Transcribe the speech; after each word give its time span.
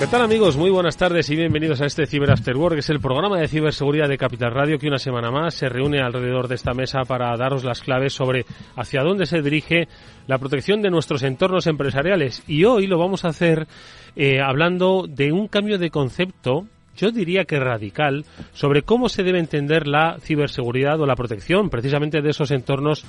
¿Qué 0.00 0.06
tal 0.06 0.22
amigos? 0.22 0.56
Muy 0.56 0.70
buenas 0.70 0.96
tardes 0.96 1.28
y 1.28 1.36
bienvenidos 1.36 1.82
a 1.82 1.84
este 1.84 2.06
Cyber 2.06 2.30
After 2.30 2.56
Work, 2.56 2.72
que 2.72 2.80
es 2.80 2.88
el 2.88 3.00
programa 3.00 3.38
de 3.38 3.48
ciberseguridad 3.48 4.08
de 4.08 4.16
Capital 4.16 4.50
Radio 4.50 4.78
que 4.78 4.88
una 4.88 4.96
semana 4.96 5.30
más 5.30 5.52
se 5.52 5.68
reúne 5.68 6.00
alrededor 6.00 6.48
de 6.48 6.54
esta 6.54 6.72
mesa 6.72 7.02
para 7.06 7.36
daros 7.36 7.64
las 7.64 7.82
claves 7.82 8.14
sobre 8.14 8.46
hacia 8.76 9.02
dónde 9.02 9.26
se 9.26 9.42
dirige 9.42 9.88
la 10.26 10.38
protección 10.38 10.80
de 10.80 10.88
nuestros 10.88 11.22
entornos 11.22 11.66
empresariales. 11.66 12.42
Y 12.46 12.64
hoy 12.64 12.86
lo 12.86 12.98
vamos 12.98 13.26
a 13.26 13.28
hacer 13.28 13.68
eh, 14.16 14.40
hablando 14.40 15.04
de 15.06 15.32
un 15.32 15.48
cambio 15.48 15.76
de 15.76 15.90
concepto 15.90 16.66
yo 16.96 17.10
diría 17.10 17.44
que 17.44 17.58
radical, 17.58 18.24
sobre 18.52 18.82
cómo 18.82 19.08
se 19.08 19.22
debe 19.22 19.38
entender 19.38 19.86
la 19.86 20.18
ciberseguridad 20.20 21.00
o 21.00 21.06
la 21.06 21.16
protección 21.16 21.70
precisamente 21.70 22.20
de 22.20 22.30
esos 22.30 22.50
entornos 22.50 23.04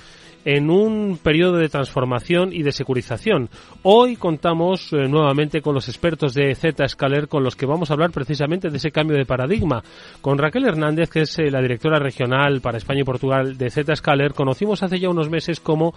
en 0.46 0.69
un 0.69 1.19
periodo 1.22 1.58
de 1.58 1.69
transformación 1.69 2.52
y 2.53 2.64
de 2.64 2.72
securización. 2.72 3.50
Hoy 3.84 4.16
contamos 4.16 4.92
eh, 4.94 5.08
nuevamente 5.08 5.62
con 5.62 5.75
los 5.75 5.88
expertos 5.88 6.34
de 6.34 6.56
Zscaler 6.56 7.28
con 7.28 7.44
los 7.44 7.56
que 7.56 7.66
vamos 7.66 7.90
a 7.90 7.94
hablar 7.94 8.12
precisamente 8.12 8.69
de 8.69 8.78
ese 8.78 8.92
cambio 8.92 9.18
de 9.18 9.25
paradigma. 9.25 9.84
Con 10.22 10.38
Raquel 10.38 10.66
Hernández, 10.66 11.09
que 11.09 11.22
es 11.22 11.38
eh, 11.40 11.52
la 11.52 11.62
directora 11.62 12.00
regional 12.00 12.62
para 12.62 12.78
España 12.78 13.02
y 13.02 13.06
Portugal 13.06 13.58
de 13.58 13.69
Zscaler, 13.69 14.34
conocimos 14.34 14.81
hace 14.84 15.00
ya 15.00 15.09
unos 15.09 15.30
meses 15.30 15.59
cómo 15.59 15.94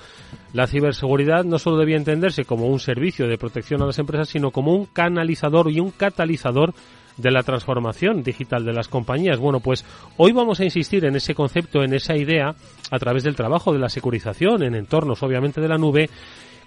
la 0.53 0.67
ciberseguridad 0.67 1.45
no 1.45 1.59
solo 1.59 1.79
debía 1.79 1.97
entenderse 1.97 2.45
como 2.45 2.67
un 2.67 2.81
servicio 2.81 3.27
de 3.27 3.39
protección 3.39 3.83
a 3.83 3.87
las 3.87 3.99
empresas, 3.99 4.29
sino 4.29 4.51
como 4.51 4.75
un 4.75 4.87
canalizador 4.87 5.71
y 5.71 5.81
un 5.81 5.91
catalizador 5.91 6.75
de 7.17 7.31
la 7.31 7.43
transformación 7.43 8.23
digital 8.23 8.65
de 8.65 8.73
las 8.73 8.89
compañías. 8.89 9.39
Bueno, 9.39 9.61
pues 9.61 9.85
hoy 10.17 10.33
vamos 10.33 10.61
a 10.61 10.65
insistir 10.65 11.05
en 11.05 11.17
ese 11.17 11.35
concepto, 11.35 11.83
en 11.83 11.95
esa 11.95 12.17
idea, 12.17 12.55
a 12.91 12.99
través 12.99 13.23
del 13.25 13.37
trabajo 13.37 13.73
de 13.73 13.79
la 13.79 13.89
securización 13.89 14.63
en 14.63 14.75
entornos, 14.75 15.23
obviamente, 15.23 15.61
de 15.61 15.69
la 15.69 15.79
nube, 15.79 16.11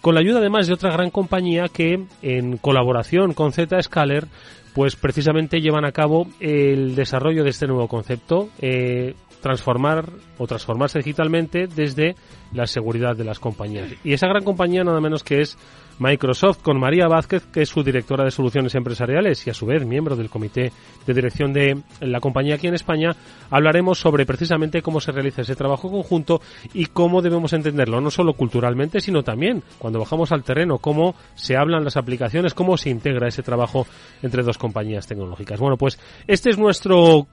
con 0.02 0.14
la 0.14 0.22
ayuda 0.22 0.40
además 0.40 0.68
de 0.68 0.74
otra 0.74 0.92
gran 0.92 1.10
compañía 1.10 1.68
que, 1.68 2.06
en 2.22 2.58
colaboración 2.58 3.34
con 3.34 3.52
Zscaler, 3.52 4.28
pues 4.74 4.96
precisamente 4.96 5.60
llevan 5.60 5.86
a 5.86 5.92
cabo 5.92 6.28
el 6.40 6.96
desarrollo 6.96 7.44
de 7.44 7.50
este 7.50 7.66
nuevo 7.66 7.88
concepto, 7.88 8.50
eh, 8.60 9.16
transformar 9.42 10.10
o 10.38 10.46
transformarse 10.46 11.00
digitalmente 11.00 11.68
desde 11.68 12.16
la 12.54 12.68
seguridad 12.68 13.16
de 13.16 13.24
las 13.24 13.40
compañías. 13.40 13.92
Y 14.04 14.14
esa 14.14 14.28
gran 14.28 14.44
compañía 14.44 14.84
nada 14.84 15.02
menos 15.02 15.24
que 15.24 15.42
es 15.42 15.58
Microsoft 16.00 16.62
con 16.62 16.80
María 16.80 17.08
Vázquez, 17.08 17.46
que 17.52 17.62
es 17.62 17.70
su 17.70 17.84
directora 17.84 18.24
de 18.24 18.32
soluciones 18.32 18.76
empresariales 18.76 19.46
y 19.48 19.50
a 19.50 19.54
su 19.54 19.66
vez 19.66 19.86
miembro 19.86 20.16
del 20.16 20.30
comité 20.30 20.72
de 21.06 21.14
dirección 21.14 21.54
de 21.54 21.82
la 22.02 22.20
compañía 22.20 22.56
aquí 22.56 22.68
en 22.68 22.76
España, 22.76 23.16
hablaremos 23.50 24.00
sobre 24.00 24.26
precisamente 24.26 24.82
cómo 24.82 25.00
se 25.00 25.12
realiza 25.12 25.42
ese 25.42 25.56
trabajo 25.56 25.90
conjunto 25.90 26.42
y 26.74 26.86
cómo 26.88 27.22
debemos 27.22 27.54
entenderlo, 27.54 28.02
no 28.02 28.12
solo 28.12 28.34
culturalmente, 28.34 29.00
sino 29.00 29.24
también 29.24 29.64
cuando 29.78 30.00
bajamos 30.00 30.32
al 30.32 30.44
terreno, 30.44 30.78
cómo 30.78 31.16
se 31.36 31.58
hablan 31.58 31.84
las 31.84 31.98
aplicaciones, 31.98 32.54
cómo 32.54 32.78
se 32.78 32.90
integra 32.90 33.28
ese 33.28 33.44
trabajo 33.44 33.88
entre 34.22 34.44
dos 34.44 34.58
compañías 34.58 35.08
tecnológicas. 35.08 35.60
Bueno, 35.60 35.78
pues 35.78 36.00
este 36.28 36.50
es 36.50 36.58
nuestro 36.58 37.28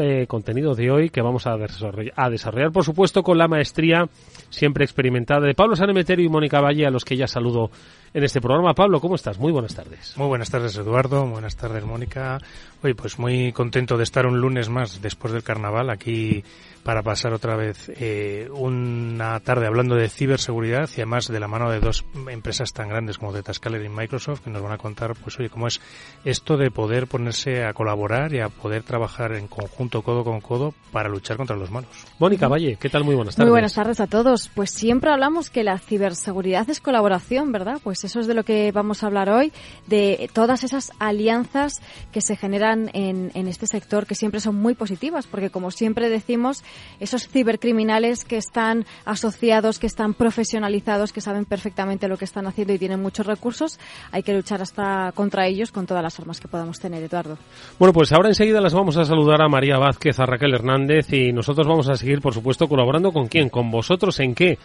eh, 0.00 0.26
contenido 0.26 0.74
de 0.74 0.90
hoy 0.90 1.10
que 1.10 1.22
vamos 1.22 1.46
a 1.46 1.56
desarrollar, 1.56 2.12
a 2.16 2.28
desarrollar, 2.28 2.72
por 2.72 2.84
supuesto, 2.84 3.22
con 3.22 3.38
la 3.38 3.48
maestría 3.48 4.08
siempre 4.48 4.84
experimentada 4.84 5.46
de 5.46 5.54
Pablo 5.54 5.76
Sanemeterio 5.76 6.26
y 6.26 6.28
Mónica 6.28 6.60
Valle, 6.60 6.86
a 6.86 6.90
los 6.90 7.04
que 7.04 7.16
ya 7.16 7.26
saludo 7.26 7.70
en 8.12 8.24
este 8.24 8.40
programa. 8.40 8.74
Pablo, 8.74 9.00
¿cómo 9.00 9.14
estás? 9.14 9.38
Muy 9.38 9.52
buenas 9.52 9.74
tardes. 9.74 10.16
Muy 10.16 10.26
buenas 10.26 10.50
tardes, 10.50 10.76
Eduardo. 10.76 11.26
Buenas 11.26 11.56
tardes, 11.56 11.84
Mónica. 11.84 12.38
Oye, 12.82 12.94
pues 12.94 13.18
muy 13.18 13.52
contento 13.52 13.96
de 13.96 14.04
estar 14.04 14.26
un 14.26 14.40
lunes 14.40 14.68
más 14.68 15.02
después 15.02 15.32
del 15.32 15.42
carnaval 15.42 15.90
aquí 15.90 16.42
para 16.82 17.02
pasar 17.02 17.34
otra 17.34 17.56
vez 17.56 17.90
eh, 17.96 18.48
una 18.52 19.38
tarde 19.40 19.66
hablando 19.66 19.96
de 19.96 20.08
ciberseguridad 20.08 20.88
y 20.96 21.02
además 21.02 21.28
de 21.28 21.38
la 21.38 21.46
mano 21.46 21.70
de 21.70 21.78
dos 21.78 22.04
empresas 22.30 22.72
tan 22.72 22.88
grandes 22.88 23.18
como 23.18 23.32
Zscaler 23.32 23.84
y 23.84 23.88
Microsoft 23.88 24.40
que 24.40 24.50
nos 24.50 24.62
van 24.62 24.72
a 24.72 24.78
contar, 24.78 25.14
pues 25.14 25.38
oye, 25.38 25.50
cómo 25.50 25.66
es 25.66 25.80
esto 26.24 26.56
de 26.56 26.70
poder 26.70 27.06
ponerse 27.06 27.64
a 27.64 27.74
colaborar 27.74 28.32
y 28.32 28.40
a 28.40 28.48
poder 28.48 28.82
trabajar 28.82 29.32
en 29.32 29.46
conjunto, 29.46 30.02
codo 30.02 30.24
con 30.24 30.40
codo, 30.40 30.74
para 30.90 31.08
luchar 31.08 31.36
contra 31.36 31.56
los 31.56 31.70
malos. 31.70 31.90
Mónica 32.18 32.48
Valle, 32.48 32.76
¿qué 32.80 32.88
tal? 32.88 33.04
Muy 33.04 33.14
buenas 33.14 33.36
tardes. 33.36 33.46
Muy 33.46 33.52
buenas 33.52 33.74
tardes 33.74 34.00
a 34.00 34.06
todos. 34.06 34.48
Pues 34.54 34.70
siempre 34.70 35.10
hablamos 35.10 35.50
que 35.50 35.64
la 35.64 35.78
ciberseguridad 35.78 36.68
es 36.70 36.80
colaboración, 36.80 37.52
¿verdad? 37.52 37.78
Pues 37.84 37.99
eso 38.04 38.20
es 38.20 38.26
de 38.26 38.34
lo 38.34 38.44
que 38.44 38.72
vamos 38.72 39.02
a 39.02 39.06
hablar 39.06 39.30
hoy, 39.30 39.52
de 39.86 40.30
todas 40.32 40.64
esas 40.64 40.92
alianzas 40.98 41.80
que 42.12 42.20
se 42.20 42.36
generan 42.36 42.90
en, 42.94 43.30
en 43.34 43.48
este 43.48 43.66
sector 43.66 44.06
que 44.06 44.14
siempre 44.14 44.40
son 44.40 44.56
muy 44.56 44.74
positivas, 44.74 45.26
porque 45.26 45.50
como 45.50 45.70
siempre 45.70 46.08
decimos, 46.08 46.62
esos 47.00 47.28
cibercriminales 47.28 48.24
que 48.24 48.36
están 48.36 48.86
asociados, 49.04 49.78
que 49.78 49.86
están 49.86 50.14
profesionalizados, 50.14 51.12
que 51.12 51.20
saben 51.20 51.44
perfectamente 51.44 52.08
lo 52.08 52.16
que 52.16 52.24
están 52.24 52.46
haciendo 52.46 52.72
y 52.72 52.78
tienen 52.78 53.00
muchos 53.00 53.26
recursos, 53.26 53.78
hay 54.12 54.22
que 54.22 54.32
luchar 54.32 54.62
hasta 54.62 55.12
contra 55.12 55.46
ellos 55.46 55.72
con 55.72 55.86
todas 55.86 56.02
las 56.02 56.18
armas 56.18 56.40
que 56.40 56.48
podamos 56.48 56.78
tener, 56.78 57.02
Eduardo. 57.02 57.38
Bueno, 57.78 57.92
pues 57.92 58.12
ahora 58.12 58.28
enseguida 58.28 58.60
las 58.60 58.74
vamos 58.74 58.96
a 58.96 59.04
saludar 59.04 59.42
a 59.42 59.48
María 59.48 59.78
Vázquez, 59.78 60.18
a 60.20 60.26
Raquel 60.26 60.54
Hernández 60.54 61.12
y 61.12 61.32
nosotros 61.32 61.66
vamos 61.66 61.88
a 61.88 61.96
seguir, 61.96 62.20
por 62.20 62.34
supuesto, 62.34 62.68
colaborando 62.68 63.12
con 63.12 63.28
quién, 63.28 63.48
con 63.48 63.70
vosotros 63.70 64.18
en 64.20 64.34
qué 64.34 64.58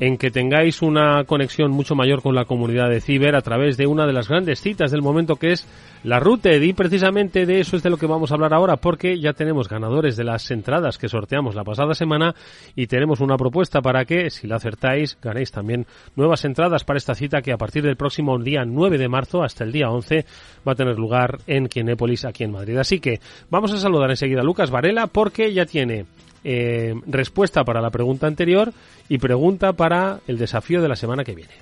en 0.00 0.16
que 0.16 0.30
tengáis 0.30 0.82
una 0.82 1.24
conexión 1.24 1.70
mucho 1.70 1.94
mayor 1.94 2.22
con 2.22 2.34
la 2.34 2.44
comunidad 2.44 2.88
de 2.88 3.00
Ciber 3.00 3.34
a 3.34 3.40
través 3.40 3.76
de 3.76 3.86
una 3.86 4.06
de 4.06 4.12
las 4.12 4.28
grandes 4.28 4.60
citas 4.60 4.90
del 4.90 5.02
momento 5.02 5.36
que 5.36 5.52
es 5.52 5.66
la 6.04 6.20
Routed 6.20 6.62
y 6.62 6.72
precisamente 6.72 7.44
de 7.46 7.60
eso 7.60 7.76
es 7.76 7.82
de 7.82 7.90
lo 7.90 7.96
que 7.96 8.06
vamos 8.06 8.30
a 8.30 8.34
hablar 8.34 8.54
ahora 8.54 8.76
porque 8.76 9.18
ya 9.18 9.32
tenemos 9.32 9.68
ganadores 9.68 10.16
de 10.16 10.24
las 10.24 10.50
entradas 10.50 10.98
que 10.98 11.08
sorteamos 11.08 11.54
la 11.54 11.64
pasada 11.64 11.94
semana 11.94 12.34
y 12.76 12.86
tenemos 12.86 13.20
una 13.20 13.36
propuesta 13.36 13.80
para 13.80 14.04
que 14.04 14.30
si 14.30 14.46
la 14.46 14.56
acertáis 14.56 15.18
ganéis 15.20 15.50
también 15.50 15.86
nuevas 16.14 16.44
entradas 16.44 16.84
para 16.84 16.98
esta 16.98 17.14
cita 17.14 17.42
que 17.42 17.52
a 17.52 17.56
partir 17.56 17.82
del 17.82 17.96
próximo 17.96 18.38
día 18.38 18.64
9 18.64 18.98
de 18.98 19.08
marzo 19.08 19.42
hasta 19.42 19.64
el 19.64 19.72
día 19.72 19.90
11 19.90 20.24
va 20.66 20.72
a 20.72 20.76
tener 20.76 20.96
lugar 20.98 21.38
en 21.46 21.66
Quienépolis 21.66 22.24
aquí 22.24 22.44
en 22.44 22.52
Madrid. 22.52 22.76
Así 22.76 23.00
que 23.00 23.20
vamos 23.50 23.72
a 23.72 23.78
saludar 23.78 24.10
enseguida 24.10 24.40
a 24.40 24.44
Lucas 24.44 24.70
Varela 24.70 25.06
porque 25.08 25.52
ya 25.52 25.66
tiene 25.66 26.06
eh, 26.44 26.94
respuesta 27.06 27.64
para 27.64 27.80
la 27.80 27.90
pregunta 27.90 28.26
anterior 28.26 28.72
y 29.08 29.18
pregunta 29.18 29.72
para 29.72 30.20
el 30.26 30.38
desafío 30.38 30.80
de 30.80 30.88
la 30.88 30.96
semana 30.96 31.24
que 31.24 31.34
viene. 31.34 31.54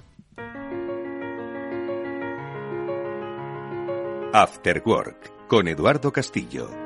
After 4.32 4.82
Work 4.84 5.49
con 5.49 5.69
Eduardo 5.69 6.12
Castillo. 6.12 6.85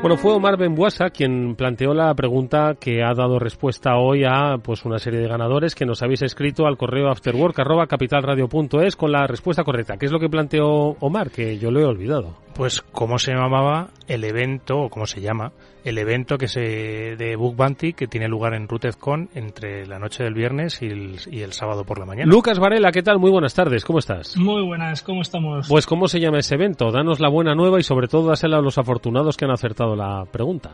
Bueno, 0.00 0.16
fue 0.16 0.32
Omar 0.32 0.56
Benbuasa 0.56 1.10
quien 1.10 1.56
planteó 1.56 1.92
la 1.92 2.14
pregunta 2.14 2.74
que 2.80 3.02
ha 3.02 3.12
dado 3.12 3.38
respuesta 3.38 3.98
hoy 3.98 4.24
a 4.24 4.56
pues 4.62 4.86
una 4.86 4.98
serie 4.98 5.20
de 5.20 5.28
ganadores 5.28 5.74
que 5.74 5.84
nos 5.84 6.02
habéis 6.02 6.22
escrito 6.22 6.66
al 6.66 6.78
correo 6.78 7.10
afterwork@capitalradio.es 7.10 8.96
con 8.96 9.12
la 9.12 9.26
respuesta 9.26 9.62
correcta. 9.62 9.98
¿Qué 9.98 10.06
es 10.06 10.12
lo 10.12 10.18
que 10.18 10.30
planteó 10.30 10.96
Omar? 11.00 11.30
Que 11.30 11.58
yo 11.58 11.70
lo 11.70 11.80
he 11.80 11.84
olvidado. 11.84 12.34
Pues 12.54 12.80
cómo 12.80 13.18
se 13.18 13.32
llamaba 13.32 13.90
el 14.08 14.24
evento 14.24 14.78
o 14.78 14.88
cómo 14.88 15.04
se 15.04 15.20
llama 15.20 15.52
el 15.84 15.98
evento 15.98 16.36
que 16.36 16.48
se 16.48 16.60
de 16.60 17.36
Book 17.36 17.56
Bounty 17.56 17.92
que 17.92 18.06
tiene 18.06 18.28
lugar 18.28 18.54
en 18.54 18.68
RootedCon 18.68 19.30
entre 19.34 19.86
la 19.86 19.98
noche 19.98 20.24
del 20.24 20.34
viernes 20.34 20.82
y 20.82 20.86
el, 20.86 21.16
y 21.30 21.40
el, 21.40 21.52
sábado 21.52 21.84
por 21.84 21.98
la 21.98 22.06
mañana. 22.06 22.30
Lucas 22.30 22.58
Varela, 22.58 22.92
¿qué 22.92 23.02
tal? 23.02 23.18
Muy 23.18 23.30
buenas 23.30 23.54
tardes, 23.54 23.84
¿cómo 23.84 23.98
estás? 23.98 24.36
Muy 24.36 24.62
buenas, 24.62 25.02
¿cómo 25.02 25.22
estamos? 25.22 25.68
Pues 25.68 25.86
¿cómo 25.86 26.08
se 26.08 26.20
llama 26.20 26.38
ese 26.38 26.54
evento? 26.54 26.90
Danos 26.90 27.20
la 27.20 27.28
buena 27.28 27.54
nueva 27.54 27.80
y 27.80 27.82
sobre 27.82 28.08
todo 28.08 28.28
dásela 28.28 28.58
a 28.58 28.62
los 28.62 28.78
afortunados 28.78 29.36
que 29.36 29.44
han 29.44 29.52
acertado 29.52 29.89
la 29.96 30.24
pregunta. 30.30 30.70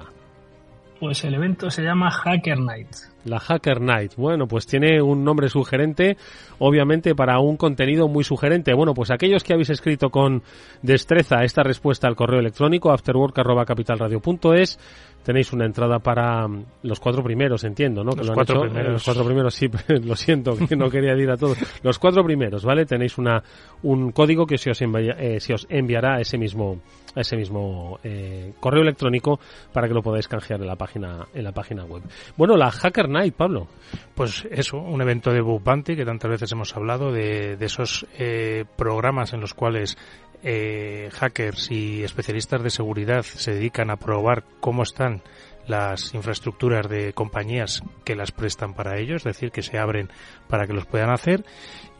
Pues 0.98 1.24
el 1.24 1.34
evento 1.34 1.70
se 1.70 1.82
llama 1.82 2.10
Hacker 2.10 2.58
Night. 2.58 2.88
La 3.26 3.40
Hacker 3.40 3.81
Night. 3.81 4.14
Bueno, 4.17 4.46
pues 4.46 4.67
tiene 4.67 5.02
un 5.02 5.25
nombre 5.25 5.49
sugerente, 5.49 6.17
obviamente 6.58 7.14
para 7.14 7.38
un 7.40 7.56
contenido 7.56 8.08
muy 8.08 8.25
sugerente. 8.25 8.73
Bueno, 8.75 8.94
pues 8.94 9.11
aquellos 9.11 9.44
que 9.44 9.52
habéis 9.52 9.70
escrito 9.70 10.11
con 10.11 10.43
destreza 10.82 11.44
esta 11.44 11.62
respuesta 11.62 12.08
al 12.08 12.17
correo 12.17 12.40
electrónico 12.40 12.90
afterwork@capitalradio.es 12.93 14.78
tenéis 15.26 15.52
una 15.52 15.67
entrada 15.67 15.99
para 15.99 16.46
mm, 16.46 16.64
los 16.84 17.00
cuatro 17.00 17.20
primeros, 17.25 17.64
entiendo, 17.64 18.05
¿no? 18.05 18.12
Los 18.12 18.31
cuatro 18.31 18.64
eh, 18.64 18.69
primeros. 18.69 18.93
Los 18.93 19.05
cuatro 19.05 19.25
primeros, 19.25 19.55
sí, 19.55 19.69
lo 20.05 20.14
siento, 20.14 20.56
que 20.56 20.76
no 20.76 20.88
quería 20.88 21.14
decir 21.14 21.31
a 21.31 21.37
todos. 21.37 21.58
Los 21.82 21.99
cuatro 21.99 22.25
primeros, 22.25 22.64
¿vale? 22.64 22.87
Tenéis 22.87 23.19
una 23.19 23.43
un 23.82 24.12
código 24.12 24.46
que 24.46 24.56
se 24.56 24.70
os, 24.70 24.81
envia, 24.82 25.17
eh, 25.19 25.40
se 25.40 25.52
os 25.52 25.67
enviará 25.69 26.14
a 26.14 26.20
ese 26.20 26.38
mismo 26.38 26.81
a 27.17 27.22
ese 27.22 27.37
mismo 27.37 27.99
eh, 28.05 28.52
correo 28.61 28.82
electrónico 28.82 29.40
para 29.72 29.88
que 29.88 29.94
lo 29.94 30.02
podáis 30.02 30.29
canjear 30.29 30.61
en 30.61 30.67
la 30.67 30.76
página 30.76 31.26
en 31.34 31.43
la 31.43 31.52
página 31.52 31.84
web. 31.84 32.02
Bueno, 32.37 32.56
la 32.56 32.70
Hacker 32.70 33.08
Pablo. 33.30 33.66
Pues 34.14 34.46
eso, 34.50 34.78
un 34.78 35.00
evento 35.00 35.30
de 35.32 35.40
Bounty 35.40 35.96
que 35.96 36.04
tantas 36.04 36.30
veces 36.30 36.52
hemos 36.52 36.74
hablado 36.76 37.12
de, 37.12 37.56
de 37.56 37.66
esos 37.66 38.06
eh, 38.18 38.64
programas 38.76 39.32
en 39.32 39.40
los 39.40 39.54
cuales 39.54 39.96
eh, 40.42 41.10
hackers 41.12 41.70
y 41.70 42.04
especialistas 42.04 42.62
de 42.62 42.70
seguridad 42.70 43.22
se 43.22 43.52
dedican 43.52 43.90
a 43.90 43.96
probar 43.96 44.44
cómo 44.60 44.82
están 44.82 45.22
las 45.66 46.14
infraestructuras 46.14 46.88
de 46.88 47.12
compañías 47.12 47.82
que 48.04 48.16
las 48.16 48.32
prestan 48.32 48.74
para 48.74 48.98
ello, 48.98 49.16
es 49.16 49.24
decir, 49.24 49.50
que 49.50 49.62
se 49.62 49.78
abren 49.78 50.08
para 50.48 50.66
que 50.66 50.72
los 50.72 50.86
puedan 50.86 51.10
hacer 51.10 51.44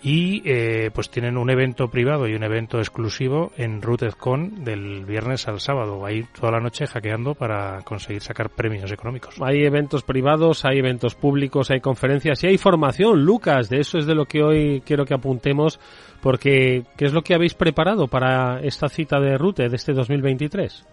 y 0.03 0.43
eh, 0.45 0.91
pues 0.95 1.11
tienen 1.11 1.37
un 1.37 1.51
evento 1.51 1.89
privado 1.89 2.29
y 2.29 2.35
un 2.35 2.45
evento 2.45 2.79
exclusivo 2.79 3.51
en 3.57 3.83
RootedCon 3.83 4.63
del 4.63 5.05
viernes 5.05 5.49
al 5.49 5.61
sábado, 5.61 6.05
ahí 6.05 6.25
toda 6.39 6.53
la 6.53 6.61
noche 6.61 6.87
hackeando 6.87 7.35
para 7.35 7.83
conseguir 7.83 8.23
sacar 8.23 8.51
premios 8.51 8.93
económicos. 8.93 9.35
Hay 9.41 9.65
eventos 9.65 10.03
privados, 10.03 10.65
hay 10.65 10.79
eventos 10.79 11.15
públicos, 11.15 11.71
hay 11.71 11.81
conferencias 11.81 12.45
y 12.45 12.49
hay 12.49 12.59
formación, 12.59 13.25
Lucas, 13.25 13.69
de 13.69 13.81
eso 13.81 13.99
es 13.99 14.07
de 14.07 14.15
lo 14.15 14.27
que 14.27 14.43
hoy 14.43 14.83
quiero 14.85 15.05
que 15.05 15.15
apuntemos 15.15 15.81
porque 16.21 16.85
¿qué 16.97 17.07
es 17.07 17.13
lo 17.13 17.23
que 17.23 17.35
habéis 17.35 17.55
preparado 17.55 18.09
para 18.09 18.61
esta 18.61 18.89
cita 18.89 19.21
de 19.21 19.39
Rooted 19.39 19.71
de 19.71 19.77
este 19.77 19.93
2023? 19.93 20.85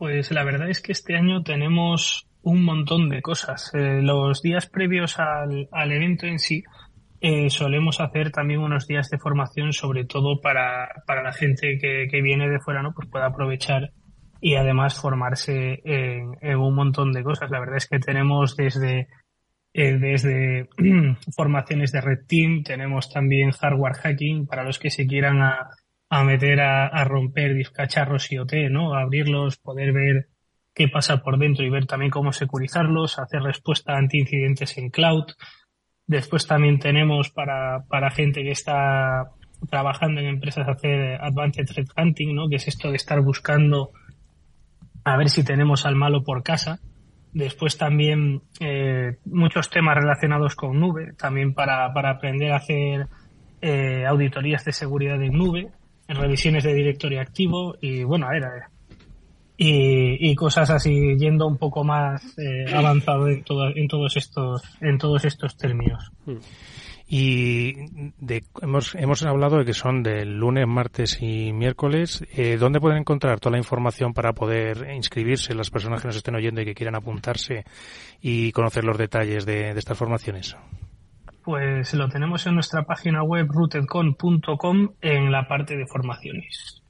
Pues 0.00 0.30
la 0.30 0.44
verdad 0.44 0.70
es 0.70 0.80
que 0.80 0.92
este 0.92 1.14
año 1.14 1.42
tenemos 1.42 2.26
un 2.40 2.64
montón 2.64 3.10
de 3.10 3.20
cosas. 3.20 3.70
Eh, 3.74 4.00
los 4.00 4.40
días 4.40 4.64
previos 4.64 5.18
al, 5.18 5.68
al 5.70 5.92
evento 5.92 6.24
en 6.24 6.38
sí 6.38 6.64
eh, 7.20 7.50
solemos 7.50 8.00
hacer 8.00 8.30
también 8.30 8.60
unos 8.60 8.86
días 8.86 9.10
de 9.10 9.18
formación, 9.18 9.74
sobre 9.74 10.06
todo 10.06 10.40
para, 10.40 10.88
para 11.06 11.22
la 11.22 11.34
gente 11.34 11.76
que, 11.78 12.08
que 12.10 12.22
viene 12.22 12.48
de 12.48 12.60
fuera, 12.60 12.82
¿no? 12.82 12.94
Pues 12.94 13.10
pueda 13.10 13.26
aprovechar 13.26 13.90
y 14.40 14.54
además 14.54 14.98
formarse 14.98 15.82
en, 15.84 16.34
en 16.40 16.56
un 16.56 16.74
montón 16.74 17.12
de 17.12 17.22
cosas. 17.22 17.50
La 17.50 17.60
verdad 17.60 17.76
es 17.76 17.86
que 17.86 17.98
tenemos 17.98 18.56
desde 18.56 19.06
eh, 19.74 19.98
desde 19.98 20.70
formaciones 21.36 21.92
de 21.92 22.00
Red 22.00 22.26
Team, 22.26 22.62
tenemos 22.64 23.12
también 23.12 23.50
hardware 23.50 23.96
hacking 23.96 24.46
para 24.46 24.64
los 24.64 24.78
que 24.78 24.88
se 24.88 25.06
quieran 25.06 25.42
a, 25.42 25.68
a 26.10 26.24
meter 26.24 26.60
a, 26.60 26.88
a 26.88 27.04
romper 27.04 27.56
cacharros 27.72 28.30
IoT, 28.30 28.52
¿no? 28.70 28.94
Abrirlos, 28.94 29.56
poder 29.58 29.92
ver 29.92 30.28
qué 30.74 30.88
pasa 30.88 31.22
por 31.22 31.38
dentro 31.38 31.64
y 31.64 31.70
ver 31.70 31.86
también 31.86 32.10
cómo 32.10 32.32
securizarlos, 32.32 33.18
hacer 33.18 33.42
respuesta 33.42 33.96
ante 33.96 34.18
incidentes 34.18 34.76
en 34.76 34.90
cloud. 34.90 35.24
Después 36.06 36.46
también 36.46 36.80
tenemos 36.80 37.30
para, 37.30 37.84
para 37.88 38.10
gente 38.10 38.42
que 38.42 38.50
está 38.50 39.30
trabajando 39.68 40.20
en 40.20 40.26
empresas 40.26 40.68
hacer 40.68 41.20
Advanced 41.20 41.66
Threat 41.66 41.88
Hunting, 41.96 42.34
¿no? 42.34 42.48
Que 42.48 42.56
es 42.56 42.66
esto 42.66 42.90
de 42.90 42.96
estar 42.96 43.20
buscando 43.20 43.92
a 45.04 45.16
ver 45.16 45.28
si 45.28 45.44
tenemos 45.44 45.86
al 45.86 45.94
malo 45.94 46.24
por 46.24 46.42
casa. 46.42 46.80
Después 47.32 47.78
también 47.78 48.42
eh, 48.58 49.18
muchos 49.24 49.70
temas 49.70 49.96
relacionados 49.96 50.56
con 50.56 50.80
nube, 50.80 51.12
también 51.16 51.54
para, 51.54 51.92
para 51.92 52.10
aprender 52.10 52.50
a 52.50 52.56
hacer 52.56 53.06
eh, 53.60 54.04
auditorías 54.06 54.64
de 54.64 54.72
seguridad 54.72 55.22
en 55.22 55.34
nube, 55.34 55.70
en 56.10 56.16
revisiones 56.16 56.64
de 56.64 56.74
directorio 56.74 57.20
activo 57.20 57.76
y 57.80 58.02
bueno, 58.02 58.26
a 58.26 58.30
ver. 58.30 58.42
Y, 59.56 60.30
y 60.30 60.34
cosas 60.34 60.70
así 60.70 61.16
yendo 61.18 61.46
un 61.46 61.56
poco 61.56 61.84
más 61.84 62.36
eh, 62.38 62.64
avanzado 62.74 63.28
en, 63.28 63.44
en 63.76 63.88
todos 63.88 64.16
estos 64.16 64.62
en 64.80 64.98
todos 64.98 65.24
estos 65.24 65.56
términos. 65.56 66.10
Y 67.06 67.74
de, 68.18 68.42
hemos, 68.62 68.94
hemos 68.94 69.22
hablado 69.24 69.58
de 69.58 69.64
que 69.64 69.74
son 69.74 70.02
del 70.02 70.36
lunes, 70.36 70.66
martes 70.66 71.18
y 71.20 71.52
miércoles. 71.52 72.24
Eh, 72.32 72.56
¿Dónde 72.58 72.80
pueden 72.80 72.98
encontrar 72.98 73.38
toda 73.38 73.52
la 73.52 73.58
información 73.58 74.12
para 74.12 74.32
poder 74.32 74.88
inscribirse 74.94 75.54
las 75.54 75.70
personas 75.70 76.00
que 76.00 76.08
nos 76.08 76.16
estén 76.16 76.34
oyendo 76.34 76.60
y 76.62 76.64
que 76.64 76.74
quieran 76.74 76.96
apuntarse 76.96 77.64
y 78.20 78.50
conocer 78.52 78.84
los 78.84 78.96
detalles 78.98 79.44
de, 79.44 79.74
de 79.74 79.78
estas 79.78 79.98
formaciones? 79.98 80.56
Pues 81.50 81.94
lo 81.94 82.08
tenemos 82.08 82.46
en 82.46 82.54
nuestra 82.54 82.84
página 82.84 83.24
web 83.24 83.48
rootedcon.com 83.48 84.90
en 85.00 85.32
la 85.32 85.48
parte 85.48 85.76
de 85.76 85.84
formaciones. 85.84 86.80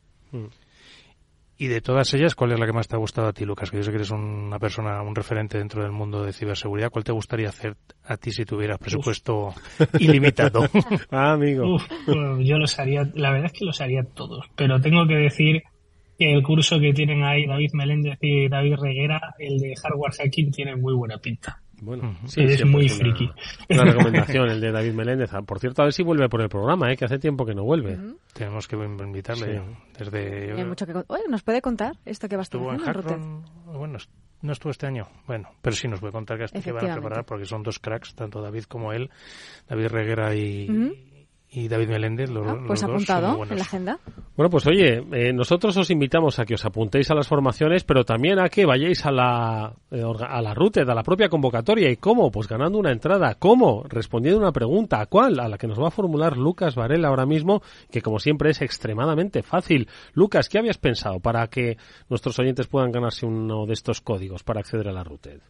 Y 1.57 1.69
de 1.69 1.81
todas 1.81 2.13
ellas, 2.13 2.35
¿cuál 2.35 2.53
es 2.53 2.61
la 2.61 2.67
que 2.67 2.75
más 2.75 2.87
te 2.87 2.95
ha 2.95 2.99
gustado 2.99 3.29
a 3.29 3.33
ti, 3.33 3.47
Lucas? 3.47 3.71
Que 3.71 3.79
yo 3.79 3.83
sé 3.83 3.91
que 3.91 3.97
eres 3.97 4.11
una 4.11 4.59
persona, 4.59 5.01
un 5.01 5.15
referente 5.15 5.57
dentro 5.57 5.83
del 5.83 5.93
mundo 5.93 6.23
de 6.23 6.35
ciberseguridad. 6.35 6.91
¿Cuál 6.91 7.05
te 7.05 7.13
gustaría 7.13 7.49
hacer 7.49 7.75
a 8.05 8.19
ti 8.19 8.33
si 8.33 8.45
tuvieras 8.45 8.77
presupuesto 8.79 9.55
ilimitado? 9.99 10.65
ah, 11.11 11.33
amigo. 11.33 11.77
Uf, 11.77 11.89
bueno, 12.07 12.39
yo 12.43 12.59
los 12.59 12.79
haría, 12.79 13.11
la 13.15 13.31
verdad 13.31 13.47
es 13.47 13.59
que 13.59 13.65
los 13.65 13.81
haría 13.81 14.03
todos, 14.15 14.45
pero 14.57 14.79
tengo 14.79 15.07
que 15.07 15.15
decir 15.15 15.63
que 16.19 16.35
el 16.35 16.43
curso 16.43 16.79
que 16.79 16.93
tienen 16.93 17.25
ahí 17.25 17.47
David 17.47 17.71
Meléndez 17.73 18.19
y 18.21 18.47
David 18.51 18.75
Reguera, 18.79 19.35
el 19.39 19.59
de 19.59 19.75
hardware 19.75 20.13
hacking, 20.13 20.51
tiene 20.51 20.77
muy 20.77 20.93
buena 20.93 21.17
pinta. 21.17 21.63
Bueno, 21.81 22.17
sí, 22.27 22.43
es 22.43 22.65
muy 22.65 22.87
una, 22.87 22.95
friki. 22.95 23.31
Una 23.71 23.85
recomendación, 23.85 24.51
el 24.51 24.61
de 24.61 24.73
David 24.73 24.93
Meléndez. 24.93 25.33
Ah, 25.33 25.43
Por 25.43 25.59
cierto, 25.59 25.83
a 25.83 25.87
ver 25.87 25.93
si 25.93 26.03
vuelve 26.03 26.29
por 26.29 26.41
el 26.43 26.49
programa, 26.49 26.93
¿eh? 26.93 26.97
que 26.97 27.05
hace 27.05 27.19
tiempo 27.19 27.45
que 27.47 27.55
no 27.55 27.65
vuelve. 27.65 27.95
Uh 27.95 28.01
-huh. 28.01 28.17
Tenemos 28.35 28.69
que 28.69 28.77
invitarle 28.77 29.59
Sí. 29.59 29.65
desde... 29.99 30.53
Hay 30.53 30.65
mucho 30.65 30.87
que 30.87 30.93
Oye, 31.07 31.25
¿nos 31.29 31.43
puede 31.43 31.61
contar 31.63 31.95
esto 32.05 32.29
que 32.29 32.37
va 32.37 32.43
a 32.43 32.45
estar 32.45 32.61
Estuvo 32.61 32.73
en 33.15 33.43
bueno, 33.79 33.99
no 34.43 34.53
estuvo 34.53 34.71
este 34.71 34.87
año, 34.87 35.07
bueno, 35.27 35.51
pero 35.61 35.77
sí 35.77 35.87
nos 35.87 36.01
puede 36.01 36.13
contar 36.13 36.39
que, 36.39 36.61
que 36.61 36.73
van 36.73 36.91
a 36.91 36.95
preparar 36.95 37.25
porque 37.25 37.45
son 37.45 37.63
dos 37.63 37.79
cracks, 37.79 38.15
tanto 38.15 38.41
David 38.41 38.65
como 38.65 38.93
él, 38.93 39.11
David 39.69 39.89
Reguera 39.89 40.35
y. 40.35 40.67
y 41.53 41.69
David 41.69 41.89
Meléndez, 41.89 42.31
los, 42.31 42.47
Ah, 42.47 42.55
los 42.55 42.67
Pues 42.67 42.81
dos 42.81 42.81
son 42.81 42.91
apuntado 42.91 43.37
muy 43.37 43.49
en 43.49 43.57
la 43.57 43.63
agenda. 43.63 43.99
Bueno, 44.37 44.51
pues 44.51 44.67
oye, 44.67 45.03
eh, 45.13 45.33
nosotros 45.33 45.77
os 45.77 45.91
invitamos 45.91 46.39
a 46.39 46.45
que 46.45 46.55
os 46.55 46.65
apuntéis 46.65 47.11
a 47.11 47.15
las 47.15 47.27
formaciones, 47.27 47.83
pero 47.85 48.05
también 48.05 48.39
a 48.39 48.49
que 48.49 48.65
vayáis 48.65 49.05
a 49.05 49.11
la, 49.11 49.73
eh, 49.91 50.03
a 50.03 50.41
la 50.41 50.55
RUTED, 50.55 50.89
a 50.89 50.95
la 50.95 51.03
propia 51.03 51.29
convocatoria. 51.29 51.91
¿Y 51.91 51.97
cómo? 51.97 52.31
Pues 52.31 52.47
ganando 52.47 52.79
una 52.79 52.93
entrada. 52.93 53.35
¿Cómo? 53.35 53.83
Respondiendo 53.89 54.41
una 54.41 54.53
pregunta. 54.53 55.01
¿A 55.01 55.07
cuál? 55.07 55.41
A 55.41 55.49
la 55.49 55.59
que 55.59 55.67
nos 55.67 55.81
va 55.81 55.89
a 55.89 55.91
formular 55.91 56.37
Lucas 56.37 56.77
Varela 56.77 57.09
ahora 57.09 57.27
mismo, 57.27 57.63
que 57.91 58.01
como 58.01 58.21
siempre 58.21 58.51
es 58.51 58.63
extremadamente 58.63 59.43
fácil. 59.43 59.89
Lucas, 60.15 60.49
¿qué 60.49 60.59
habías 60.59 60.79
pensado 60.79 61.19
para 61.19 61.49
que 61.49 61.77
nuestros 62.09 62.39
oyentes 62.39 62.69
puedan 62.69 62.93
ganarse 62.93 63.27
uno 63.27 63.67
de 63.67 63.73
estos 63.73 64.01
códigos 64.01 64.45
para 64.45 64.61
acceder 64.61 64.89
a 64.89 64.93
la 64.93 65.03
RUTED? 65.03 65.41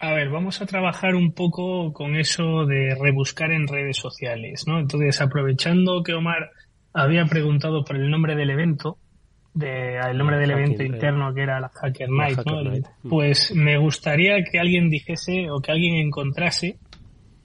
A 0.00 0.12
ver, 0.12 0.28
vamos 0.30 0.62
a 0.62 0.66
trabajar 0.66 1.16
un 1.16 1.32
poco 1.32 1.92
con 1.92 2.14
eso 2.14 2.66
de 2.66 2.94
rebuscar 3.00 3.50
en 3.50 3.66
redes 3.66 3.96
sociales, 3.96 4.64
¿no? 4.66 4.78
Entonces, 4.78 5.20
aprovechando 5.20 6.04
que 6.04 6.14
Omar 6.14 6.50
había 6.92 7.24
preguntado 7.26 7.84
por 7.84 7.96
el 7.96 8.08
nombre 8.08 8.36
del 8.36 8.50
evento, 8.50 8.98
de, 9.54 9.98
el 9.98 10.16
nombre 10.16 10.38
del 10.38 10.52
evento 10.52 10.84
interno 10.84 11.34
que 11.34 11.42
era 11.42 11.58
la 11.58 11.68
Hacker 11.68 12.08
la 12.10 12.24
Night, 12.24 12.36
Hacker 12.36 12.52
¿no? 12.52 12.62
Night. 12.62 12.86
Mm. 13.02 13.08
Pues 13.08 13.52
me 13.56 13.76
gustaría 13.76 14.44
que 14.44 14.60
alguien 14.60 14.88
dijese 14.88 15.50
o 15.50 15.60
que 15.60 15.72
alguien 15.72 15.96
encontrase 15.96 16.78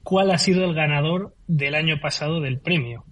cuál 0.03 0.29
ha 0.29 0.38
sido 0.38 0.63
el 0.65 0.75
ganador 0.75 1.33
del 1.48 1.74
año 1.74 2.00
pasado 2.00 2.39
del 2.39 2.60
premio, 2.60 3.03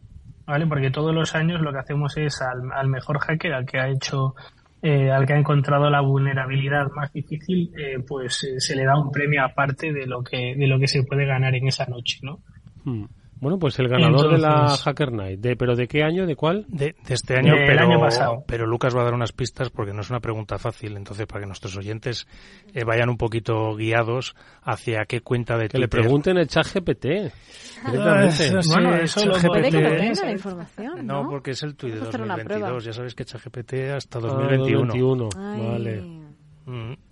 ¿vale? 0.46 0.68
Porque 0.68 0.92
todos 0.92 1.16
los 1.16 1.34
años 1.34 1.62
lo 1.62 1.72
que 1.72 1.80
hacemos 1.80 2.16
es 2.18 2.42
al, 2.44 2.72
al 2.74 2.90
mejor 2.90 3.20
hacker, 3.20 3.54
al 3.54 3.66
que 3.66 3.80
ha 3.80 3.90
hecho 3.90 4.36
eh, 4.82 5.12
al 5.12 5.26
que 5.26 5.34
ha 5.34 5.38
encontrado 5.38 5.90
la 5.90 6.02
vulnerabilidad 6.02 6.90
más 6.96 7.14
difícil, 7.14 7.72
eh, 7.78 8.00
pues 8.08 8.44
eh, 8.44 8.60
se 8.60 8.76
le 8.76 8.84
da 8.84 8.98
un 8.98 9.12
premio 9.12 9.44
aparte 9.44 9.94
de 9.94 10.08
lo 10.08 10.24
que 10.24 10.56
de 10.56 10.68
lo 10.68 10.80
que 10.80 10.88
se 10.88 11.04
puede 11.04 11.26
ganar 11.26 11.54
en 11.56 11.68
esa 11.68 11.86
noche, 11.86 12.20
¿no? 12.24 12.40
Hmm. 12.84 13.06
Bueno, 13.42 13.58
pues 13.58 13.80
el 13.80 13.88
ganador 13.88 14.34
de 14.34 14.38
la 14.38 14.78
Hacker 14.78 15.12
Night. 15.12 15.40
De, 15.40 15.56
¿Pero 15.56 15.76
de 15.76 15.88
qué 15.88 16.04
año? 16.04 16.28
¿De 16.28 16.36
cuál? 16.36 16.64
De, 16.68 16.96
este 17.10 17.38
año, 17.38 17.54
pero, 17.58 17.88
año 17.88 18.00
pasado. 18.00 18.44
pero 18.48 18.68
Lucas 18.68 18.96
va 18.96 19.02
a 19.02 19.06
dar 19.06 19.16
unas 19.16 19.32
pistas 19.32 19.72
porque 19.72 19.94
no 19.94 20.02
es 20.02 20.12
una 20.12 20.20
pregunta 20.20 20.60
fácil. 20.60 20.96
Entonces, 20.96 21.26
para 21.26 21.42
que 21.42 21.48
nuestros 21.48 21.76
oyentes 21.76 22.28
eh, 22.72 22.84
vayan 22.84 23.10
un 23.10 23.18
poquito 23.18 23.76
guiados 23.76 24.36
hacia 24.62 25.06
qué 25.06 25.22
cuenta 25.22 25.58
de 25.58 25.70
Que 25.70 25.80
le 25.80 25.88
pregunten 25.88 26.38
el 26.38 26.48
chat 26.48 26.68
GPT. 26.72 27.34
Ah, 27.84 28.30
bueno, 28.68 28.96
eso 28.96 29.26
lo 29.26 29.36
puede 29.40 29.72
que 29.72 29.82
la 29.82 30.32
información, 30.32 31.08
¿no? 31.08 31.28
porque 31.28 31.52
es 31.52 31.64
el 31.64 31.76
tuit 31.76 31.96
de 31.96 32.00
2022. 32.02 32.86
Ya 32.86 32.94
sabéis 32.94 33.16
que 33.16 33.26
ChatGPT 33.26 33.74
hasta 33.96 34.20
2021. 34.20 35.30
Ah, 35.36 35.56
2021. 35.58 35.72
Vale. 35.72 36.02
Mm. 36.68 37.11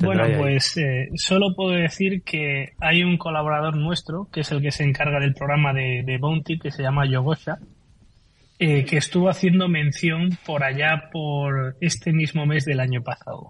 Bueno, 0.00 0.24
pues 0.38 0.76
eh, 0.76 1.08
solo 1.14 1.54
puedo 1.54 1.72
decir 1.72 2.22
que 2.22 2.70
hay 2.80 3.02
un 3.02 3.16
colaborador 3.18 3.76
nuestro, 3.76 4.28
que 4.32 4.40
es 4.40 4.50
el 4.52 4.62
que 4.62 4.70
se 4.70 4.84
encarga 4.84 5.20
del 5.20 5.34
programa 5.34 5.72
de, 5.72 6.02
de 6.04 6.18
Bounty, 6.18 6.58
que 6.58 6.70
se 6.70 6.82
llama 6.82 7.06
Yogosha, 7.06 7.58
eh, 8.58 8.84
que 8.84 8.96
estuvo 8.96 9.28
haciendo 9.28 9.68
mención 9.68 10.30
por 10.44 10.64
allá 10.64 11.08
por 11.12 11.76
este 11.80 12.12
mismo 12.12 12.46
mes 12.46 12.64
del 12.64 12.80
año 12.80 13.02
pasado. 13.02 13.48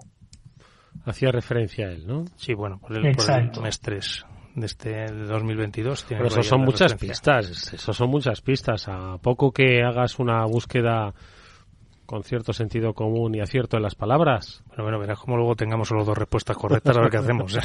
Hacía 1.04 1.32
referencia 1.32 1.86
a 1.86 1.92
él, 1.92 2.06
¿no? 2.06 2.24
Sí, 2.36 2.54
bueno, 2.54 2.78
por 2.78 2.96
el, 2.96 3.14
por 3.14 3.30
el 3.30 3.62
mes 3.62 3.80
3 3.80 4.26
de 4.54 4.66
este 4.66 4.90
de 4.90 5.24
2022. 5.26 6.06
Pero 6.08 6.26
eso 6.26 6.42
son 6.42 6.62
muchas 6.62 6.94
pistas, 6.94 7.72
eso 7.72 7.92
son 7.92 8.10
muchas 8.10 8.40
pistas. 8.40 8.86
A 8.88 9.16
poco 9.18 9.52
que 9.52 9.82
hagas 9.82 10.18
una 10.18 10.44
búsqueda 10.44 11.14
con 12.10 12.24
cierto 12.24 12.52
sentido 12.52 12.92
común 12.92 13.36
y 13.36 13.40
acierto 13.40 13.76
en 13.76 13.84
las 13.84 13.94
palabras. 13.94 14.64
Bueno, 14.66 14.82
bueno, 14.82 14.98
verás 14.98 15.20
cómo 15.20 15.36
luego 15.36 15.54
tengamos 15.54 15.86
solo 15.86 16.04
dos 16.04 16.18
respuestas 16.18 16.56
correctas 16.56 16.96
a 16.96 17.02
ver 17.02 17.08
qué 17.08 17.18
hacemos. 17.18 17.54
¿eh? 17.54 17.60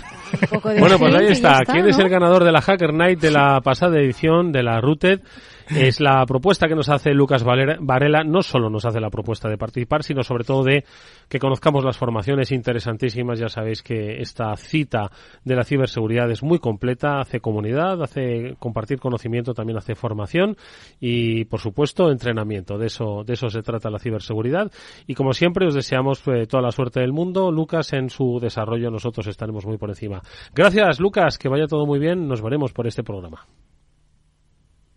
bueno, 0.62 1.00
pues 1.00 1.16
ahí 1.16 1.28
está. 1.30 1.62
¿Quién 1.66 1.88
es 1.88 1.98
el 1.98 2.10
ganador 2.10 2.44
de 2.44 2.52
la 2.52 2.62
Hacker 2.62 2.94
Night 2.94 3.20
de 3.20 3.32
la 3.32 3.60
pasada 3.62 3.98
edición 3.98 4.52
de 4.52 4.62
la 4.62 4.80
Rooted? 4.80 5.22
Es 5.70 6.00
la 6.00 6.24
propuesta 6.26 6.68
que 6.68 6.76
nos 6.76 6.90
hace 6.90 7.12
Lucas 7.14 7.44
Varela. 7.44 8.24
No 8.24 8.42
solo 8.44 8.70
nos 8.70 8.86
hace 8.86 9.00
la 9.00 9.10
propuesta 9.10 9.50
de 9.50 9.58
participar, 9.58 10.04
sino 10.04 10.22
sobre 10.22 10.44
todo 10.44 10.64
de 10.64 10.84
que 11.28 11.40
conozcamos 11.40 11.84
las 11.84 11.98
formaciones 11.98 12.52
interesantísimas. 12.52 13.40
Ya 13.40 13.50
sabéis 13.50 13.82
que 13.82 14.22
esta 14.22 14.56
cita 14.58 15.10
de 15.44 15.56
la 15.56 15.64
ciberseguridad 15.64 16.30
es 16.30 16.44
muy 16.44 16.60
completa, 16.60 17.20
hace 17.20 17.40
comunidad, 17.40 18.02
hace 18.04 18.56
compartir 18.60 19.00
conocimiento, 19.00 19.54
también 19.54 19.78
hace 19.78 19.96
formación 19.96 20.56
y, 21.00 21.46
por 21.46 21.60
supuesto, 21.60 22.12
entrenamiento. 22.12 22.78
De 22.78 22.88
eso, 22.88 23.24
de 23.26 23.34
eso 23.34 23.50
se 23.50 23.62
trata 23.62 23.90
la 23.90 24.00
ciberseguridad. 24.00 24.72
Y 25.08 25.16
como 25.16 25.34
siempre, 25.34 25.66
os 25.66 25.74
deseamos 25.74 26.22
eh, 26.28 26.46
toda 26.48 26.62
la 26.62 26.72
suerte 26.72 27.00
del 27.00 27.12
mundo. 27.12 27.52
Lucas, 27.52 27.94
en 27.94 28.10
su 28.10 28.40
desarrollo, 28.40 28.92
nosotros 28.92 29.26
estaremos 29.28 29.66
muy 29.66 29.78
por 29.78 29.90
encima. 29.90 30.22
Gracias, 30.54 31.00
Lucas. 31.00 31.38
Que 31.38 31.50
vaya 31.50 31.66
todo 31.66 31.86
muy 31.86 32.00
bien. 32.00 32.28
Nos 32.28 32.42
veremos 32.42 32.72
por 32.72 32.86
este 32.86 33.04
programa. 33.04 33.46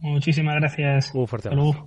Muchísimas 0.01 0.57
gracias. 0.57 1.15
Un 1.15 1.27
fuerte 1.27 1.49
abrazo. 1.49 1.87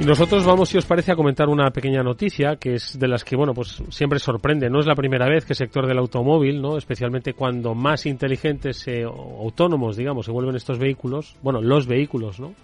Y 0.00 0.04
nosotros 0.04 0.44
vamos, 0.44 0.68
si 0.68 0.78
os 0.78 0.84
parece, 0.84 1.12
a 1.12 1.16
comentar 1.16 1.48
una 1.48 1.70
pequeña 1.70 2.02
noticia 2.02 2.56
que 2.56 2.74
es 2.74 2.98
de 2.98 3.06
las 3.06 3.22
que, 3.22 3.36
bueno, 3.36 3.54
pues 3.54 3.82
siempre 3.90 4.18
sorprende. 4.18 4.68
No 4.68 4.80
es 4.80 4.86
la 4.86 4.96
primera 4.96 5.28
vez 5.28 5.44
que 5.44 5.52
el 5.52 5.56
sector 5.56 5.86
del 5.86 5.98
automóvil, 5.98 6.60
¿no? 6.60 6.76
Especialmente 6.76 7.34
cuando 7.34 7.74
más 7.74 8.06
inteligentes 8.06 8.86
eh, 8.88 9.04
o 9.06 9.42
autónomos, 9.42 9.96
digamos, 9.96 10.26
se 10.26 10.32
vuelven 10.32 10.56
estos 10.56 10.78
vehículos, 10.78 11.36
bueno, 11.42 11.60
los 11.60 11.86
vehículos, 11.86 12.40
¿no? 12.40 12.54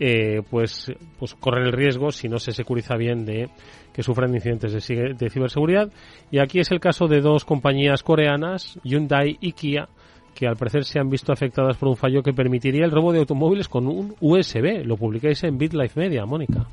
Eh, 0.00 0.42
pues, 0.50 0.92
pues 1.18 1.34
corren 1.34 1.64
el 1.64 1.72
riesgo, 1.72 2.12
si 2.12 2.28
no 2.28 2.38
se 2.38 2.52
securiza 2.52 2.96
bien, 2.96 3.24
de 3.24 3.48
que 3.92 4.02
sufran 4.02 4.34
incidentes 4.34 4.72
de, 4.72 5.14
de 5.14 5.30
ciberseguridad. 5.30 5.90
Y 6.30 6.38
aquí 6.38 6.60
es 6.60 6.70
el 6.70 6.80
caso 6.80 7.08
de 7.08 7.20
dos 7.20 7.44
compañías 7.44 8.02
coreanas, 8.02 8.78
Hyundai 8.84 9.38
y 9.40 9.52
Kia, 9.52 9.88
que 10.38 10.46
al 10.46 10.56
parecer 10.56 10.84
se 10.84 11.00
han 11.00 11.10
visto 11.10 11.32
afectadas 11.32 11.76
por 11.76 11.88
un 11.88 11.96
fallo 11.96 12.22
que 12.22 12.32
permitiría 12.32 12.84
el 12.84 12.92
robo 12.92 13.12
de 13.12 13.18
automóviles 13.18 13.66
con 13.66 13.88
un 13.88 14.14
USB. 14.20 14.84
Lo 14.84 14.96
publicáis 14.96 15.42
en 15.42 15.58
BitLife 15.58 15.98
Media, 15.98 16.26
Mónica. 16.26 16.64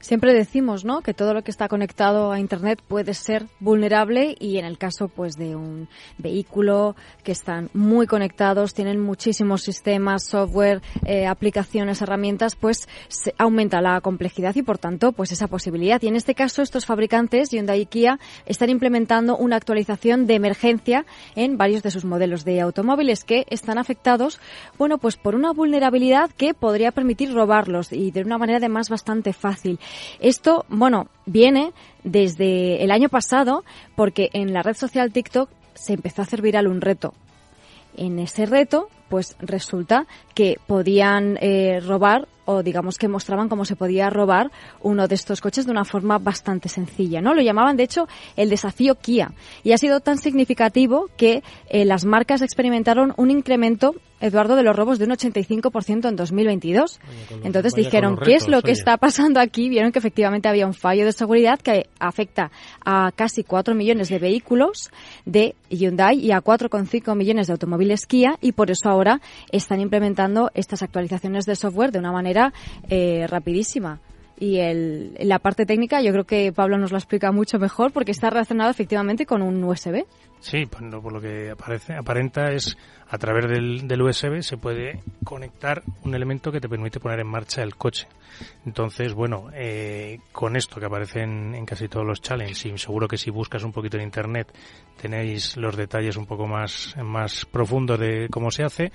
Siempre 0.00 0.32
decimos, 0.32 0.86
¿no? 0.86 1.02
Que 1.02 1.12
todo 1.12 1.34
lo 1.34 1.42
que 1.42 1.50
está 1.50 1.68
conectado 1.68 2.32
a 2.32 2.40
Internet 2.40 2.80
puede 2.88 3.12
ser 3.12 3.46
vulnerable 3.60 4.34
y 4.40 4.56
en 4.56 4.64
el 4.64 4.78
caso, 4.78 5.08
pues, 5.08 5.36
de 5.36 5.54
un 5.54 5.88
vehículo 6.16 6.96
que 7.22 7.32
están 7.32 7.68
muy 7.74 8.06
conectados, 8.06 8.72
tienen 8.72 8.98
muchísimos 8.98 9.62
sistemas, 9.62 10.24
software, 10.24 10.80
eh, 11.04 11.26
aplicaciones, 11.26 12.00
herramientas, 12.00 12.56
pues 12.56 12.88
se 13.08 13.34
aumenta 13.36 13.82
la 13.82 14.00
complejidad 14.00 14.54
y, 14.56 14.62
por 14.62 14.78
tanto, 14.78 15.12
pues 15.12 15.32
esa 15.32 15.48
posibilidad. 15.48 16.00
Y 16.00 16.08
en 16.08 16.16
este 16.16 16.34
caso, 16.34 16.62
estos 16.62 16.86
fabricantes, 16.86 17.50
Hyundai 17.50 17.82
y 17.82 17.86
Kia, 17.86 18.18
están 18.46 18.70
implementando 18.70 19.36
una 19.36 19.56
actualización 19.56 20.26
de 20.26 20.34
emergencia 20.34 21.04
en 21.36 21.58
varios 21.58 21.82
de 21.82 21.90
sus 21.90 22.06
modelos 22.06 22.46
de 22.46 22.62
automóviles 22.62 23.24
que 23.24 23.44
están 23.50 23.76
afectados, 23.76 24.40
bueno, 24.78 24.96
pues 24.96 25.18
por 25.18 25.34
una 25.34 25.52
vulnerabilidad 25.52 26.30
que 26.30 26.54
podría 26.54 26.90
permitir 26.90 27.34
robarlos 27.34 27.92
y 27.92 28.10
de 28.12 28.22
una 28.22 28.38
manera 28.38 28.56
además 28.56 28.88
bastante 28.88 29.34
fácil. 29.34 29.78
Esto, 30.20 30.64
bueno, 30.68 31.08
viene 31.26 31.72
desde 32.04 32.82
el 32.82 32.90
año 32.90 33.08
pasado 33.08 33.64
porque 33.96 34.30
en 34.32 34.52
la 34.52 34.62
red 34.62 34.74
social 34.74 35.12
TikTok 35.12 35.50
se 35.74 35.94
empezó 35.94 36.22
a 36.22 36.24
hacer 36.24 36.42
viral 36.42 36.66
un 36.66 36.80
reto. 36.80 37.14
En 37.96 38.18
ese 38.18 38.46
reto, 38.46 38.88
pues 39.08 39.36
resulta 39.40 40.06
que 40.34 40.58
podían 40.66 41.36
eh, 41.40 41.80
robar 41.80 42.28
o 42.44 42.62
digamos 42.62 42.96
que 42.96 43.08
mostraban 43.08 43.48
cómo 43.48 43.64
se 43.64 43.76
podía 43.76 44.10
robar 44.10 44.50
uno 44.80 45.06
de 45.06 45.14
estos 45.14 45.40
coches 45.40 45.66
de 45.66 45.72
una 45.72 45.84
forma 45.84 46.18
bastante 46.18 46.68
sencilla, 46.68 47.20
¿no? 47.20 47.34
Lo 47.34 47.42
llamaban 47.42 47.76
de 47.76 47.84
hecho 47.84 48.08
el 48.36 48.50
desafío 48.50 48.96
Kia 48.96 49.32
y 49.62 49.72
ha 49.72 49.78
sido 49.78 50.00
tan 50.00 50.18
significativo 50.18 51.08
que 51.16 51.42
eh, 51.68 51.84
las 51.84 52.04
marcas 52.04 52.42
experimentaron 52.42 53.12
un 53.16 53.30
incremento 53.30 53.94
Eduardo, 54.20 54.56
de 54.56 54.62
los 54.62 54.76
robos 54.76 54.98
de 54.98 55.06
un 55.06 55.10
85% 55.10 56.08
en 56.08 56.16
2022. 56.16 57.00
Entonces 57.42 57.74
dijeron, 57.74 58.16
¿qué 58.16 58.34
es 58.34 58.48
lo 58.48 58.62
que 58.62 58.72
está 58.72 58.96
pasando 58.96 59.40
aquí? 59.40 59.68
Vieron 59.68 59.92
que 59.92 59.98
efectivamente 59.98 60.48
había 60.48 60.66
un 60.66 60.74
fallo 60.74 61.04
de 61.04 61.12
seguridad 61.12 61.58
que 61.58 61.86
afecta 61.98 62.50
a 62.84 63.12
casi 63.14 63.44
4 63.44 63.74
millones 63.74 64.08
de 64.08 64.18
vehículos 64.18 64.90
de 65.24 65.54
Hyundai 65.70 66.18
y 66.18 66.32
a 66.32 66.40
4,5 66.40 67.16
millones 67.16 67.46
de 67.46 67.52
automóviles 67.52 68.06
Kia 68.06 68.36
y 68.40 68.52
por 68.52 68.70
eso 68.70 68.88
ahora 68.88 69.20
están 69.52 69.80
implementando 69.80 70.50
estas 70.54 70.82
actualizaciones 70.82 71.46
de 71.46 71.56
software 71.56 71.92
de 71.92 71.98
una 71.98 72.12
manera 72.12 72.52
eh, 72.88 73.26
rapidísima 73.28 74.00
y 74.40 74.56
el, 74.56 75.12
la 75.20 75.38
parte 75.38 75.66
técnica 75.66 76.00
yo 76.00 76.12
creo 76.12 76.24
que 76.24 76.50
Pablo 76.52 76.78
nos 76.78 76.90
lo 76.90 76.96
explica 76.96 77.30
mucho 77.30 77.58
mejor 77.58 77.92
porque 77.92 78.10
está 78.10 78.30
relacionado 78.30 78.70
efectivamente 78.70 79.26
con 79.26 79.42
un 79.42 79.62
USB. 79.62 80.06
Sí, 80.40 80.66
pues 80.66 80.82
por 81.02 81.12
lo 81.12 81.20
que 81.20 81.50
aparece, 81.50 81.94
aparenta 81.94 82.50
es 82.50 82.76
a 83.08 83.18
través 83.18 83.48
del, 83.48 83.86
del, 83.88 84.02
USB 84.02 84.40
se 84.40 84.56
puede 84.56 85.02
conectar 85.24 85.82
un 86.04 86.14
elemento 86.14 86.50
que 86.52 86.60
te 86.60 86.68
permite 86.68 87.00
poner 87.00 87.20
en 87.20 87.26
marcha 87.26 87.62
el 87.62 87.74
coche. 87.74 88.06
Entonces, 88.64 89.12
bueno, 89.12 89.48
eh, 89.52 90.20
con 90.32 90.56
esto 90.56 90.78
que 90.78 90.86
aparece 90.86 91.22
en, 91.22 91.66
casi 91.66 91.88
todos 91.88 92.06
los 92.06 92.22
challenges 92.22 92.66
y 92.66 92.78
seguro 92.78 93.08
que 93.08 93.18
si 93.18 93.30
buscas 93.30 93.64
un 93.64 93.72
poquito 93.72 93.96
en 93.96 94.04
internet 94.04 94.52
tenéis 95.00 95.56
los 95.56 95.76
detalles 95.76 96.16
un 96.16 96.26
poco 96.26 96.46
más, 96.46 96.94
más 97.02 97.46
profundos 97.46 97.98
de 97.98 98.28
cómo 98.30 98.50
se 98.50 98.62
hace, 98.62 98.92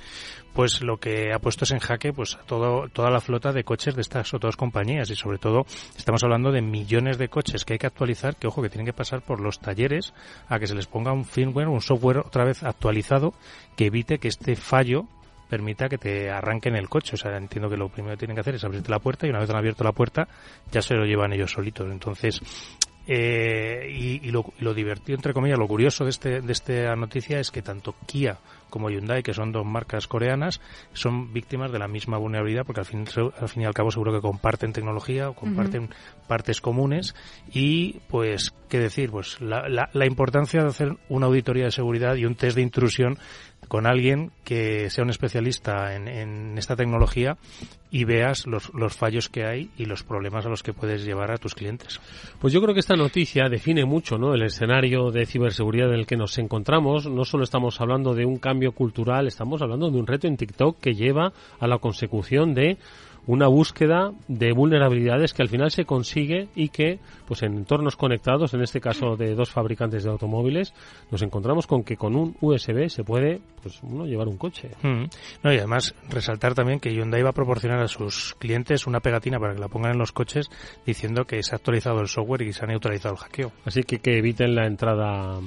pues 0.53 0.81
lo 0.81 0.97
que 0.97 1.33
ha 1.33 1.39
puesto 1.39 1.65
es 1.65 1.71
en 1.71 1.79
jaque 1.79 2.13
pues 2.13 2.37
todo, 2.45 2.87
toda 2.89 3.09
la 3.09 3.19
flota 3.19 3.51
de 3.51 3.63
coches 3.63 3.95
de 3.95 4.01
estas 4.01 4.33
otras 4.33 4.55
compañías 4.55 5.09
y 5.09 5.15
sobre 5.15 5.39
todo 5.39 5.65
estamos 5.97 6.23
hablando 6.23 6.51
de 6.51 6.61
millones 6.61 7.17
de 7.17 7.27
coches 7.27 7.65
que 7.65 7.73
hay 7.73 7.79
que 7.79 7.87
actualizar, 7.87 8.35
que 8.35 8.47
ojo 8.47 8.61
que 8.61 8.69
tienen 8.69 8.85
que 8.85 8.93
pasar 8.93 9.21
por 9.21 9.41
los 9.41 9.59
talleres 9.59 10.13
a 10.47 10.59
que 10.59 10.67
se 10.67 10.75
les 10.75 10.87
ponga 10.87 11.11
un 11.11 11.25
un 11.43 11.81
software 11.81 12.19
otra 12.19 12.45
vez 12.45 12.63
actualizado 12.63 13.33
que 13.75 13.87
evite 13.87 14.19
que 14.19 14.27
este 14.27 14.55
fallo 14.55 15.05
permita 15.49 15.89
que 15.89 15.97
te 15.97 16.29
arranquen 16.29 16.75
el 16.75 16.89
coche. 16.89 17.15
O 17.15 17.17
sea, 17.17 17.35
entiendo 17.37 17.69
que 17.69 17.77
lo 17.77 17.89
primero 17.89 18.15
que 18.15 18.19
tienen 18.19 18.35
que 18.35 18.41
hacer 18.41 18.55
es 18.55 18.63
abrirte 18.63 18.91
la 18.91 18.99
puerta 18.99 19.27
y 19.27 19.29
una 19.29 19.39
vez 19.39 19.49
han 19.49 19.57
abierto 19.57 19.83
la 19.83 19.91
puerta 19.91 20.27
ya 20.71 20.81
se 20.81 20.95
lo 20.95 21.05
llevan 21.05 21.33
ellos 21.33 21.51
solitos. 21.51 21.91
Entonces, 21.91 22.41
eh, 23.07 23.87
y, 23.91 24.31
lo, 24.31 24.45
lo, 24.59 24.73
divertido, 24.73 25.15
entre 25.15 25.33
comillas, 25.33 25.59
lo 25.59 25.67
curioso 25.67 26.03
de, 26.03 26.09
este, 26.09 26.41
de 26.41 26.51
esta 26.51 26.95
noticia 26.95 27.39
es 27.39 27.51
que 27.51 27.61
tanto 27.61 27.95
Kia 28.05 28.37
como 28.69 28.89
Hyundai, 28.89 29.23
que 29.23 29.33
son 29.33 29.51
dos 29.51 29.65
marcas 29.65 30.07
coreanas, 30.07 30.61
son 30.93 31.33
víctimas 31.33 31.71
de 31.71 31.79
la 31.79 31.87
misma 31.87 32.17
vulnerabilidad 32.17 32.65
porque 32.65 32.81
al 32.81 32.85
fin, 32.85 33.05
al 33.39 33.49
fin 33.49 33.63
y 33.63 33.65
al 33.65 33.73
cabo 33.73 33.91
seguro 33.91 34.13
que 34.13 34.21
comparten 34.21 34.73
tecnología 34.73 35.29
o 35.29 35.33
comparten 35.33 35.89
partes 36.27 36.61
comunes 36.61 37.15
y 37.51 37.99
pues, 38.07 38.53
¿qué 38.69 38.79
decir? 38.79 39.11
Pues 39.11 39.39
la, 39.41 39.67
la, 39.69 39.89
la 39.93 40.05
importancia 40.05 40.61
de 40.61 40.69
hacer 40.69 40.97
una 41.09 41.27
auditoría 41.27 41.65
de 41.65 41.71
seguridad 41.71 42.15
y 42.15 42.25
un 42.25 42.35
test 42.35 42.55
de 42.55 42.61
intrusión 42.61 43.17
con 43.67 43.87
alguien 43.87 44.31
que 44.43 44.89
sea 44.89 45.03
un 45.03 45.09
especialista 45.09 45.95
en, 45.95 46.57
esta 46.57 46.75
tecnología 46.75 47.37
y 47.91 48.03
veas 48.03 48.45
los, 48.45 48.73
los, 48.73 48.95
fallos 48.95 49.29
que 49.29 49.45
hay 49.45 49.69
y 49.77 49.85
los 49.85 50.03
problemas 50.03 50.45
a 50.45 50.49
los 50.49 50.63
que 50.63 50.73
puedes 50.73 51.05
llevar 51.05 51.31
a 51.31 51.37
tus 51.37 51.55
clientes. 51.55 51.99
Pues 52.39 52.53
yo 52.53 52.61
creo 52.61 52.73
que 52.73 52.79
esta 52.79 52.95
noticia 52.95 53.49
define 53.49 53.85
mucho 53.85 54.17
¿no? 54.17 54.33
el 54.33 54.43
escenario 54.43 55.11
de 55.11 55.25
ciberseguridad 55.25 55.89
en 55.89 55.99
el 55.99 56.05
que 56.05 56.17
nos 56.17 56.37
encontramos. 56.37 57.07
No 57.07 57.25
solo 57.25 57.43
estamos 57.43 57.79
hablando 57.81 58.13
de 58.13 58.25
un 58.25 58.37
cambio 58.37 58.71
cultural, 58.73 59.27
estamos 59.27 59.61
hablando 59.61 59.89
de 59.89 59.97
un 59.97 60.07
reto 60.07 60.27
en 60.27 60.37
TikTok 60.37 60.79
que 60.79 60.93
lleva 60.93 61.33
a 61.59 61.67
la 61.67 61.77
consecución 61.77 62.53
de 62.53 62.77
una 63.27 63.47
búsqueda 63.47 64.11
de 64.27 64.51
vulnerabilidades 64.51 65.33
que 65.33 65.41
al 65.41 65.49
final 65.49 65.71
se 65.71 65.85
consigue 65.85 66.47
y 66.55 66.69
que, 66.69 66.99
pues 67.27 67.43
en 67.43 67.55
entornos 67.55 67.95
conectados, 67.95 68.53
en 68.53 68.61
este 68.61 68.81
caso 68.81 69.15
de 69.15 69.35
dos 69.35 69.51
fabricantes 69.51 70.03
de 70.03 70.11
automóviles, 70.11 70.73
nos 71.11 71.21
encontramos 71.21 71.67
con 71.67 71.83
que 71.83 71.97
con 71.97 72.15
un 72.15 72.35
USB 72.41 72.89
se 72.89 73.03
puede, 73.03 73.41
pues 73.61 73.81
uno 73.83 74.05
llevar 74.05 74.27
un 74.27 74.37
coche. 74.37 74.69
Mm. 74.81 75.05
No, 75.43 75.53
y 75.53 75.57
además 75.57 75.95
resaltar 76.09 76.53
también 76.53 76.79
que 76.79 76.93
Hyundai 76.93 77.23
va 77.23 77.29
a 77.29 77.33
proporcionar 77.33 77.81
a 77.81 77.87
sus 77.87 78.35
clientes 78.35 78.87
una 78.87 78.99
pegatina 78.99 79.39
para 79.39 79.53
que 79.53 79.61
la 79.61 79.67
pongan 79.67 79.93
en 79.93 79.99
los 79.99 80.11
coches 80.11 80.49
diciendo 80.85 81.25
que 81.25 81.41
se 81.43 81.55
ha 81.55 81.57
actualizado 81.57 82.01
el 82.01 82.07
software 82.07 82.43
y 82.43 82.53
se 82.53 82.63
ha 82.63 82.67
neutralizado 82.67 83.15
el 83.15 83.19
hackeo. 83.19 83.51
Así 83.65 83.83
que 83.83 83.99
que 83.99 84.17
eviten 84.17 84.55
la 84.55 84.67
entrada 84.67 85.39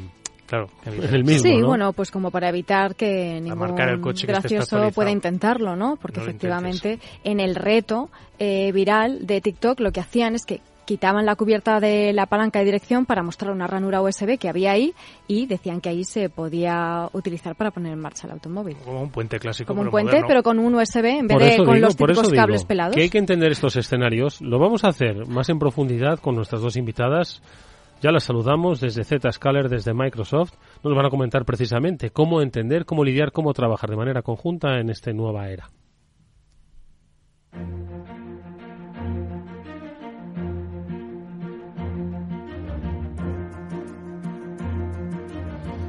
Claro, 0.48 0.68
el 0.86 1.24
mismo, 1.24 1.42
sí, 1.42 1.58
¿no? 1.58 1.66
bueno, 1.66 1.92
pues 1.92 2.10
como 2.10 2.30
para 2.30 2.48
evitar 2.48 2.94
que 2.94 3.38
ningún 3.38 3.76
que 3.76 4.26
gracioso 4.26 4.90
pueda 4.94 5.10
intentarlo, 5.10 5.76
¿no? 5.76 5.96
Porque 6.00 6.20
No 6.20 6.26
efectivamente 6.26 6.98
en 7.22 7.38
el 7.38 7.54
reto 7.54 8.08
eh, 8.38 8.72
viral 8.72 9.26
de 9.26 9.42
TikTok 9.42 9.78
lo 9.80 9.92
que 9.92 10.00
hacían 10.00 10.34
es 10.34 10.46
que 10.46 10.62
quitaban 10.86 11.26
la 11.26 11.36
cubierta 11.36 11.80
de 11.80 12.14
la 12.14 12.24
palanca 12.24 12.60
de 12.60 12.64
dirección 12.64 13.04
para 13.04 13.22
mostrar 13.22 13.52
una 13.52 13.66
ranura 13.66 14.00
USB 14.00 14.38
que 14.38 14.48
había 14.48 14.72
ahí 14.72 14.94
y 15.26 15.44
decían 15.44 15.82
que 15.82 15.90
ahí 15.90 16.02
se 16.02 16.30
podía 16.30 17.10
utilizar 17.12 17.54
para 17.54 17.70
poner 17.70 17.92
en 17.92 17.98
marcha 17.98 18.26
el 18.26 18.32
automóvil. 18.32 18.74
Como 18.82 19.02
un 19.02 19.10
puente 19.10 19.38
clásico. 19.38 19.68
Como 19.68 19.82
un 19.82 19.88
pero 19.88 19.90
puente, 19.90 20.12
moderno. 20.12 20.28
pero 20.28 20.42
con 20.42 20.58
un 20.58 20.74
USB 20.74 21.04
en 21.04 21.26
vez 21.26 21.38
de 21.38 21.56
con 21.58 21.74
digo, 21.74 21.86
los 21.88 21.94
típicos 21.94 22.30
digo 22.30 22.42
cables 22.42 22.64
pelados. 22.64 22.96
que 22.96 23.02
hay 23.02 23.10
que 23.10 23.18
entender 23.18 23.52
estos 23.52 23.76
escenarios. 23.76 24.40
Lo 24.40 24.58
vamos 24.58 24.82
a 24.84 24.88
hacer 24.88 25.26
más 25.28 25.50
en 25.50 25.58
profundidad 25.58 26.20
con 26.20 26.34
nuestras 26.34 26.62
dos 26.62 26.74
invitadas. 26.78 27.42
Ya 28.00 28.12
las 28.12 28.22
saludamos 28.22 28.80
desde 28.80 29.02
Zscaler, 29.02 29.68
desde 29.68 29.92
Microsoft. 29.92 30.52
Nos 30.84 30.94
van 30.94 31.06
a 31.06 31.10
comentar 31.10 31.44
precisamente 31.44 32.10
cómo 32.10 32.40
entender, 32.42 32.84
cómo 32.84 33.02
lidiar, 33.02 33.32
cómo 33.32 33.52
trabajar 33.52 33.90
de 33.90 33.96
manera 33.96 34.22
conjunta 34.22 34.78
en 34.78 34.88
esta 34.90 35.12
nueva 35.12 35.48
era. 35.48 35.68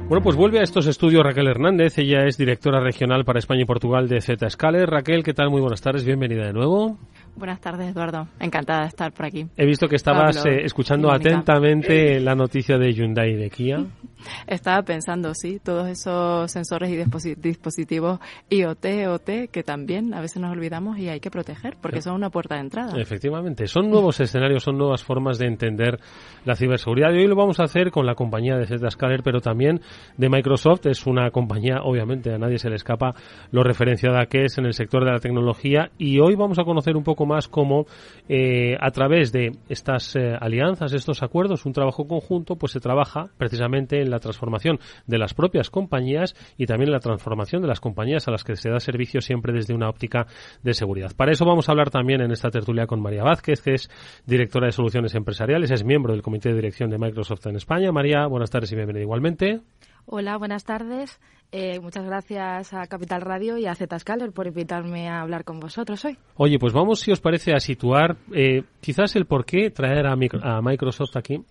Bueno, 0.08 0.24
pues 0.24 0.34
vuelve 0.34 0.58
a 0.58 0.64
estos 0.64 0.88
estudios 0.88 1.22
Raquel 1.22 1.46
Hernández. 1.46 1.96
Ella 1.98 2.26
es 2.26 2.36
directora 2.36 2.80
regional 2.80 3.24
para 3.24 3.38
España 3.38 3.62
y 3.62 3.64
Portugal 3.64 4.08
de 4.08 4.20
Zscaler. 4.20 4.90
Raquel, 4.90 5.22
¿qué 5.22 5.32
tal? 5.32 5.50
Muy 5.50 5.60
buenas 5.60 5.80
tardes. 5.80 6.04
Bienvenida 6.04 6.46
de 6.46 6.52
nuevo. 6.52 6.98
Buenas 7.36 7.60
tardes, 7.60 7.88
Eduardo. 7.90 8.28
Encantada 8.38 8.82
de 8.82 8.88
estar 8.88 9.12
por 9.12 9.26
aquí. 9.26 9.46
He 9.56 9.64
visto 9.64 9.88
que 9.88 9.96
estabas 9.96 10.36
Pablo, 10.36 10.50
eh, 10.52 10.64
escuchando 10.64 11.10
atentamente 11.10 12.20
la 12.20 12.34
noticia 12.34 12.76
de 12.76 12.92
Hyundai 12.92 13.30
y 13.32 13.36
de 13.36 13.50
Kia. 13.50 13.78
Estaba 14.46 14.82
pensando, 14.82 15.32
sí, 15.34 15.58
todos 15.62 15.88
esos 15.88 16.50
sensores 16.52 16.90
y 16.90 16.96
disposi- 16.96 17.36
dispositivos 17.36 18.18
IoT, 18.50 18.84
OT, 19.08 19.48
que 19.50 19.62
también 19.62 20.12
a 20.12 20.20
veces 20.20 20.42
nos 20.42 20.52
olvidamos 20.52 20.98
y 20.98 21.08
hay 21.08 21.20
que 21.20 21.30
proteger, 21.30 21.76
porque 21.80 22.02
son 22.02 22.14
una 22.14 22.28
puerta 22.28 22.56
de 22.56 22.60
entrada. 22.60 23.00
Efectivamente, 23.00 23.66
son 23.66 23.88
nuevos 23.90 24.20
escenarios, 24.20 24.62
son 24.62 24.76
nuevas 24.76 25.02
formas 25.02 25.38
de 25.38 25.46
entender 25.46 25.98
la 26.44 26.56
ciberseguridad. 26.56 27.12
Y 27.12 27.18
hoy 27.20 27.26
lo 27.26 27.36
vamos 27.36 27.60
a 27.60 27.64
hacer 27.64 27.90
con 27.90 28.04
la 28.04 28.14
compañía 28.14 28.56
de 28.56 28.66
Zscaler, 28.66 29.22
pero 29.22 29.40
también 29.40 29.80
de 30.18 30.28
Microsoft. 30.28 30.86
Es 30.86 31.06
una 31.06 31.30
compañía, 31.30 31.80
obviamente, 31.82 32.34
a 32.34 32.38
nadie 32.38 32.58
se 32.58 32.68
le 32.68 32.76
escapa 32.76 33.14
lo 33.50 33.62
referenciada 33.62 34.26
que 34.26 34.44
es 34.44 34.58
en 34.58 34.66
el 34.66 34.74
sector 34.74 35.04
de 35.04 35.12
la 35.12 35.18
tecnología. 35.20 35.90
Y 35.96 36.18
hoy 36.20 36.34
vamos 36.34 36.58
a 36.58 36.64
conocer 36.64 36.96
un 36.96 37.04
poco 37.04 37.19
más 37.26 37.48
cómo, 37.48 37.86
eh, 38.28 38.76
a 38.80 38.90
través 38.90 39.32
de 39.32 39.52
estas 39.68 40.16
eh, 40.16 40.36
alianzas, 40.38 40.92
estos 40.92 41.22
acuerdos, 41.22 41.66
un 41.66 41.72
trabajo 41.72 42.06
conjunto, 42.06 42.56
pues 42.56 42.72
se 42.72 42.80
trabaja 42.80 43.30
precisamente 43.36 44.00
en 44.00 44.10
la 44.10 44.18
transformación 44.18 44.78
de 45.06 45.18
las 45.18 45.34
propias 45.34 45.70
compañías 45.70 46.34
y 46.56 46.66
también 46.66 46.88
en 46.88 46.94
la 46.94 47.00
transformación 47.00 47.62
de 47.62 47.68
las 47.68 47.80
compañías 47.80 48.28
a 48.28 48.30
las 48.30 48.44
que 48.44 48.56
se 48.56 48.70
da 48.70 48.80
servicio 48.80 49.20
siempre 49.20 49.52
desde 49.52 49.74
una 49.74 49.88
óptica 49.88 50.26
de 50.62 50.74
seguridad. 50.74 51.12
Para 51.16 51.32
eso 51.32 51.44
vamos 51.44 51.68
a 51.68 51.72
hablar 51.72 51.90
también 51.90 52.20
en 52.20 52.30
esta 52.30 52.50
tertulia 52.50 52.86
con 52.86 53.00
María 53.00 53.22
Vázquez, 53.22 53.60
que 53.62 53.74
es 53.74 53.90
directora 54.26 54.66
de 54.66 54.72
soluciones 54.72 55.14
empresariales, 55.14 55.70
es 55.70 55.84
miembro 55.84 56.12
del 56.12 56.22
comité 56.22 56.50
de 56.50 56.56
dirección 56.56 56.90
de 56.90 56.98
Microsoft 56.98 57.46
en 57.46 57.56
España. 57.56 57.92
María, 57.92 58.26
buenas 58.26 58.50
tardes 58.50 58.72
y 58.72 58.76
bienvenida 58.76 59.02
igualmente. 59.02 59.60
Hola, 60.06 60.36
buenas 60.36 60.64
tardes. 60.64 61.20
Eh, 61.52 61.80
muchas 61.80 62.04
gracias 62.04 62.72
a 62.72 62.86
Capital 62.86 63.22
Radio 63.22 63.58
y 63.58 63.66
a 63.66 63.74
Zscaler 63.74 64.30
por 64.30 64.46
invitarme 64.46 65.08
a 65.08 65.20
hablar 65.20 65.44
con 65.44 65.58
vosotros 65.58 66.04
hoy. 66.04 66.16
Oye, 66.36 66.58
pues 66.58 66.72
vamos, 66.72 67.00
si 67.00 67.10
os 67.10 67.20
parece, 67.20 67.52
a 67.52 67.60
situar 67.60 68.16
eh, 68.32 68.62
quizás 68.80 69.16
el 69.16 69.26
por 69.26 69.44
qué 69.44 69.70
traer 69.70 70.06
a, 70.06 70.12
a 70.12 70.62
Microsoft 70.62 71.16
aquí. 71.16 71.44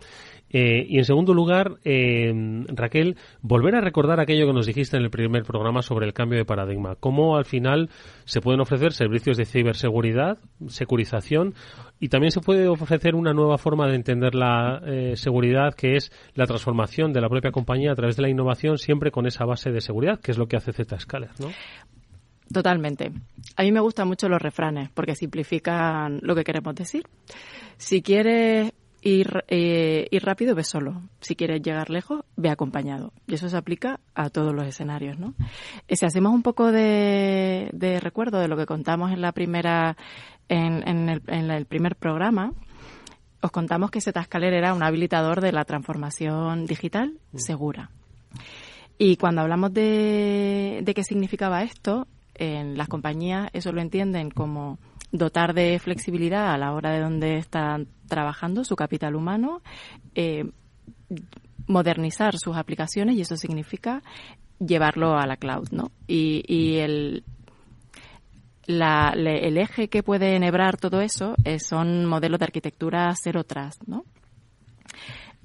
Eh, 0.52 0.86
y 0.88 0.98
en 0.98 1.06
segundo 1.06 1.34
lugar, 1.34 1.78
eh, 1.84 2.34
Raquel, 2.70 3.18
volver 3.42 3.76
a 3.76 3.82
recordar 3.82 4.20
aquello 4.20 4.48
que 4.48 4.54
nos 4.54 4.66
dijiste 4.66 4.98
en 4.98 5.04
el 5.04 5.10
primer 5.10 5.44
programa 5.44 5.82
sobre 5.82 6.08
el 6.08 6.14
cambio 6.14 6.40
de 6.40 6.46
paradigma. 6.46 6.96
Cómo 6.96 7.38
al 7.38 7.46
final 7.46 7.90
se 8.26 8.42
pueden 8.42 8.60
ofrecer 8.60 8.94
servicios 8.94 9.38
de 9.38 9.46
ciberseguridad, 9.46 10.38
securización, 10.68 11.54
y 12.00 12.10
también 12.10 12.32
se 12.32 12.42
puede 12.42 12.68
ofrecer 12.68 13.16
una 13.16 13.34
nueva 13.34 13.58
forma 13.58 13.88
de 13.88 13.96
entender 13.96 14.34
la 14.34 14.82
eh, 14.86 15.16
seguridad, 15.16 15.74
que 15.76 15.96
es 15.96 16.12
la 16.34 16.48
transformación 16.48 17.14
de 17.14 17.22
la 17.22 17.30
propia 17.30 17.52
compañía 17.52 17.92
a 17.92 17.96
través 17.96 18.16
de 18.16 18.24
la 18.24 18.30
innovación, 18.30 18.78
siempre 18.78 19.12
con 19.12 19.28
esa 19.28 19.46
base 19.46 19.72
de 19.72 19.82
seguridad, 19.82 20.20
que 20.20 20.32
es 20.32 20.38
lo 20.38 20.48
que 20.48 20.58
hace 20.58 20.72
Zscaler, 20.72 21.32
¿no? 21.40 21.50
Totalmente. 22.52 23.12
A 23.58 23.64
mí 23.64 23.72
me 23.72 23.80
gustan 23.80 24.08
mucho 24.08 24.28
los 24.28 24.42
refranes 24.42 24.90
porque 24.90 25.14
simplifican 25.14 26.20
lo 26.24 26.34
que 26.34 26.44
queremos 26.44 26.74
decir. 26.74 27.04
Si 27.78 28.02
quieres 28.02 28.74
ir, 29.02 29.44
eh, 29.48 30.08
ir 30.12 30.24
rápido, 30.24 30.56
ve 30.56 30.64
solo. 30.64 31.02
Si 31.22 31.36
quieres 31.36 31.62
llegar 31.62 31.90
lejos, 31.90 32.22
ve 32.36 32.50
acompañado. 32.50 33.14
Y 33.28 33.36
eso 33.36 33.50
se 33.50 33.58
aplica 33.58 34.00
a 34.16 34.30
todos 34.30 34.54
los 34.54 34.68
escenarios, 34.68 35.18
¿no? 35.18 35.34
Si 35.90 36.06
hacemos 36.06 36.34
un 36.34 36.44
poco 36.44 36.72
de, 36.72 37.70
de 37.74 38.00
recuerdo 38.00 38.40
de 38.40 38.48
lo 38.48 38.58
que 38.58 38.66
contamos 38.66 39.12
en 39.12 39.22
la 39.22 39.32
primera, 39.32 39.98
en, 40.48 40.88
en 40.88 41.10
el, 41.10 41.22
en 41.28 41.52
el 41.52 41.66
primer 41.66 41.96
programa, 41.96 42.54
os 43.42 43.52
contamos 43.52 43.92
que 43.92 44.02
Zscaler 44.02 44.54
era 44.54 44.74
un 44.74 44.84
habilitador 44.84 45.42
de 45.42 45.52
la 45.52 45.64
transformación 45.64 46.66
digital 46.66 47.14
segura. 47.36 47.90
Y 48.98 49.16
cuando 49.16 49.42
hablamos 49.42 49.74
de, 49.74 50.82
de 50.84 50.94
qué 50.94 51.04
significaba 51.04 51.64
esto, 51.64 52.06
en 52.36 52.78
las 52.78 52.90
compañías 52.90 53.50
eso 53.54 53.72
lo 53.72 53.82
entienden 53.82 54.30
como 54.30 54.78
dotar 55.12 55.54
de 55.54 55.80
flexibilidad 55.80 56.54
a 56.54 56.58
la 56.58 56.74
hora 56.74 56.92
de 56.92 57.02
donde 57.02 57.38
están 57.38 57.88
trabajando 58.08 58.64
su 58.64 58.76
capital 58.76 59.16
humano, 59.16 59.62
eh, 60.16 60.46
modernizar 61.68 62.38
sus 62.38 62.58
aplicaciones 62.58 63.16
y 63.16 63.22
eso 63.22 63.36
significa 63.36 64.02
llevarlo 64.60 65.18
a 65.18 65.26
la 65.26 65.38
cloud, 65.38 65.70
¿no? 65.72 65.92
Y, 66.08 66.78
el, 66.78 67.24
eje 68.68 69.88
que 69.88 70.04
puede 70.04 70.36
enhebrar 70.36 70.78
todo 70.78 71.02
eso 71.02 71.36
eh, 71.44 71.60
son 71.60 72.06
modelos 72.06 72.40
de 72.40 72.46
arquitectura 72.46 73.14
cero 73.20 73.44
trust, 73.44 73.84
¿no? 73.88 74.04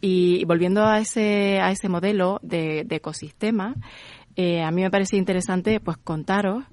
Y 0.01 0.45
volviendo 0.45 0.85
a 0.85 0.99
ese, 0.99 1.61
a 1.61 1.71
ese 1.71 1.89
modelo 1.89 2.39
de, 2.43 2.85
de 2.85 2.97
ecosistema, 2.97 3.75
eh, 4.37 4.63
a 4.63 4.71
mí 4.71 4.83
me 4.83 4.91
parece 4.91 5.17
interesante 5.17 5.81
pues 5.81 5.97
contaros 5.97 6.65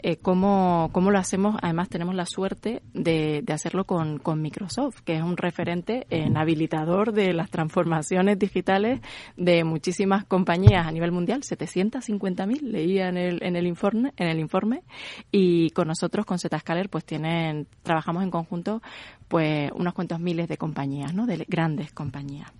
eh, 0.00 0.16
cómo, 0.16 0.90
cómo 0.92 1.10
lo 1.10 1.18
hacemos. 1.18 1.56
Además 1.62 1.88
tenemos 1.88 2.14
la 2.14 2.26
suerte 2.26 2.82
de, 2.94 3.42
de 3.42 3.52
hacerlo 3.52 3.84
con, 3.84 4.18
con 4.18 4.40
Microsoft, 4.40 5.00
que 5.00 5.16
es 5.16 5.22
un 5.22 5.36
referente 5.36 6.06
en 6.10 6.36
habilitador 6.36 7.12
de 7.12 7.32
las 7.32 7.50
transformaciones 7.50 8.38
digitales 8.38 9.00
de 9.36 9.64
muchísimas 9.64 10.24
compañías 10.24 10.86
a 10.86 10.92
nivel 10.92 11.12
mundial, 11.12 11.42
750.000 11.42 12.60
leía 12.60 13.08
en 13.08 13.16
el, 13.16 13.42
en 13.42 13.56
el 13.56 13.66
informe, 13.66 14.12
en 14.16 14.28
el 14.28 14.38
informe, 14.38 14.82
y 15.30 15.70
con 15.70 15.88
nosotros, 15.88 16.26
con 16.26 16.38
Zscaler, 16.38 16.88
pues 16.88 17.04
tienen, 17.04 17.66
trabajamos 17.82 18.22
en 18.22 18.30
conjunto 18.30 18.82
pues 19.28 19.70
unos 19.74 19.94
cuantos 19.94 20.20
miles 20.20 20.48
de 20.48 20.56
compañías, 20.56 21.14
¿no? 21.14 21.26
De 21.26 21.44
grandes 21.48 21.92
compañías. 21.92 22.50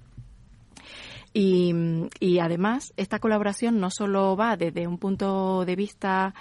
Y, 1.35 1.73
y 2.21 2.39
además, 2.39 2.93
esta 2.97 3.19
colaboración 3.19 3.79
no 3.81 3.91
solo 3.91 4.35
va 4.37 4.57
desde 4.57 4.87
un 4.87 4.99
punto 4.99 5.65
de 5.65 5.77
vista 5.77 6.35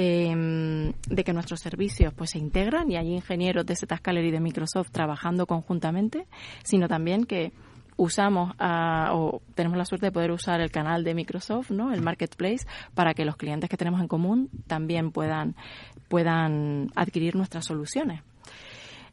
eh, 0.00 0.92
de 1.08 1.24
que 1.24 1.32
nuestros 1.32 1.58
servicios 1.58 2.14
pues 2.14 2.30
se 2.30 2.38
integran 2.38 2.88
y 2.88 2.96
hay 2.96 3.14
ingenieros 3.14 3.66
de 3.66 3.74
Zscaler 3.74 4.24
y 4.24 4.30
de 4.30 4.38
Microsoft 4.38 4.92
trabajando 4.92 5.44
conjuntamente, 5.44 6.28
sino 6.62 6.86
también 6.86 7.24
que 7.24 7.52
usamos 7.96 8.52
o 8.60 9.42
tenemos 9.56 9.76
la 9.76 9.84
suerte 9.84 10.06
de 10.06 10.12
poder 10.12 10.30
usar 10.30 10.60
el 10.60 10.70
canal 10.70 11.02
de 11.02 11.14
Microsoft, 11.14 11.72
¿no? 11.72 11.92
El 11.92 12.00
marketplace 12.00 12.64
para 12.94 13.12
que 13.12 13.24
los 13.24 13.36
clientes 13.36 13.68
que 13.68 13.76
tenemos 13.76 14.00
en 14.00 14.06
común 14.06 14.50
también 14.68 15.10
puedan 15.10 15.56
puedan 16.06 16.92
adquirir 16.94 17.34
nuestras 17.34 17.64
soluciones. 17.64 18.22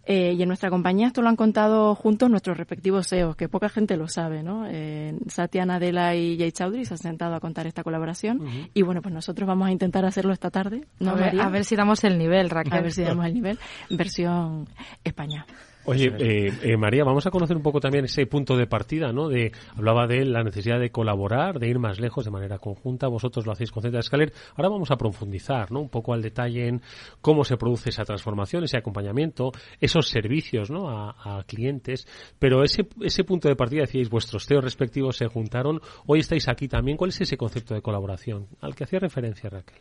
Eh, 0.05 0.33
y 0.37 0.41
en 0.41 0.47
nuestra 0.47 0.69
compañía 0.69 1.07
esto 1.07 1.21
lo 1.21 1.29
han 1.29 1.35
contado 1.35 1.95
juntos 1.95 2.29
nuestros 2.29 2.57
respectivos 2.57 3.07
CEOs, 3.09 3.35
que 3.35 3.49
poca 3.49 3.69
gente 3.69 3.97
lo 3.97 4.07
sabe, 4.07 4.43
¿no? 4.43 4.65
Eh, 4.67 5.17
Satya 5.27 5.65
Nadella 5.65 6.13
y 6.13 6.37
Jay 6.37 6.51
Chowdhury 6.51 6.85
se 6.85 6.93
han 6.93 6.99
sentado 6.99 7.33
a 7.33 7.39
contar 7.39 7.65
esta 7.65 7.83
colaboración 7.83 8.41
y 8.73 8.81
bueno, 8.83 9.01
pues 9.01 9.13
nosotros 9.13 9.47
vamos 9.47 9.67
a 9.67 9.71
intentar 9.71 10.05
hacerlo 10.05 10.31
esta 10.33 10.51
tarde, 10.51 10.85
¿no, 10.99 11.11
a, 11.11 11.15
ver, 11.15 11.41
a 11.41 11.49
ver 11.49 11.65
si 11.65 11.75
damos 11.75 12.03
el 12.03 12.17
nivel, 12.17 12.49
Raquel. 12.49 12.73
A 12.73 12.81
ver 12.81 12.91
si 12.91 13.01
damos 13.03 13.25
el 13.25 13.33
nivel. 13.33 13.59
Versión 13.89 14.67
España. 15.03 15.45
Oye, 15.87 16.11
eh, 16.17 16.51
eh, 16.63 16.77
María, 16.77 17.03
vamos 17.03 17.27
a 17.27 17.31
conocer 17.31 17.55
un 17.55 17.61
poco 17.61 17.79
también 17.79 18.05
ese 18.05 18.25
punto 18.25 18.57
de 18.57 18.65
partida, 18.65 19.11
¿no? 19.11 19.29
De, 19.29 19.51
hablaba 19.75 20.07
de 20.07 20.25
la 20.25 20.43
necesidad 20.43 20.79
de 20.79 20.89
colaborar, 20.89 21.59
de 21.59 21.69
ir 21.69 21.77
más 21.77 21.99
lejos 21.99 22.25
de 22.25 22.31
manera 22.31 22.57
conjunta. 22.57 23.07
Vosotros 23.07 23.45
lo 23.45 23.51
hacéis 23.51 23.71
con 23.71 23.83
Z 23.83 24.01
Scaler. 24.01 24.33
Ahora 24.55 24.69
vamos 24.69 24.89
a 24.89 24.97
profundizar, 24.97 25.71
¿no? 25.71 25.81
Un 25.81 25.89
poco 25.89 26.13
al 26.13 26.23
detalle 26.23 26.67
en 26.67 26.81
cómo 27.21 27.43
se 27.43 27.55
produce 27.55 27.91
esa 27.91 28.03
transformación, 28.03 28.63
ese 28.63 28.77
acompañamiento, 28.77 29.51
esos 29.79 30.07
servicios, 30.09 30.71
¿no? 30.71 30.89
A, 30.89 31.43
clientes. 31.45 32.07
Pero 32.39 32.63
ese, 32.63 32.87
ese 33.01 33.23
punto 33.23 33.47
de 33.47 33.55
partida, 33.55 33.81
decíais, 33.81 34.09
vuestros 34.09 34.47
CEOs 34.47 34.63
respectivos 34.63 35.17
se 35.17 35.27
juntaron. 35.27 35.81
Hoy 36.07 36.19
estáis 36.19 36.47
aquí 36.47 36.67
también. 36.67 36.97
¿Cuál 36.97 37.09
es 37.09 37.21
ese 37.21 37.37
concepto 37.37 37.75
de 37.75 37.81
colaboración 37.81 38.47
al 38.61 38.73
que 38.73 38.85
hacía 38.85 38.99
referencia 38.99 39.49
Raquel? 39.49 39.77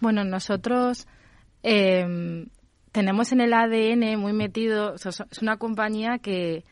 Bueno, 0.00 0.24
nosotros 0.24 1.06
eh, 1.62 2.46
tenemos 2.94 3.32
en 3.32 3.40
el 3.40 3.52
ADN 3.52 4.20
muy 4.20 4.32
metido, 4.32 4.94
es 4.94 5.42
una 5.42 5.56
compañía 5.56 6.18
que, 6.22 6.64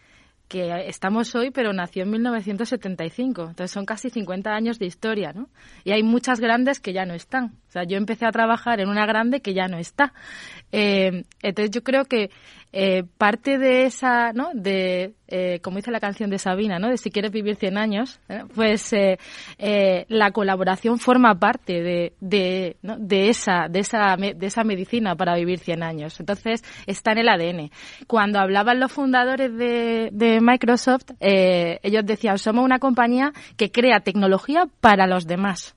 que 0.47 0.87
estamos 0.87 1.35
hoy, 1.35 1.51
pero 1.51 1.73
nació 1.73 2.05
en 2.05 2.11
1975. 2.13 3.43
Entonces 3.43 3.73
son 3.73 3.85
casi 3.85 4.09
50 4.09 4.49
años 4.51 4.79
de 4.79 4.87
historia, 4.87 5.33
¿no? 5.33 5.49
Y 5.83 5.91
hay 5.91 6.05
muchas 6.05 6.39
grandes 6.39 6.79
que 6.79 6.93
ya 6.93 7.05
no 7.07 7.15
están. 7.15 7.59
O 7.73 7.79
sea, 7.81 7.85
yo 7.85 7.97
empecé 7.97 8.27
a 8.27 8.33
trabajar 8.33 8.81
en 8.81 8.91
una 8.91 9.07
grande 9.07 9.41
que 9.41 9.55
ya 9.55 9.67
no 9.67 9.79
está. 9.79 10.13
Eh, 10.73 11.25
entonces 11.41 11.71
yo 11.71 11.83
creo 11.83 12.05
que 12.05 12.29
eh, 12.71 13.03
parte 13.17 13.57
de 13.57 13.85
esa, 13.85 14.35
¿no? 14.35 14.51
De, 14.53 15.15
eh, 15.27 15.59
como 15.63 15.79
dice 15.79 15.91
la 15.91 15.99
canción 15.99 16.29
de 16.29 16.39
Sabina, 16.39 16.79
¿no? 16.79 16.91
De 16.91 16.99
si 16.99 17.11
quieres 17.11 17.33
vivir 17.33 17.57
100 17.57 17.79
años, 17.79 18.21
pues 18.55 18.95
la 19.59 20.31
colaboración 20.33 20.99
forma 20.99 21.35
parte 21.39 21.81
de, 21.81 22.13
de, 22.21 22.77
¿no? 22.83 22.99
de, 22.99 23.31
esa, 23.31 23.69
de, 23.71 23.79
esa, 23.79 24.17
de 24.19 24.47
esa 24.47 24.65
medicina 24.65 25.17
para 25.17 25.35
vivir 25.37 25.59
100 25.59 25.83
años. 25.83 26.21
Entonces, 26.21 26.63
está 26.87 27.13
en 27.13 27.19
el 27.21 27.29
ADN. 27.31 27.71
Cuando 28.07 28.39
hablaban 28.39 28.81
los 28.81 28.93
fundadores 28.93 29.51
de, 29.57 30.11
de 30.13 30.43
Microsoft, 30.43 31.13
ellos 31.21 32.05
decían, 32.05 32.37
somos 32.37 32.67
una 32.67 32.79
compañía 32.79 33.33
que 33.57 33.73
crea 33.73 34.01
tecnología 34.01 34.67
para 34.83 35.07
los 35.07 35.27
demás. 35.27 35.75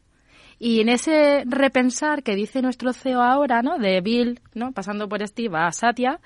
Y 0.60 0.80
en 0.82 0.90
ese 0.90 1.44
repensar 1.46 2.24
que 2.24 2.36
dice 2.36 2.62
nuestro 2.62 2.94
CEO 2.94 3.22
ahora, 3.22 3.62
¿no? 3.62 3.78
De 3.78 4.00
Bill, 4.02 4.40
¿no? 4.54 4.72
Pasando 4.72 5.10
por 5.10 5.26
Steve 5.28 5.58
a 5.58 5.72
Satya, 5.72 6.20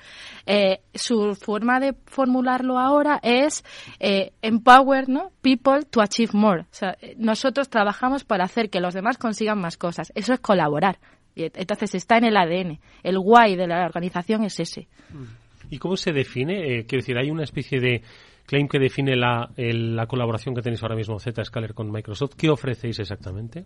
eh, 0.45 0.81
su 0.93 1.35
forma 1.35 1.79
de 1.79 1.95
formularlo 2.05 2.77
ahora 2.77 3.19
es 3.23 3.63
eh, 3.99 4.31
empower, 4.41 5.09
¿no? 5.09 5.31
People 5.41 5.83
to 5.89 6.01
achieve 6.01 6.31
more. 6.33 6.61
O 6.61 6.67
sea, 6.71 6.95
nosotros 7.17 7.69
trabajamos 7.69 8.23
para 8.23 8.43
hacer 8.43 8.69
que 8.69 8.79
los 8.79 8.93
demás 8.93 9.17
consigan 9.17 9.59
más 9.59 9.77
cosas. 9.77 10.11
Eso 10.15 10.33
es 10.33 10.39
colaborar. 10.39 10.99
Entonces 11.35 11.95
está 11.95 12.17
en 12.17 12.25
el 12.25 12.37
ADN. 12.37 12.79
El 13.03 13.17
why 13.17 13.55
de 13.55 13.67
la 13.67 13.85
organización 13.85 14.43
es 14.43 14.59
ese. 14.59 14.87
¿Y 15.69 15.77
cómo 15.77 15.95
se 15.95 16.11
define? 16.11 16.79
Eh, 16.79 16.85
quiero 16.85 17.01
decir, 17.01 17.17
hay 17.17 17.31
una 17.31 17.43
especie 17.43 17.79
de 17.79 18.01
claim 18.45 18.67
que 18.67 18.79
define 18.79 19.15
la, 19.15 19.49
la 19.55 20.07
colaboración 20.07 20.55
que 20.55 20.61
tenéis 20.61 20.81
ahora 20.81 20.95
mismo 20.95 21.19
Zscaler 21.19 21.73
con 21.73 21.91
Microsoft. 21.91 22.33
¿Qué 22.35 22.49
ofrecéis 22.49 22.99
exactamente? 22.99 23.65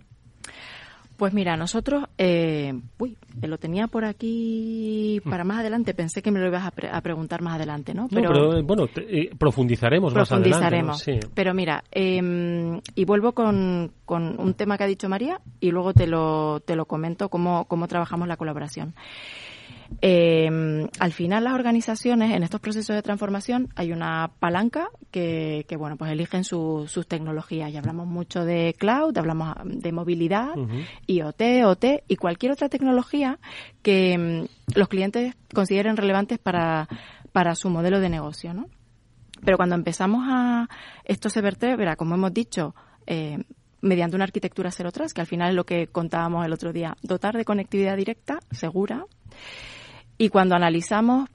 Pues 1.18 1.32
mira, 1.32 1.56
nosotros, 1.56 2.06
eh, 2.18 2.74
uy, 2.98 3.16
lo 3.42 3.58
tenía 3.58 3.88
por 3.88 4.04
aquí 4.04 5.22
para 5.30 5.44
más 5.44 5.60
adelante, 5.60 5.94
pensé 5.94 6.24
que 6.24 6.32
me 6.32 6.40
lo 6.40 6.48
ibas 6.48 6.66
a, 6.66 7.02
preguntar 7.02 7.42
más 7.42 7.56
adelante, 7.56 7.94
¿no? 7.94 8.08
Pero, 8.10 8.58
eh, 8.58 8.64
bueno, 8.64 8.86
eh, 8.96 9.30
profundizaremos, 9.38 10.14
más 10.14 10.32
adelante. 10.32 10.94
Sí. 10.96 11.20
Pero 11.36 11.54
mira, 11.54 11.84
em, 11.92 12.82
y 12.96 13.06
vuelvo 13.06 13.34
con, 13.34 13.92
con, 14.06 14.40
un 14.40 14.54
tema 14.56 14.78
que 14.78 14.86
ha 14.86 14.88
dicho 14.88 15.08
María 15.08 15.40
y 15.60 15.70
luego 15.70 15.94
te 15.94 16.08
lo, 16.08 16.62
te 16.62 16.76
lo 16.76 16.86
comento 16.86 17.30
cómo, 17.30 17.66
cómo 17.66 17.88
trabajamos 17.88 18.28
la 18.28 18.38
colaboración. 18.38 18.96
Eh, 20.02 20.50
al 21.00 21.12
final 21.14 21.44
las 21.44 21.54
organizaciones 21.54 22.32
en 22.32 22.44
estos 22.44 22.60
procesos 22.60 22.96
de 22.96 23.02
transformación 23.02 23.70
hay 23.76 23.92
una 23.92 24.32
palanca 24.40 24.90
que, 25.12 25.66
bueno 25.78 25.98
pues 25.98 26.12
eligen 26.12 26.44
sus 26.44 27.08
tecnologías 27.08 27.72
y 27.72 27.78
hablamos 27.78 28.08
mucho 28.08 28.44
de 28.44 28.76
cloud, 28.78 29.18
hablamos 29.18 29.56
de 29.64 29.92
movilidad, 29.92 30.56
IoT, 31.08 31.42
OT 31.66 31.86
y 32.08 32.16
cualquier 32.16 32.54
otra 32.54 32.70
tecnología 32.70 33.40
que 33.82 34.18
mm, 34.18 34.76
los 34.76 34.88
clientes 34.88 35.36
consideren 35.54 35.98
relevantes 35.98 36.40
para, 36.40 36.88
para 37.32 37.56
su 37.56 37.70
modelo 37.70 38.00
de 38.00 38.10
negocio, 38.10 38.54
¿no? 38.54 38.68
Pero 39.46 39.58
cuando 39.58 39.76
empezamos 39.76 40.24
a 40.28 40.70
esto 41.04 41.30
se 41.30 41.42
vertebra, 41.42 41.96
como 41.96 42.16
hemos 42.16 42.34
dicho, 42.34 42.76
eh, 43.06 43.44
mediante 43.82 44.16
una 44.16 44.24
arquitectura 44.24 44.72
cero 44.72 44.92
tras, 44.92 45.14
que 45.14 45.22
al 45.22 45.28
final 45.28 45.50
es 45.50 45.56
lo 45.56 45.66
que 45.66 45.88
contábamos 45.88 46.46
el 46.46 46.54
otro 46.54 46.72
día, 46.72 46.96
dotar 47.02 47.36
de 47.36 47.44
conectividad 47.44 47.98
directa, 47.98 48.40
segura, 48.52 49.06
y 50.18 50.30
cuando 50.30 50.56
analizamos 50.56 51.30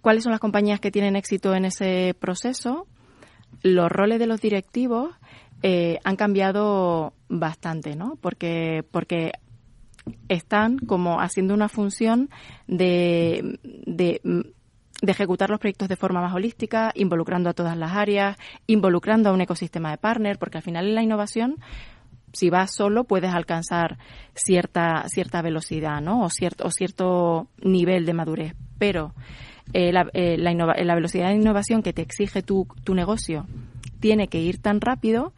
cuáles 0.00 0.22
son 0.22 0.32
las 0.32 0.40
compañías 0.40 0.80
que 0.80 0.90
tienen 0.90 1.16
éxito 1.16 1.54
en 1.54 1.64
ese 1.64 2.14
proceso, 2.18 2.86
los 3.62 3.90
roles 3.90 4.18
de 4.18 4.26
los 4.26 4.40
directivos 4.40 5.14
eh, 5.62 5.98
han 6.04 6.16
cambiado 6.16 7.14
bastante, 7.28 7.96
¿no? 7.96 8.16
Porque, 8.20 8.84
porque 8.90 9.32
están 10.28 10.78
como 10.78 11.20
haciendo 11.20 11.54
una 11.54 11.68
función 11.68 12.30
de, 12.66 13.58
de, 13.64 14.20
de, 14.22 15.10
ejecutar 15.10 15.50
los 15.50 15.58
proyectos 15.58 15.88
de 15.88 15.96
forma 15.96 16.20
más 16.20 16.34
holística, 16.34 16.92
involucrando 16.94 17.50
a 17.50 17.54
todas 17.54 17.76
las 17.76 17.92
áreas, 17.92 18.36
involucrando 18.66 19.30
a 19.30 19.32
un 19.32 19.40
ecosistema 19.40 19.90
de 19.90 19.98
partners, 19.98 20.38
porque 20.38 20.58
al 20.58 20.62
final 20.62 20.86
en 20.86 20.94
la 20.94 21.02
innovación 21.02 21.56
si 22.36 22.50
vas 22.50 22.74
solo 22.74 23.04
puedes 23.04 23.32
alcanzar 23.32 23.98
cierta, 24.34 25.04
cierta 25.08 25.42
velocidad, 25.42 26.00
¿no? 26.00 26.22
O 26.24 26.30
cierto, 26.30 26.66
o 26.66 26.70
cierto 26.70 27.48
nivel 27.62 28.04
de 28.06 28.14
madurez. 28.14 28.54
Pero 28.78 29.14
eh, 29.72 29.92
la, 29.92 30.08
eh, 30.12 30.36
la, 30.38 30.94
velocidad 30.94 31.28
de 31.28 31.34
innovación 31.34 31.82
que 31.82 31.92
te 31.92 32.02
exige 32.02 32.42
tu, 32.42 32.68
tu 32.84 32.94
negocio 32.94 33.46
tiene 34.00 34.28
que 34.28 34.40
ir 34.40 34.60
tan 34.60 34.80
rápido 34.80 35.32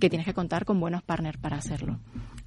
que 0.00 0.08
tienes 0.08 0.26
que 0.26 0.34
contar 0.34 0.64
con 0.64 0.80
buenos 0.80 1.02
partners 1.02 1.38
para 1.38 1.56
hacerlo. 1.56 1.98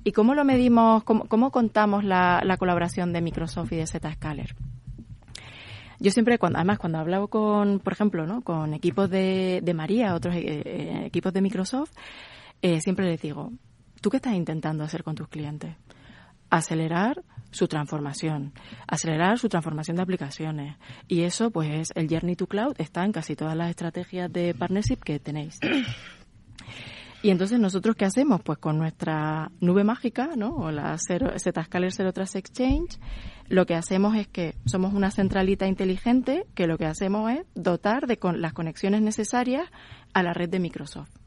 ¿Y 0.03 0.11
cómo 0.11 0.33
lo 0.33 0.43
medimos, 0.45 1.03
cómo, 1.03 1.25
cómo 1.25 1.51
contamos 1.51 2.03
la, 2.03 2.41
la, 2.43 2.57
colaboración 2.57 3.13
de 3.13 3.21
Microsoft 3.21 3.71
y 3.73 3.77
de 3.77 3.85
Zscaler? 3.85 4.55
Yo 5.99 6.11
siempre, 6.11 6.39
cuando, 6.39 6.57
además, 6.57 6.79
cuando 6.79 6.99
hablo 6.99 7.27
con, 7.27 7.79
por 7.79 7.93
ejemplo, 7.93 8.25
¿no? 8.25 8.41
con 8.41 8.73
equipos 8.73 9.09
de, 9.09 9.59
de 9.61 9.73
María, 9.73 10.15
otros 10.15 10.33
eh, 10.35 11.03
equipos 11.05 11.33
de 11.33 11.41
Microsoft, 11.41 11.91
siempre 12.79 13.05
les 13.05 13.21
digo, 13.21 13.51
¿Tú 14.01 14.09
qué 14.09 14.17
estás 14.17 14.33
intentando 14.33 14.83
hacer 14.83 15.03
con 15.03 15.15
tus 15.15 15.27
clientes? 15.27 15.75
Acelerar 16.49 17.23
su 17.51 17.67
transformación, 17.67 18.53
acelerar 18.87 19.37
su 19.37 19.49
transformación 19.49 19.97
de 19.97 20.03
aplicaciones. 20.03 20.77
Y 21.07 21.23
eso, 21.23 21.51
pues, 21.51 21.89
el 21.95 22.07
Journey 22.09 22.35
to 22.35 22.47
Cloud 22.47 22.75
está 22.77 23.03
en 23.03 23.11
casi 23.11 23.35
todas 23.35 23.55
las 23.55 23.69
estrategias 23.69 24.31
de 24.31 24.53
partnership 24.53 24.99
que 25.03 25.19
tenéis. 25.19 25.59
Y 27.21 27.31
entonces, 27.31 27.59
¿nosotros 27.59 27.97
qué 27.97 28.05
hacemos? 28.05 28.41
Pues 28.41 28.59
con 28.59 28.77
nuestra 28.77 29.51
nube 29.59 29.83
mágica, 29.83 30.29
¿no? 30.37 30.55
O 30.55 30.71
la 30.71 30.97
Zscaler 30.97 31.91
Zero 31.91 32.13
Trust 32.13 32.37
Exchange, 32.37 32.97
lo 33.49 33.65
que 33.65 33.75
hacemos 33.75 34.15
es 34.15 34.29
que 34.29 34.55
somos 34.65 34.93
una 34.93 35.11
centralita 35.11 35.67
inteligente 35.67 36.45
que 36.55 36.65
lo 36.65 36.77
que 36.77 36.85
hacemos 36.85 37.29
es 37.31 37.45
dotar 37.55 38.07
de 38.07 38.19
con 38.19 38.39
las 38.39 38.53
conexiones 38.53 39.01
necesarias 39.01 39.69
a 40.13 40.23
la 40.23 40.33
red 40.33 40.47
de 40.47 40.59
Microsoft. 40.59 41.18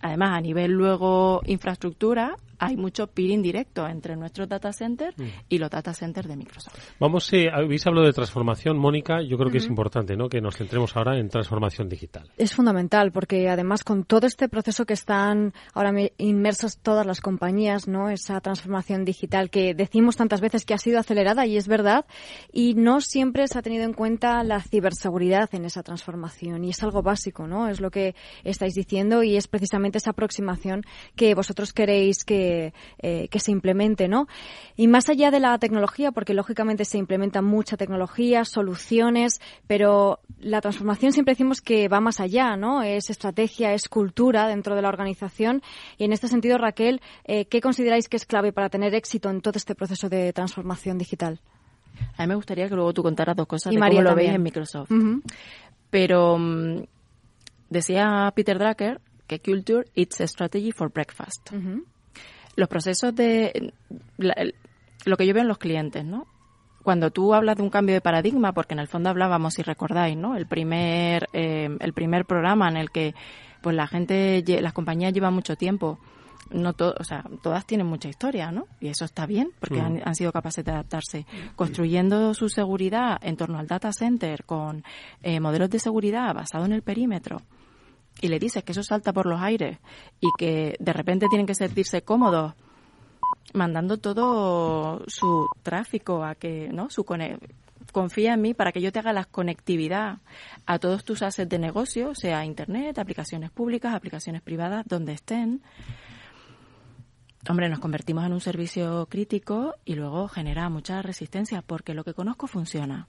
Además, 0.00 0.30
a 0.32 0.40
nivel 0.40 0.72
luego 0.72 1.42
infraestructura, 1.46 2.36
hay 2.58 2.76
mucho 2.76 3.06
peering 3.06 3.42
directo 3.42 3.86
entre 3.86 4.16
nuestros 4.16 4.48
data 4.48 4.72
centers 4.72 5.16
mm. 5.16 5.24
y 5.48 5.58
los 5.58 5.70
data 5.70 5.92
centers 5.94 6.28
de 6.28 6.36
Microsoft. 6.36 6.74
Vamos, 6.98 7.32
eh, 7.32 7.48
habéis 7.52 7.86
hablado 7.86 8.06
de 8.06 8.12
transformación, 8.12 8.78
Mónica. 8.78 9.22
Yo 9.22 9.36
creo 9.36 9.50
que 9.50 9.58
es 9.58 9.66
importante 9.66 10.16
¿no? 10.16 10.28
que 10.28 10.40
nos 10.40 10.56
centremos 10.56 10.96
ahora 10.96 11.18
en 11.18 11.28
transformación 11.28 11.88
digital. 11.88 12.30
Es 12.36 12.54
fundamental 12.54 13.12
porque 13.12 13.48
además 13.48 13.84
con 13.84 14.04
todo 14.04 14.26
este 14.26 14.48
proceso 14.48 14.84
que 14.84 14.94
están 14.94 15.52
ahora 15.74 15.92
inmersos 16.18 16.78
todas 16.78 17.06
las 17.06 17.20
compañías, 17.20 17.88
no 17.88 18.10
esa 18.10 18.40
transformación 18.40 19.04
digital 19.04 19.50
que 19.50 19.74
decimos 19.74 20.16
tantas 20.16 20.40
veces 20.40 20.64
que 20.64 20.74
ha 20.74 20.78
sido 20.78 20.98
acelerada 20.98 21.46
y 21.46 21.56
es 21.56 21.68
verdad, 21.68 22.06
y 22.52 22.74
no 22.74 23.00
siempre 23.00 23.46
se 23.48 23.58
ha 23.58 23.62
tenido 23.62 23.84
en 23.84 23.92
cuenta 23.92 24.42
la 24.42 24.60
ciberseguridad 24.62 25.48
en 25.54 25.64
esa 25.64 25.82
transformación 25.82 26.64
y 26.64 26.70
es 26.70 26.82
algo 26.82 27.02
básico, 27.02 27.46
¿no? 27.46 27.68
Es 27.68 27.80
lo 27.80 27.90
que 27.90 28.14
estáis 28.44 28.74
diciendo 28.74 29.22
y 29.22 29.36
es 29.36 29.48
precisamente 29.48 29.98
esa 29.98 30.10
aproximación 30.10 30.82
que 31.16 31.34
vosotros 31.34 31.72
queréis 31.72 32.24
que 32.24 32.47
eh, 32.98 33.28
que, 33.28 33.40
se 33.40 33.50
implemente, 33.50 34.08
¿no? 34.08 34.26
Y 34.76 34.88
más 34.88 35.08
allá 35.08 35.30
de 35.30 35.40
la 35.40 35.58
tecnología, 35.58 36.12
porque 36.12 36.34
lógicamente 36.34 36.84
se 36.84 36.98
implementa 36.98 37.42
mucha 37.42 37.76
tecnología, 37.76 38.44
soluciones, 38.44 39.40
pero 39.66 40.20
la 40.40 40.60
transformación 40.60 41.12
siempre 41.12 41.32
decimos 41.32 41.60
que 41.60 41.88
va 41.88 42.00
más 42.00 42.20
allá, 42.20 42.56
¿no? 42.56 42.82
Es 42.82 43.10
estrategia, 43.10 43.72
es 43.72 43.88
cultura 43.88 44.48
dentro 44.48 44.74
de 44.74 44.82
la 44.82 44.88
organización. 44.88 45.62
Y 45.96 46.04
en 46.04 46.12
este 46.12 46.28
sentido, 46.28 46.58
Raquel, 46.58 47.00
eh, 47.24 47.46
¿qué 47.46 47.60
consideráis 47.60 48.08
que 48.08 48.16
es 48.16 48.26
clave 48.26 48.52
para 48.52 48.68
tener 48.68 48.94
éxito 48.94 49.30
en 49.30 49.40
todo 49.40 49.56
este 49.56 49.74
proceso 49.74 50.08
de 50.08 50.32
transformación 50.32 50.98
digital? 50.98 51.40
A 52.16 52.22
mí 52.22 52.28
me 52.28 52.34
gustaría 52.34 52.68
que 52.68 52.74
luego 52.74 52.92
tú 52.92 53.02
contaras 53.02 53.36
dos 53.36 53.46
cosas 53.46 53.72
y 53.72 53.76
de 53.76 53.80
cómo 53.80 54.02
lo 54.02 54.14
veis 54.14 54.30
en 54.30 54.42
Microsoft. 54.42 54.90
Pero 55.90 56.38
mm, 56.38 56.82
decía 57.70 58.32
Peter 58.34 58.58
Drucker 58.58 59.00
que 59.26 59.40
Culture 59.40 59.84
it's 59.94 60.20
a 60.20 60.26
strategy 60.26 60.72
for 60.72 60.90
breakfast 60.90 61.52
los 62.58 62.68
procesos 62.68 63.14
de 63.14 63.72
lo 65.04 65.16
que 65.16 65.26
yo 65.26 65.32
veo 65.32 65.42
en 65.42 65.48
los 65.48 65.58
clientes, 65.58 66.04
¿no? 66.04 66.26
cuando 66.82 67.10
tú 67.10 67.34
hablas 67.34 67.56
de 67.56 67.62
un 67.62 67.68
cambio 67.68 67.94
de 67.94 68.00
paradigma, 68.00 68.52
porque 68.52 68.72
en 68.72 68.80
el 68.80 68.88
fondo 68.88 69.10
hablábamos, 69.10 69.52
si 69.52 69.62
recordáis, 69.62 70.16
¿no? 70.16 70.36
El 70.36 70.46
primer, 70.46 71.28
eh, 71.34 71.68
el 71.80 71.92
primer 71.92 72.24
programa 72.24 72.66
en 72.68 72.78
el 72.78 72.90
que 72.90 73.14
pues 73.60 73.76
la 73.76 73.86
gente, 73.86 74.42
las 74.62 74.72
compañías 74.72 75.12
llevan 75.12 75.34
mucho 75.34 75.54
tiempo 75.54 75.98
no 76.50 76.72
to, 76.72 76.94
o 76.98 77.04
sea, 77.04 77.24
todas 77.42 77.66
tienen 77.66 77.86
mucha 77.86 78.08
historia, 78.08 78.50
¿no? 78.50 78.66
Y 78.80 78.88
eso 78.88 79.04
está 79.04 79.26
bien, 79.26 79.50
porque 79.60 79.80
han, 79.80 80.00
han, 80.02 80.14
sido 80.14 80.32
capaces 80.32 80.64
de 80.64 80.72
adaptarse. 80.72 81.26
Construyendo 81.56 82.32
su 82.32 82.48
seguridad 82.48 83.18
en 83.20 83.36
torno 83.36 83.58
al 83.58 83.66
data 83.66 83.92
center 83.92 84.44
con 84.44 84.82
eh, 85.22 85.40
modelos 85.40 85.68
de 85.68 85.78
seguridad 85.78 86.34
basados 86.34 86.68
en 86.68 86.72
el 86.72 86.80
perímetro, 86.80 87.42
y 88.20 88.28
le 88.28 88.38
dices 88.38 88.64
que 88.64 88.72
eso 88.72 88.82
salta 88.82 89.12
por 89.12 89.26
los 89.26 89.40
aires 89.40 89.78
y 90.20 90.28
que 90.38 90.76
de 90.78 90.92
repente 90.92 91.26
tienen 91.28 91.46
que 91.46 91.54
sentirse 91.54 92.02
cómodos 92.02 92.54
mandando 93.54 93.96
todo 93.98 95.02
su 95.06 95.48
tráfico 95.62 96.24
a 96.24 96.34
que, 96.34 96.68
¿no? 96.72 96.90
Su 96.90 97.04
confía 97.92 98.34
en 98.34 98.42
mí 98.42 98.54
para 98.54 98.72
que 98.72 98.80
yo 98.80 98.92
te 98.92 98.98
haga 98.98 99.12
la 99.12 99.24
conectividad 99.24 100.18
a 100.66 100.78
todos 100.78 101.04
tus 101.04 101.22
assets 101.22 101.48
de 101.48 101.58
negocio, 101.58 102.14
sea 102.14 102.44
internet, 102.44 102.98
aplicaciones 102.98 103.50
públicas, 103.50 103.94
aplicaciones 103.94 104.42
privadas, 104.42 104.84
donde 104.86 105.12
estén. 105.12 105.62
Hombre, 107.48 107.68
nos 107.68 107.78
convertimos 107.78 108.26
en 108.26 108.32
un 108.32 108.40
servicio 108.40 109.06
crítico 109.06 109.74
y 109.84 109.94
luego 109.94 110.28
genera 110.28 110.68
mucha 110.68 111.00
resistencia 111.00 111.62
porque 111.62 111.94
lo 111.94 112.04
que 112.04 112.12
conozco 112.12 112.46
funciona. 112.46 113.08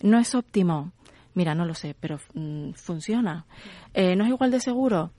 No 0.00 0.18
es 0.18 0.34
óptimo. 0.34 0.92
Mira, 1.38 1.54
no 1.54 1.64
lo 1.64 1.74
sé, 1.74 1.94
pero 1.94 2.18
mm, 2.34 2.72
funciona. 2.72 3.46
Eh, 3.94 4.16
¿No 4.16 4.24
es 4.24 4.30
igual 4.30 4.50
de 4.50 4.58
seguro? 4.58 5.12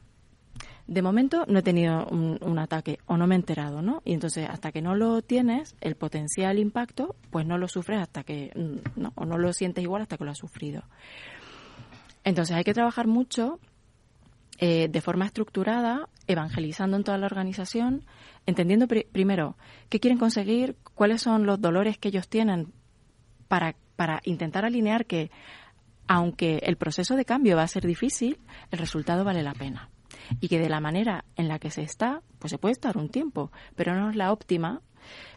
De 0.86 1.02
momento 1.02 1.46
no 1.48 1.60
he 1.60 1.62
tenido 1.62 2.08
un, 2.08 2.60
ataque 2.60 3.00
o 3.06 3.16
no 3.16 3.26
me 3.26 3.36
he 3.36 3.38
enterado, 3.38 3.82
¿no? 3.82 4.02
Y 4.04 4.16
entonces 4.16 4.46
hasta 4.50 4.74
que 4.74 4.82
no 4.82 4.96
lo 4.96 5.22
tienes, 5.22 5.78
el 5.80 5.96
potencial 5.96 6.60
impacto, 6.60 7.16
pues 7.32 7.46
no 7.46 7.58
lo 7.58 7.70
sufres 7.70 8.02
hasta 8.02 8.26
que, 8.26 8.52
mm, 8.54 9.00
no, 9.00 9.14
o 9.16 9.24
no 9.24 9.38
lo 9.38 9.54
sientes 9.54 9.82
igual 9.82 10.02
hasta 10.02 10.18
que 10.18 10.26
lo 10.26 10.32
has 10.32 10.38
sufrido. 10.38 10.84
Entonces 12.26 12.58
hay 12.58 12.66
que 12.66 12.74
trabajar 12.74 13.08
mucho 13.08 13.62
eh, 14.58 14.90
de 14.90 15.00
forma 15.00 15.26
estructurada, 15.26 16.10
evangelizando 16.28 16.98
en 16.98 17.06
toda 17.06 17.18
la 17.18 17.28
organización, 17.28 18.04
entendiendo 18.46 18.90
primero 18.90 19.56
qué 19.88 20.02
quieren 20.02 20.20
conseguir, 20.20 20.76
cuáles 20.96 21.22
son 21.22 21.46
los 21.46 21.62
dolores 21.62 21.98
que 21.98 22.10
ellos 22.10 22.28
tienen 22.28 22.74
para, 23.48 23.78
para 23.96 24.20
intentar 24.26 24.66
alinear 24.66 25.06
que, 25.06 25.32
aunque 26.10 26.58
el 26.64 26.76
proceso 26.76 27.16
de 27.16 27.24
cambio 27.24 27.56
va 27.56 27.62
a 27.62 27.68
ser 27.68 27.86
difícil, 27.86 28.40
el 28.72 28.80
resultado 28.80 29.24
vale 29.24 29.44
la 29.44 29.54
pena 29.54 29.90
y 30.42 30.48
que 30.48 30.58
de 30.58 30.68
la 30.68 30.80
manera 30.80 31.24
en 31.36 31.48
la 31.48 31.60
que 31.60 31.70
se 31.70 31.84
está, 31.84 32.24
pues 32.40 32.50
se 32.50 32.58
puede 32.58 32.74
estar 32.74 32.98
un 32.98 33.10
tiempo, 33.10 33.52
pero 33.76 33.94
no 33.94 34.10
es 34.10 34.16
la 34.16 34.34
óptima 34.34 34.82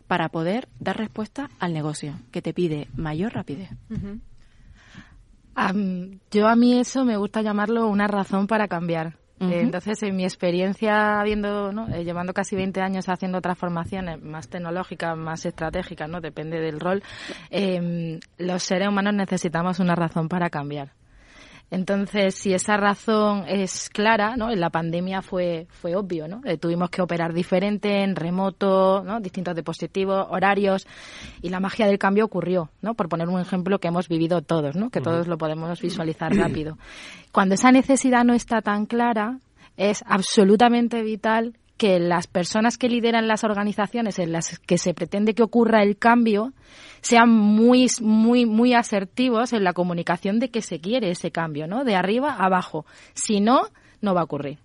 para 0.06 0.30
poder 0.30 0.70
dar 0.80 0.96
respuesta 0.96 1.50
al 1.58 1.74
negocio, 1.74 2.14
que 2.30 2.40
te 2.40 2.54
pide 2.54 2.88
mayor 2.96 3.34
rapidez. 3.34 3.68
yo 6.30 6.48
a 6.48 6.56
mí 6.56 6.78
eso 6.78 7.04
me 7.04 7.18
gusta 7.18 7.42
llamarlo 7.42 7.86
una 7.86 8.08
razón 8.08 8.46
para 8.46 8.66
cambiar. 8.66 9.18
Entonces, 9.50 10.02
en 10.02 10.16
mi 10.16 10.24
experiencia, 10.24 11.20
habiendo, 11.20 11.72
¿no? 11.72 11.88
Eh, 11.88 12.04
llevando 12.04 12.32
casi 12.32 12.56
20 12.56 12.80
años 12.80 13.08
haciendo 13.08 13.40
transformaciones 13.40 14.22
más 14.22 14.48
tecnológicas, 14.48 15.16
más 15.16 15.44
estratégicas, 15.44 16.08
no 16.08 16.20
depende 16.20 16.60
del 16.60 16.80
rol, 16.80 17.02
em, 17.50 18.20
los 18.38 18.62
seres 18.62 18.88
humanos 18.88 19.14
necesitamos 19.14 19.80
una 19.80 19.94
razón 19.94 20.28
para 20.28 20.50
cambiar. 20.50 20.92
Entonces, 21.72 22.34
si 22.34 22.52
esa 22.52 22.76
razón 22.76 23.46
es 23.48 23.88
clara, 23.88 24.36
¿no? 24.36 24.50
En 24.50 24.60
la 24.60 24.68
pandemia 24.68 25.22
fue, 25.22 25.66
fue 25.70 25.96
obvio, 25.96 26.28
¿no? 26.28 26.42
Eh, 26.44 26.58
tuvimos 26.58 26.90
que 26.90 27.00
operar 27.00 27.32
diferente, 27.32 28.02
en 28.02 28.14
remoto, 28.14 29.02
¿no? 29.02 29.20
Distintos 29.20 29.54
dispositivos, 29.54 30.26
horarios, 30.28 30.86
y 31.40 31.48
la 31.48 31.60
magia 31.60 31.86
del 31.86 31.98
cambio 31.98 32.26
ocurrió, 32.26 32.68
¿no? 32.82 32.92
Por 32.92 33.08
poner 33.08 33.30
un 33.30 33.40
ejemplo 33.40 33.78
que 33.78 33.88
hemos 33.88 34.06
vivido 34.06 34.42
todos, 34.42 34.76
¿no? 34.76 34.90
Que 34.90 35.00
todos 35.00 35.26
lo 35.28 35.38
podemos 35.38 35.80
visualizar 35.80 36.36
rápido. 36.36 36.76
Cuando 37.32 37.54
esa 37.54 37.72
necesidad 37.72 38.22
no 38.22 38.34
está 38.34 38.60
tan 38.60 38.84
clara, 38.84 39.38
es 39.78 40.04
absolutamente 40.06 41.02
vital 41.02 41.54
que 41.82 41.98
las 41.98 42.28
personas 42.28 42.78
que 42.78 42.88
lideran 42.88 43.26
las 43.26 43.42
organizaciones 43.42 44.20
en 44.20 44.30
las 44.30 44.60
que 44.60 44.78
se 44.78 44.94
pretende 44.94 45.34
que 45.34 45.42
ocurra 45.42 45.82
el 45.82 45.98
cambio 45.98 46.52
sean 47.00 47.28
muy, 47.28 47.88
muy, 48.00 48.46
muy 48.46 48.72
asertivos 48.72 49.52
en 49.52 49.64
la 49.64 49.72
comunicación 49.72 50.38
de 50.38 50.48
que 50.48 50.62
se 50.62 50.78
quiere 50.78 51.10
ese 51.10 51.32
cambio, 51.32 51.66
¿no? 51.66 51.82
De 51.82 51.96
arriba 51.96 52.34
a 52.34 52.46
abajo. 52.46 52.86
Si 53.14 53.40
no, 53.40 53.62
no 54.00 54.14
va 54.14 54.20
a 54.20 54.24
ocurrir. 54.24 54.61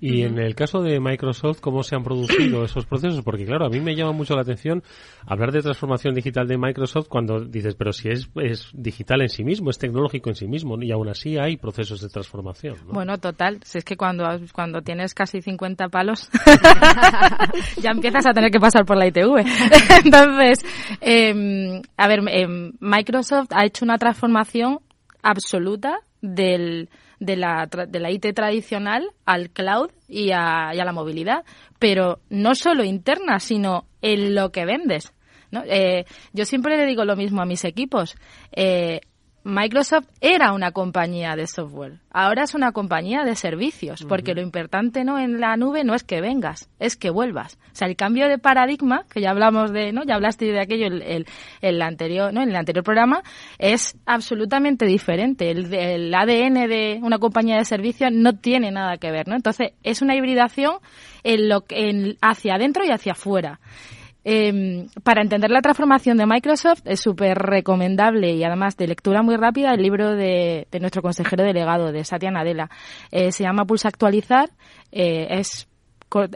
Y 0.00 0.22
en 0.22 0.38
el 0.38 0.54
caso 0.54 0.82
de 0.82 1.00
Microsoft, 1.00 1.60
¿cómo 1.60 1.82
se 1.82 1.96
han 1.96 2.02
producido 2.02 2.64
esos 2.64 2.86
procesos? 2.86 3.22
Porque 3.22 3.44
claro, 3.44 3.66
a 3.66 3.68
mí 3.68 3.80
me 3.80 3.94
llama 3.94 4.12
mucho 4.12 4.34
la 4.34 4.42
atención 4.42 4.82
hablar 5.26 5.52
de 5.52 5.62
transformación 5.62 6.14
digital 6.14 6.46
de 6.46 6.58
Microsoft 6.58 7.08
cuando 7.08 7.40
dices, 7.40 7.74
pero 7.74 7.92
si 7.92 8.08
es, 8.08 8.28
es 8.36 8.70
digital 8.72 9.22
en 9.22 9.28
sí 9.28 9.44
mismo, 9.44 9.70
es 9.70 9.78
tecnológico 9.78 10.30
en 10.30 10.36
sí 10.36 10.46
mismo, 10.46 10.80
y 10.80 10.92
aún 10.92 11.08
así 11.08 11.38
hay 11.38 11.56
procesos 11.56 12.00
de 12.00 12.08
transformación. 12.08 12.76
Bueno, 12.86 13.18
total, 13.18 13.60
si 13.62 13.78
es 13.78 13.84
que 13.84 13.96
cuando, 13.96 14.24
cuando 14.52 14.82
tienes 14.82 15.14
casi 15.14 15.40
50 15.40 15.88
palos, 15.88 16.30
ya 17.82 17.90
empiezas 17.90 18.26
a 18.26 18.32
tener 18.32 18.50
que 18.50 18.60
pasar 18.60 18.84
por 18.84 18.96
la 18.96 19.06
ITV. 19.06 19.44
Entonces, 20.04 20.64
em, 21.00 21.82
a 21.96 22.08
ver, 22.08 22.20
em, 22.28 22.72
Microsoft 22.80 23.48
ha 23.52 23.64
hecho 23.64 23.84
una 23.84 23.98
transformación 23.98 24.78
absoluta 25.22 25.98
del 26.20 26.88
de 27.18 27.36
la, 27.36 27.66
de 27.66 28.00
la 28.00 28.10
IT 28.10 28.34
tradicional 28.34 29.10
al 29.24 29.50
cloud 29.50 29.90
y 30.08 30.30
a, 30.32 30.72
la 30.74 30.92
movilidad, 30.92 31.44
pero 31.78 32.20
no 32.30 32.54
solo 32.54 32.84
interna, 32.84 33.40
sino 33.40 33.86
en 34.02 34.34
lo 34.34 34.50
que 34.52 34.64
vendes. 34.64 35.12
¿no? 35.50 35.62
Eh, 35.66 36.04
yo 36.32 36.44
siempre 36.44 36.76
le 36.76 36.86
digo 36.86 37.04
lo 37.04 37.16
mismo 37.16 37.42
a 37.42 37.46
mis 37.46 37.64
equipos. 37.64 38.16
Eh, 38.52 39.00
Microsoft 39.46 40.08
era 40.20 40.52
una 40.52 40.72
compañía 40.72 41.36
de 41.36 41.46
software, 41.46 42.00
ahora 42.10 42.42
es 42.42 42.54
una 42.54 42.72
compañía 42.72 43.22
de 43.22 43.36
servicios, 43.36 44.04
porque 44.08 44.34
lo 44.34 44.42
importante 44.42 45.04
no 45.04 45.20
en 45.20 45.38
la 45.38 45.56
nube 45.56 45.84
no 45.84 45.94
es 45.94 46.02
que 46.02 46.20
vengas, 46.20 46.68
es 46.80 46.96
que 46.96 47.10
vuelvas. 47.10 47.56
O 47.70 47.76
sea, 47.76 47.86
el 47.86 47.94
cambio 47.94 48.26
de 48.26 48.38
paradigma, 48.38 49.04
que 49.08 49.20
ya 49.20 49.30
hablamos 49.30 49.72
de, 49.72 49.92
¿no? 49.92 50.02
Ya 50.02 50.16
hablaste 50.16 50.46
de 50.46 50.60
aquello 50.60 50.88
el, 50.88 51.26
el, 51.60 51.82
anterior, 51.82 52.34
¿no? 52.34 52.42
En 52.42 52.48
el 52.48 52.56
anterior 52.56 52.82
programa, 52.82 53.22
es 53.60 53.96
absolutamente 54.04 54.84
diferente. 54.84 55.48
El, 55.52 55.72
el, 55.72 56.12
ADN 56.12 56.68
de 56.68 56.98
una 57.00 57.18
compañía 57.18 57.56
de 57.56 57.64
servicios 57.64 58.10
no 58.12 58.36
tiene 58.36 58.72
nada 58.72 58.96
que 58.96 59.12
ver, 59.12 59.28
¿no? 59.28 59.36
Entonces, 59.36 59.74
es 59.84 60.02
una 60.02 60.16
hibridación 60.16 60.78
en 61.22 61.48
lo 61.48 61.64
en, 61.68 62.16
hacia 62.20 62.56
adentro 62.56 62.84
y 62.84 62.90
hacia 62.90 63.12
afuera. 63.12 63.60
Eh, 64.28 64.88
para 65.04 65.22
entender 65.22 65.52
la 65.52 65.62
transformación 65.62 66.16
de 66.16 66.26
Microsoft 66.26 66.80
es 66.84 66.98
súper 66.98 67.38
recomendable 67.38 68.32
y 68.32 68.42
además 68.42 68.76
de 68.76 68.88
lectura 68.88 69.22
muy 69.22 69.36
rápida 69.36 69.72
el 69.72 69.80
libro 69.80 70.16
de, 70.16 70.66
nuestro 70.80 71.00
consejero 71.00 71.44
delegado, 71.44 71.92
de 71.92 72.02
Satya 72.02 72.32
Nadella. 72.32 72.68
Eh, 73.12 73.30
se 73.30 73.44
llama 73.44 73.66
Pulsa 73.66 73.86
Actualizar, 73.86 74.50
eh, 74.90 75.28
es, 75.30 75.68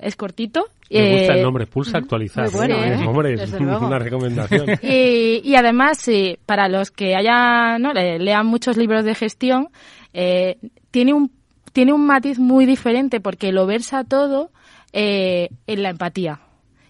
es 0.02 0.14
cortito. 0.14 0.66
Me 0.88 1.18
gusta 1.18 1.32
el 1.32 1.38
eh, 1.40 1.42
nombre, 1.42 1.66
Pulsa 1.66 1.98
Actualizar. 1.98 2.46
Hombre, 2.54 3.34
es 3.34 3.52
una 3.54 3.98
recomendación. 3.98 4.66
Y, 4.82 5.40
y 5.42 5.56
además, 5.56 6.08
para 6.46 6.68
los 6.68 6.92
que 6.92 7.16
hayan, 7.16 7.82
¿no? 7.82 7.92
lean 7.92 8.46
muchos 8.46 8.76
libros 8.76 9.04
de 9.04 9.16
gestión, 9.16 9.68
tiene 10.12 11.12
un 11.12 11.32
tiene 11.72 11.92
un 11.92 12.06
matiz 12.06 12.38
muy 12.38 12.66
diferente 12.66 13.18
porque 13.18 13.50
lo 13.50 13.66
versa 13.66 14.04
todo 14.04 14.52
en 14.92 15.82
la 15.82 15.90
empatía 15.90 16.40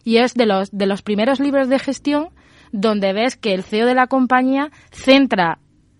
y 0.04 0.18
es 0.18 0.34
de 0.34 0.46
los, 0.46 0.70
de 0.70 0.86
los 0.86 1.02
primeros 1.02 1.40
libros 1.40 1.68
de 1.68 1.78
gestión 1.78 2.28
donde 2.72 3.12
ves 3.12 3.36
que 3.36 3.54
el 3.54 3.64
CEO 3.64 3.86
de 3.86 3.94
la 3.94 4.06
compañía 4.06 4.70
centra 4.90 5.58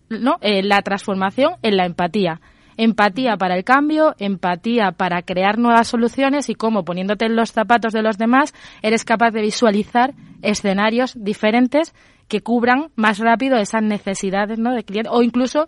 ¿no? 0.09 0.39
Eh, 0.41 0.63
la 0.63 0.83
transformación 0.83 1.55
en 1.63 1.77
la 1.77 1.87
empatía. 1.87 2.41
Empatía 2.77 3.37
para 3.37 3.57
el 3.57 3.65
cambio, 3.65 4.15
empatía 4.19 4.93
para 4.93 5.23
crear 5.23 5.59
nuevas 5.59 5.89
soluciones 5.89 6.49
y 6.49 6.55
cómo 6.55 6.85
poniéndote 6.85 7.27
en 7.27 7.37
los 7.37 7.53
zapatos 7.53 7.93
de 7.93 8.03
los 8.03 8.17
demás 8.17 8.55
eres 8.83 9.05
capaz 9.05 9.33
de 9.33 9.43
visualizar 9.43 10.15
escenarios 10.43 11.15
diferentes 11.17 11.95
que 12.27 12.41
cubran 12.41 12.91
más 12.97 13.19
rápido 13.19 13.59
esas 13.59 13.83
necesidades 13.83 14.59
¿no? 14.59 14.73
de 14.73 14.85
cliente 14.85 15.11
o 15.13 15.23
incluso 15.23 15.67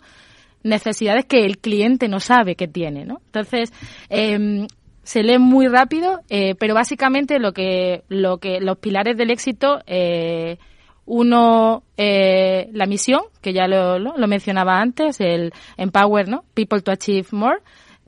necesidades 0.62 1.26
que 1.26 1.44
el 1.44 1.58
cliente 1.58 2.08
no 2.08 2.18
sabe 2.18 2.56
que 2.56 2.68
tiene. 2.68 3.04
¿no? 3.04 3.20
Entonces, 3.26 3.72
eh, 4.08 4.66
se 5.02 5.22
lee 5.22 5.38
muy 5.38 5.68
rápido, 5.68 6.20
eh, 6.28 6.54
pero 6.58 6.74
básicamente 6.74 7.38
lo 7.38 7.52
que, 7.52 8.04
lo 8.08 8.38
que, 8.38 8.60
los 8.60 8.78
pilares 8.78 9.16
del 9.16 9.30
éxito, 9.30 9.80
eh, 9.86 10.58
uno, 11.04 11.82
eh, 11.96 12.68
la 12.72 12.86
misión, 12.86 13.22
que 13.40 13.52
ya 13.52 13.66
lo, 13.66 13.98
lo, 13.98 14.28
mencionaba 14.28 14.80
antes, 14.80 15.20
el 15.20 15.52
Empower, 15.76 16.28
¿no? 16.28 16.44
People 16.54 16.80
to 16.80 16.92
Achieve 16.92 17.28
More. 17.32 17.58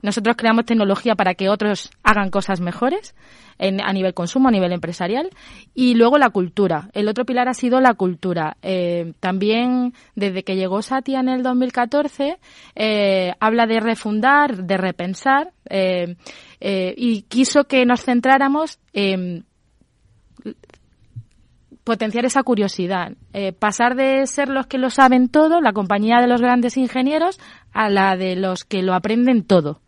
Nosotros 0.01 0.35
creamos 0.37 0.65
tecnología 0.65 1.15
para 1.15 1.33
que 1.33 1.49
otros 1.49 1.89
hagan 2.03 2.29
cosas 2.29 2.61
mejores 2.61 3.15
a 3.57 3.93
nivel 3.93 4.13
consumo, 4.13 4.49
a 4.49 4.51
nivel 4.51 4.73
empresarial. 4.73 5.29
Y 5.73 5.95
luego 5.95 6.17
la 6.17 6.29
cultura. 6.29 6.89
El 6.93 7.07
otro 7.07 7.25
pilar 7.25 7.47
ha 7.47 7.53
sido 7.53 7.79
la 7.79 7.93
cultura. 7.93 8.57
Eh, 8.61 9.13
también, 9.19 9.93
desde 10.15 10.43
que 10.43 10.55
llegó 10.55 10.81
Satya 10.81 11.21
en 11.21 11.29
el 11.29 11.43
2014, 11.43 12.37
eh, 12.75 13.33
habla 13.39 13.65
de 13.65 13.79
refundar, 13.79 14.63
de 14.65 14.77
repensar, 14.77 15.51
eh, 15.69 16.15
y 16.59 17.23
quiso 17.23 17.63
que 17.63 17.85
nos 17.85 18.03
centráramos 18.03 18.79
en 18.93 19.45
potenciar 21.85 22.25
esa 22.25 22.43
curiosidad, 22.43 23.13
eh, 23.31 23.53
pasar 23.53 23.95
de 23.95 24.25
ser 24.25 24.49
los 24.49 24.65
que 24.65 24.79
lo 24.79 24.89
saben 24.89 25.29
todo, 25.29 25.61
la 25.61 25.71
compañía 25.71 26.19
de 26.19 26.27
los 26.27 26.41
grandes 26.41 26.77
ingenieros, 26.77 27.39
a 27.71 27.89
la 27.89 28.17
de 28.17 28.35
los 28.35 28.65
que 28.65 28.81
lo 28.81 28.95
aprenden 28.95 29.43
todo. 29.43 29.81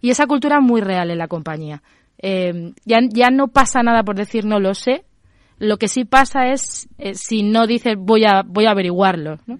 Y 0.00 0.10
esa 0.10 0.26
cultura 0.26 0.56
es 0.56 0.62
muy 0.62 0.80
real 0.80 1.10
en 1.10 1.18
la 1.18 1.28
compañía. 1.28 1.82
Eh, 2.18 2.72
ya, 2.84 2.98
ya 3.08 3.30
no 3.30 3.48
pasa 3.48 3.82
nada 3.82 4.02
por 4.02 4.16
decir 4.16 4.44
no 4.46 4.58
lo 4.58 4.74
sé, 4.74 5.04
lo 5.58 5.76
que 5.78 5.88
sí 5.88 6.04
pasa 6.04 6.48
es 6.48 6.88
eh, 6.98 7.14
si 7.14 7.42
no 7.42 7.66
dices 7.66 7.94
voy 7.98 8.24
a, 8.24 8.42
voy 8.42 8.66
a 8.66 8.70
averiguarlo. 8.70 9.38
¿no? 9.46 9.58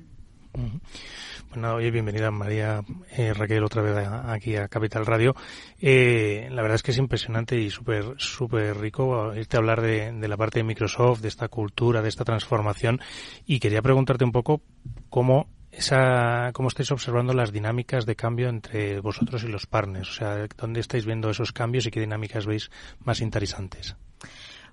Bueno, 1.50 1.74
oye, 1.74 1.90
bienvenida 1.90 2.30
María 2.30 2.82
eh, 3.10 3.32
Raquel 3.34 3.64
otra 3.64 3.82
vez 3.82 3.96
aquí 4.26 4.56
a 4.56 4.68
Capital 4.68 5.06
Radio. 5.06 5.34
La 5.80 6.62
verdad 6.62 6.74
es 6.74 6.82
que 6.82 6.90
es 6.90 6.98
impresionante 6.98 7.58
y 7.58 7.70
súper 7.70 8.14
súper 8.18 8.78
rico 8.78 9.34
irte 9.34 9.56
a 9.56 9.60
hablar 9.60 9.80
de, 9.80 10.12
la 10.28 10.36
parte 10.36 10.58
de 10.58 10.64
Microsoft, 10.64 11.20
de 11.20 11.28
esta 11.28 11.48
cultura, 11.48 12.02
de 12.02 12.08
esta 12.08 12.24
transformación. 12.24 13.00
Y 13.46 13.58
quería 13.58 13.80
preguntarte 13.80 14.24
un 14.24 14.32
poco 14.32 14.62
cómo 15.08 15.48
esa, 15.76 16.50
cómo 16.52 16.68
estáis 16.68 16.90
observando 16.90 17.32
las 17.34 17.52
dinámicas 17.52 18.06
de 18.06 18.16
cambio 18.16 18.48
entre 18.48 19.00
vosotros 19.00 19.44
y 19.44 19.48
los 19.48 19.66
partners. 19.66 20.08
O 20.08 20.12
sea, 20.12 20.46
¿dónde 20.56 20.80
estáis 20.80 21.04
viendo 21.04 21.30
esos 21.30 21.52
cambios 21.52 21.86
y 21.86 21.90
qué 21.90 22.00
dinámicas 22.00 22.46
veis 22.46 22.70
más 23.04 23.20
interesantes? 23.20 23.96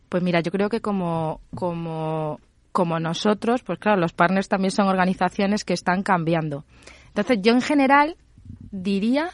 Pues 0.09 0.23
mira, 0.23 0.39
yo 0.41 0.51
creo 0.51 0.69
que 0.69 0.81
como, 0.81 1.41
como 1.53 2.39
como 2.73 2.99
nosotros, 2.99 3.61
pues 3.63 3.79
claro, 3.79 4.01
los 4.01 4.13
partners 4.13 4.49
también 4.49 4.71
son 4.71 4.87
organizaciones 4.87 5.63
que 5.63 5.73
están 5.73 6.03
cambiando. 6.03 6.65
Entonces, 7.09 7.37
yo 7.41 7.53
en 7.53 7.61
general 7.61 8.17
diría 8.71 9.29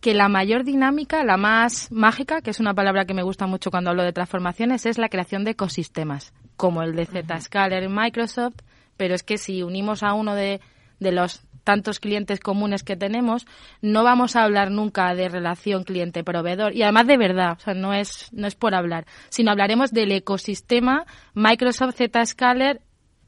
que 0.00 0.12
la 0.12 0.28
mayor 0.28 0.64
dinámica, 0.64 1.24
la 1.24 1.38
más 1.38 1.90
mágica, 1.90 2.42
que 2.42 2.50
es 2.50 2.60
una 2.60 2.74
palabra 2.74 3.06
que 3.06 3.14
me 3.14 3.22
gusta 3.22 3.46
mucho 3.46 3.70
cuando 3.70 3.90
hablo 3.90 4.02
de 4.02 4.12
transformaciones, 4.12 4.84
es 4.84 4.98
la 4.98 5.08
creación 5.08 5.44
de 5.44 5.52
ecosistemas, 5.52 6.34
como 6.58 6.82
el 6.82 6.94
de 6.94 7.06
Zscaler 7.06 7.84
en 7.84 7.94
Microsoft, 7.94 8.56
pero 8.96 9.14
es 9.14 9.22
que 9.22 9.38
si 9.38 9.62
unimos 9.62 10.02
a 10.02 10.14
uno 10.14 10.34
de, 10.34 10.60
de 11.00 11.12
los 11.12 11.42
tantos 11.64 11.98
clientes 11.98 12.40
comunes 12.40 12.84
que 12.84 12.96
tenemos, 12.96 13.46
no 13.80 14.04
vamos 14.04 14.36
a 14.36 14.44
hablar 14.44 14.70
nunca 14.70 15.14
de 15.14 15.28
relación 15.28 15.82
cliente-proveedor. 15.82 16.74
Y 16.74 16.82
además 16.82 17.06
de 17.06 17.16
verdad, 17.16 17.56
o 17.58 17.60
sea, 17.60 17.74
no 17.74 17.92
es, 17.92 18.28
no 18.32 18.46
es 18.46 18.54
por 18.54 18.74
hablar, 18.74 19.06
sino 19.30 19.50
hablaremos 19.50 19.90
del 19.90 20.12
ecosistema 20.12 21.06
Microsoft 21.34 21.96
Zscaler, 21.96 22.80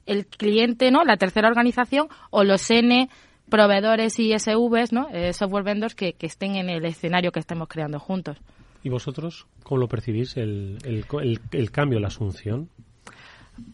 el 0.05 0.27
cliente, 0.27 0.91
¿no? 0.93 1.03
La 1.03 1.17
tercera 1.17 1.49
organización 1.49 2.09
o 2.31 2.45
los 2.45 2.71
N 2.71 3.09
proveedores 3.49 4.19
y 4.19 4.39
SVs, 4.39 4.93
¿no? 4.93 5.09
Eh, 5.13 5.33
software 5.33 5.65
vendors 5.65 5.95
que, 5.95 6.13
que 6.13 6.27
estén 6.27 6.57
en 6.57 6.69
el 6.69 6.85
escenario 6.85 7.33
que 7.33 7.41
estemos 7.41 7.69
creando 7.69 7.99
juntos. 7.99 8.39
¿Y 8.85 8.89
vosotros 8.89 9.47
cómo 9.65 9.81
lo 9.81 9.89
percibís, 9.89 10.37
el, 10.37 10.79
el, 10.85 11.05
el, 11.23 11.41
el 11.51 11.71
cambio, 11.73 11.99
la 11.99 12.09
asunción? 12.09 12.69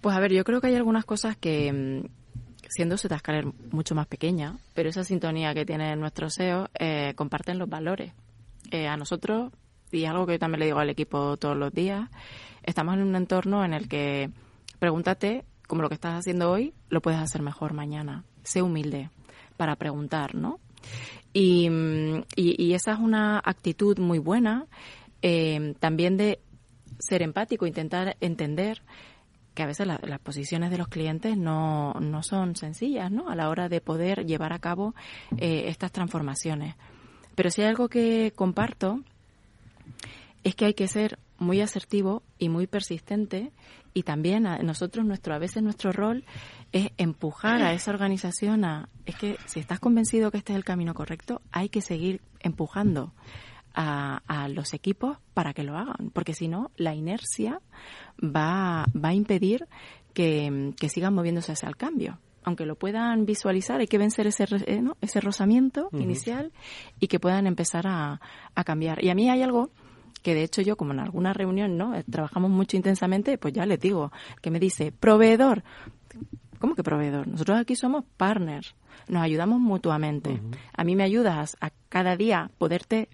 Pues 0.01 0.17
a 0.17 0.21
ver, 0.21 0.33
yo 0.33 0.45
creo 0.45 0.61
que 0.61 0.69
hay 0.69 0.75
algunas 0.75 1.05
cosas 1.05 1.37
que, 1.37 1.73
mm, 1.73 2.09
siendo 2.69 2.97
Zscaler 2.97 3.47
mucho 3.71 3.95
más 3.95 4.07
pequeña, 4.07 4.57
pero 4.75 4.89
esa 4.89 5.05
sintonía 5.05 5.55
que 5.55 5.67
tiene 5.67 5.95
nuestro 5.97 6.31
SEO, 6.31 6.69
eh, 6.79 7.13
comparten 7.17 7.59
los 7.59 7.69
valores. 7.69 8.13
Eh, 8.71 8.87
a 8.87 8.97
nosotros, 8.97 9.53
y 9.91 10.05
algo 10.07 10.25
que 10.25 10.35
yo 10.35 10.39
también 10.39 10.61
le 10.61 10.67
digo 10.67 10.79
al 10.79 10.89
equipo 10.89 11.37
todos 11.37 11.57
los 11.57 11.73
días, 11.75 12.09
estamos 12.63 12.95
en 12.95 13.03
un 13.03 13.17
entorno 13.17 13.65
en 13.65 13.75
el 13.75 13.89
que 13.89 14.31
pregúntate, 14.79 15.45
como 15.67 15.83
lo 15.83 15.89
que 15.89 15.95
estás 15.95 16.19
haciendo 16.19 16.51
hoy, 16.51 16.73
lo 16.89 17.03
puedes 17.03 17.21
hacer 17.21 17.43
mejor 17.43 17.75
mañana. 17.75 18.25
Sé 18.45 18.63
humilde 18.63 19.11
para 19.57 19.77
preguntar, 19.77 20.35
¿no? 20.35 20.59
Y, 21.35 21.69
y, 22.37 22.75
esa 22.75 22.93
es 22.93 22.99
una 22.99 23.39
actitud 23.45 23.99
muy 23.99 24.19
buena, 24.19 24.67
eh, 25.23 25.75
también 25.79 26.17
de 26.17 26.41
ser 26.99 27.23
empático, 27.23 27.67
intentar 27.67 28.17
entender 28.21 28.83
que 29.55 29.63
a 29.63 29.67
veces 29.67 29.87
las 29.87 30.21
posiciones 30.21 30.71
de 30.71 30.79
los 30.79 30.89
clientes 30.89 31.37
no, 31.37 31.95
no 31.95 32.23
son 32.23 32.57
sencillas, 32.57 33.11
¿no? 33.11 33.29
A 33.29 33.35
la 33.35 33.49
hora 33.49 33.69
de 33.69 33.81
poder 33.81 34.25
llevar 34.27 34.53
a 34.53 34.59
cabo 34.59 34.95
eh, 35.37 35.65
estas 35.67 35.93
transformaciones. 35.93 36.75
Pero 37.35 37.51
si 37.51 37.63
hay 37.63 37.69
algo 37.69 37.89
que 37.89 38.33
comparto 38.35 39.01
es 40.45 40.55
que 40.55 40.65
hay 40.65 40.75
que 40.75 40.89
ser 40.89 41.19
muy 41.39 41.61
asertivo 41.61 42.23
y 42.39 42.49
muy 42.49 42.67
persistente 42.67 43.53
y 43.95 44.05
también 44.05 44.47
a 44.47 44.59
nosotros 44.59 45.05
nuestro 45.05 45.35
a 45.35 45.39
veces 45.39 45.63
nuestro 45.63 45.93
rol 45.93 46.25
es 46.73 46.91
empujar 46.97 47.63
a 47.63 47.73
esa 47.75 47.91
organización 47.91 48.65
a 48.65 48.89
es 49.05 49.17
que 49.17 49.37
si 49.47 49.61
estás 49.61 49.81
convencido 49.81 50.31
que 50.31 50.39
este 50.39 50.53
es 50.53 50.57
el 50.57 50.65
camino 50.65 50.95
correcto 50.95 51.43
hay 51.53 51.69
que 51.69 51.83
seguir 51.83 52.23
empujando 52.41 53.13
a, 53.75 54.49
los 54.49 54.75
equipos 54.75 55.19
para 55.35 55.55
que 55.55 55.63
lo 55.63 55.77
hagan, 55.77 56.11
porque 56.13 56.35
si 56.35 56.49
no, 56.49 56.71
la 56.77 56.95
inercia 56.95 57.61
va, 58.23 58.85
va 58.93 59.09
a 59.11 59.15
impedir 59.15 59.67
que, 60.15 60.75
sigan 60.89 61.15
moviéndose 61.15 61.53
hacia 61.53 61.69
el 61.69 61.77
cambio. 61.77 62.19
Aunque 62.45 62.67
lo 62.67 62.75
puedan 62.75 63.25
visualizar, 63.25 63.81
hay 63.81 63.87
que 63.87 63.99
vencer 63.99 64.27
ese, 64.27 64.45
eh, 64.67 64.83
ese 65.01 65.21
rozamiento 65.21 65.89
inicial 65.93 66.53
y 66.99 67.07
que 67.07 67.21
puedan 67.21 67.47
empezar 67.47 67.87
a, 67.87 68.21
a 68.55 68.65
cambiar. 68.65 69.03
Y 69.05 69.11
a 69.11 69.15
mí 69.15 69.31
hay 69.31 69.43
algo 69.43 69.71
que 70.23 70.35
de 70.35 70.45
hecho 70.45 70.63
yo 70.63 70.77
como 70.77 70.93
en 70.93 71.01
alguna 71.01 71.33
reunión 71.33 71.77
no 71.77 71.95
eh, 71.95 72.05
trabajamos 72.09 72.51
mucho 72.51 72.77
intensamente 72.77 73.39
pues 73.39 73.53
ya 73.55 73.67
les 73.67 73.81
digo 73.81 74.13
que 74.41 74.51
me 74.51 74.61
dice 74.61 74.93
proveedor 74.93 75.65
¿cómo 76.59 76.75
que 76.75 76.83
proveedor? 76.83 77.27
nosotros 77.27 77.59
aquí 77.59 77.75
somos 77.75 78.05
partners 78.17 78.75
nos 79.09 79.23
ayudamos 79.23 79.61
mutuamente 79.61 80.41
a 80.73 80.85
mí 80.85 80.95
me 80.95 81.03
ayudas 81.03 81.57
a 81.61 81.71
cada 81.89 82.17
día 82.17 82.51
poderte 82.59 83.09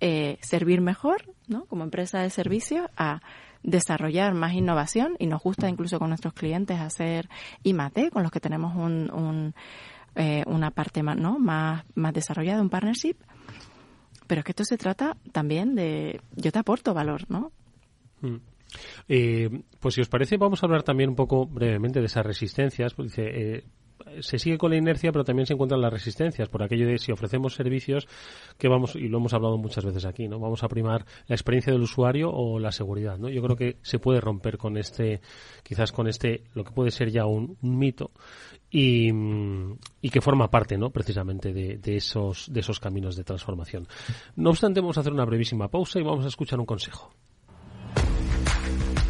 eh, 0.00 0.38
servir 0.42 0.80
mejor, 0.80 1.24
¿no? 1.48 1.64
Como 1.66 1.84
empresa 1.84 2.20
de 2.20 2.30
servicio, 2.30 2.90
a 2.96 3.20
desarrollar 3.62 4.34
más 4.34 4.54
innovación 4.54 5.16
y 5.18 5.26
nos 5.26 5.42
gusta 5.42 5.68
incluso 5.68 5.98
con 5.98 6.08
nuestros 6.08 6.34
clientes 6.34 6.78
hacer 6.78 7.28
IMAT, 7.64 8.10
con 8.12 8.22
los 8.22 8.30
que 8.30 8.40
tenemos 8.40 8.76
un, 8.76 9.54
eh, 10.14 10.44
una 10.46 10.70
parte 10.70 11.02
más, 11.02 11.16
¿no? 11.16 11.38
más, 11.38 11.84
más 11.94 12.14
desarrollada, 12.14 12.62
un 12.62 12.70
partnership. 12.70 13.16
Pero 14.26 14.40
es 14.40 14.44
que 14.44 14.52
esto 14.52 14.64
se 14.64 14.78
trata 14.78 15.16
también 15.32 15.74
de 15.74 16.20
yo 16.34 16.50
te 16.52 16.58
aporto 16.58 16.94
valor, 16.94 17.22
¿no? 17.28 17.52
Mm. 18.20 18.36
Eh, 19.08 19.62
pues 19.78 19.94
si 19.94 20.00
os 20.00 20.08
parece, 20.08 20.36
vamos 20.36 20.62
a 20.62 20.66
hablar 20.66 20.82
también 20.82 21.10
un 21.10 21.16
poco 21.16 21.46
brevemente 21.46 22.00
de 22.00 22.06
esas 22.06 22.26
resistencias. 22.26 22.94
Pues 22.94 23.12
eh, 23.18 23.64
se 24.20 24.38
sigue 24.38 24.58
con 24.58 24.70
la 24.70 24.76
inercia, 24.76 25.12
pero 25.12 25.24
también 25.24 25.46
se 25.46 25.54
encuentran 25.54 25.80
las 25.80 25.92
resistencias, 25.92 26.48
por 26.48 26.62
aquello 26.62 26.86
de 26.86 26.98
si 26.98 27.12
ofrecemos 27.12 27.54
servicios 27.54 28.08
que 28.58 28.68
vamos, 28.68 28.96
y 28.96 29.08
lo 29.08 29.18
hemos 29.18 29.34
hablado 29.34 29.58
muchas 29.58 29.84
veces 29.84 30.04
aquí, 30.04 30.28
¿no? 30.28 30.38
Vamos 30.38 30.62
a 30.62 30.68
primar 30.68 31.04
la 31.26 31.34
experiencia 31.34 31.72
del 31.72 31.82
usuario 31.82 32.30
o 32.30 32.58
la 32.58 32.72
seguridad, 32.72 33.18
¿no? 33.18 33.28
Yo 33.28 33.42
creo 33.42 33.56
que 33.56 33.78
se 33.82 33.98
puede 33.98 34.20
romper 34.20 34.58
con 34.58 34.76
este, 34.76 35.20
quizás 35.62 35.92
con 35.92 36.08
este, 36.08 36.44
lo 36.54 36.64
que 36.64 36.72
puede 36.72 36.90
ser 36.90 37.10
ya 37.10 37.26
un, 37.26 37.56
mito 37.60 38.10
y, 38.70 39.10
y, 40.00 40.10
que 40.10 40.20
forma 40.20 40.50
parte, 40.50 40.76
¿no? 40.76 40.90
Precisamente 40.90 41.52
de, 41.52 41.96
esos, 41.96 42.52
de 42.52 42.60
esos 42.60 42.80
caminos 42.80 43.16
de 43.16 43.24
transformación. 43.24 43.86
No 44.36 44.50
obstante, 44.50 44.80
vamos 44.80 44.96
a 44.96 45.00
hacer 45.00 45.12
una 45.12 45.24
brevísima 45.24 45.68
pausa 45.68 45.98
y 45.98 46.02
vamos 46.02 46.24
a 46.24 46.28
escuchar 46.28 46.60
un 46.60 46.66
consejo. 46.66 47.10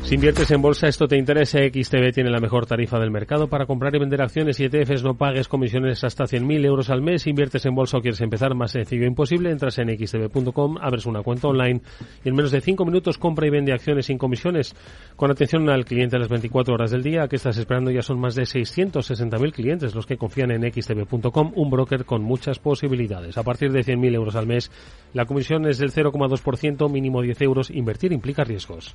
Si 0.06 0.14
inviertes 0.14 0.48
en 0.52 0.62
bolsa, 0.62 0.86
esto 0.86 1.08
te 1.08 1.16
interesa. 1.16 1.58
XTB 1.58 2.12
tiene 2.14 2.30
la 2.30 2.38
mejor 2.38 2.64
tarifa 2.64 2.96
del 3.00 3.10
mercado 3.10 3.48
para 3.48 3.66
comprar 3.66 3.92
y 3.96 3.98
vender 3.98 4.22
acciones 4.22 4.60
y 4.60 4.66
ETFs. 4.66 5.02
No 5.02 5.14
pagues 5.14 5.48
comisiones 5.48 6.04
hasta 6.04 6.26
100.000 6.26 6.64
euros 6.64 6.90
al 6.90 7.02
mes. 7.02 7.22
Si 7.22 7.30
inviertes 7.30 7.66
en 7.66 7.74
bolsa 7.74 7.98
o 7.98 8.00
quieres 8.00 8.20
empezar 8.20 8.54
más 8.54 8.70
sencillo 8.70 9.02
e 9.02 9.08
imposible, 9.08 9.50
entras 9.50 9.78
en 9.78 9.88
xtb.com, 9.88 10.76
abres 10.80 11.06
una 11.06 11.24
cuenta 11.24 11.48
online 11.48 11.80
y 12.24 12.28
en 12.28 12.36
menos 12.36 12.52
de 12.52 12.60
5 12.60 12.84
minutos 12.84 13.18
compra 13.18 13.48
y 13.48 13.50
vende 13.50 13.72
acciones 13.72 14.06
sin 14.06 14.16
comisiones. 14.16 14.76
Con 15.16 15.32
atención 15.32 15.68
al 15.70 15.84
cliente 15.84 16.14
a 16.14 16.20
las 16.20 16.28
24 16.28 16.74
horas 16.74 16.92
del 16.92 17.02
día, 17.02 17.26
que 17.26 17.34
estás 17.34 17.58
esperando? 17.58 17.90
Ya 17.90 18.02
son 18.02 18.20
más 18.20 18.36
de 18.36 18.44
660.000 18.44 19.52
clientes 19.52 19.96
los 19.96 20.06
que 20.06 20.16
confían 20.16 20.52
en 20.52 20.72
xtb.com, 20.72 21.52
un 21.56 21.68
broker 21.68 22.04
con 22.04 22.22
muchas 22.22 22.60
posibilidades. 22.60 23.38
A 23.38 23.42
partir 23.42 23.72
de 23.72 23.80
100.000 23.80 24.14
euros 24.14 24.36
al 24.36 24.46
mes, 24.46 24.70
la 25.14 25.24
comisión 25.24 25.66
es 25.66 25.78
del 25.78 25.90
0,2%, 25.90 26.88
mínimo 26.92 27.22
10 27.22 27.42
euros. 27.42 27.70
Invertir 27.70 28.12
implica 28.12 28.44
riesgos. 28.44 28.94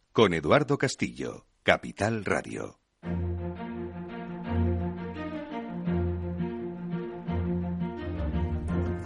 con 0.13 0.33
Eduardo 0.33 0.77
Castillo, 0.77 1.45
Capital 1.63 2.25
Radio. 2.25 2.79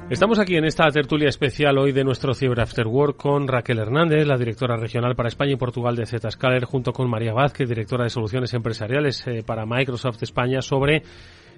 Estamos 0.09 0.39
aquí 0.39 0.55
en 0.55 0.65
esta 0.65 0.89
tertulia 0.89 1.29
especial 1.29 1.77
hoy 1.77 1.91
de 1.91 2.03
nuestro 2.03 2.33
Cyber 2.33 2.61
After 2.61 2.87
Work 2.87 3.17
con 3.17 3.47
Raquel 3.47 3.79
Hernández, 3.79 4.25
la 4.25 4.37
directora 4.37 4.77
regional 4.77 5.15
para 5.15 5.29
España 5.29 5.53
y 5.53 5.57
Portugal 5.57 5.95
de 5.95 6.07
Zscaler, 6.07 6.65
junto 6.65 6.91
con 6.91 7.07
María 7.07 7.33
Vázquez, 7.33 7.69
directora 7.69 8.05
de 8.05 8.09
soluciones 8.09 8.53
empresariales 8.55 9.25
eh, 9.27 9.43
para 9.45 9.67
Microsoft 9.67 10.23
España, 10.23 10.61
sobre 10.61 11.03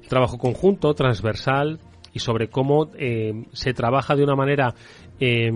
el 0.02 0.10
trabajo 0.10 0.38
conjunto, 0.38 0.93
transversal 0.93 1.80
y 2.18 2.20
sobre 2.20 2.49
cómo 2.49 2.89
eh, 2.97 3.45
se 3.53 3.74
trabaja 3.74 4.15
de 4.15 4.24
una 4.24 4.36
manera 4.36 4.74
eh, 5.20 5.51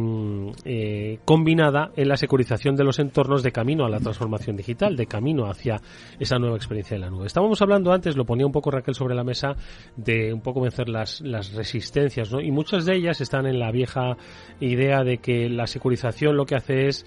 eh, 0.64 1.18
combinada 1.26 1.92
en 1.96 2.08
la 2.08 2.18
securización 2.18 2.76
de 2.76 2.84
los 2.84 3.00
entornos 3.00 3.42
de 3.42 3.52
camino 3.52 3.84
a 3.84 3.90
la 3.90 4.00
transformación 4.00 4.56
digital, 4.56 4.96
de 4.96 5.08
camino 5.08 5.50
hacia 5.50 5.82
esa 6.20 6.38
nueva 6.38 6.58
experiencia 6.58 6.94
en 6.94 7.02
la 7.02 7.10
nube. 7.10 7.26
Estábamos 7.26 7.60
hablando 7.64 7.92
antes, 7.92 8.16
lo 8.16 8.26
ponía 8.26 8.46
un 8.46 8.52
poco 8.52 8.70
Raquel 8.70 8.94
sobre 8.94 9.16
la 9.16 9.24
mesa, 9.24 9.56
de 9.96 10.32
un 10.32 10.42
poco 10.42 10.62
vencer 10.62 10.88
las, 10.88 11.20
las 11.22 11.52
resistencias, 11.54 12.32
¿no? 12.32 12.40
Y 12.40 12.52
muchas 12.52 12.86
de 12.86 12.96
ellas 12.96 13.20
están 13.22 13.48
en 13.48 13.58
la 13.58 13.72
vieja 13.72 14.18
idea 14.60 15.04
de 15.04 15.18
que 15.18 15.50
la 15.50 15.66
securización 15.66 16.38
lo 16.38 16.46
que 16.46 16.56
hace 16.56 16.88
es 16.88 17.06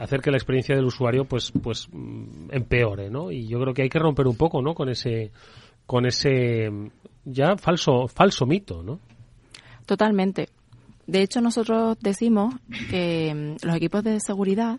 hacer 0.00 0.20
que 0.20 0.32
la 0.32 0.36
experiencia 0.36 0.74
del 0.74 0.86
usuario 0.86 1.26
pues 1.26 1.52
pues 1.62 1.86
mm, 1.92 2.48
empeore, 2.50 3.08
¿no? 3.08 3.30
Y 3.30 3.46
yo 3.46 3.60
creo 3.60 3.74
que 3.74 3.82
hay 3.82 3.88
que 3.88 4.00
romper 4.00 4.26
un 4.26 4.36
poco, 4.36 4.62
¿no? 4.62 4.74
Con 4.74 4.88
ese 4.88 5.30
con 5.90 6.06
ese 6.06 6.70
ya 7.24 7.56
falso 7.56 8.08
falso 8.08 8.46
mito, 8.46 8.82
¿no? 8.82 9.00
Totalmente. 9.86 10.48
De 11.06 11.22
hecho, 11.22 11.40
nosotros 11.40 11.98
decimos 12.00 12.54
que 12.90 13.34
mm, 13.34 13.66
los 13.66 13.76
equipos 13.76 14.04
de 14.04 14.20
seguridad 14.20 14.78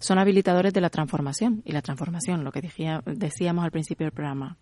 son 0.00 0.18
habilitadores 0.18 0.72
de 0.72 0.80
la 0.80 0.90
transformación. 0.90 1.62
Y 1.64 1.72
la 1.72 1.82
transformación, 1.82 2.42
lo 2.42 2.50
que 2.50 2.62
decíamos 3.06 3.64
al 3.64 3.70
principio 3.70 4.06
del 4.06 4.12
programa, 4.12 4.56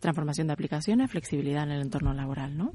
transformación 0.00 0.48
de 0.48 0.52
aplicaciones, 0.52 1.10
flexibilidad 1.10 1.62
en 1.62 1.70
el 1.70 1.82
entorno 1.82 2.12
laboral, 2.12 2.58
¿no? 2.58 2.72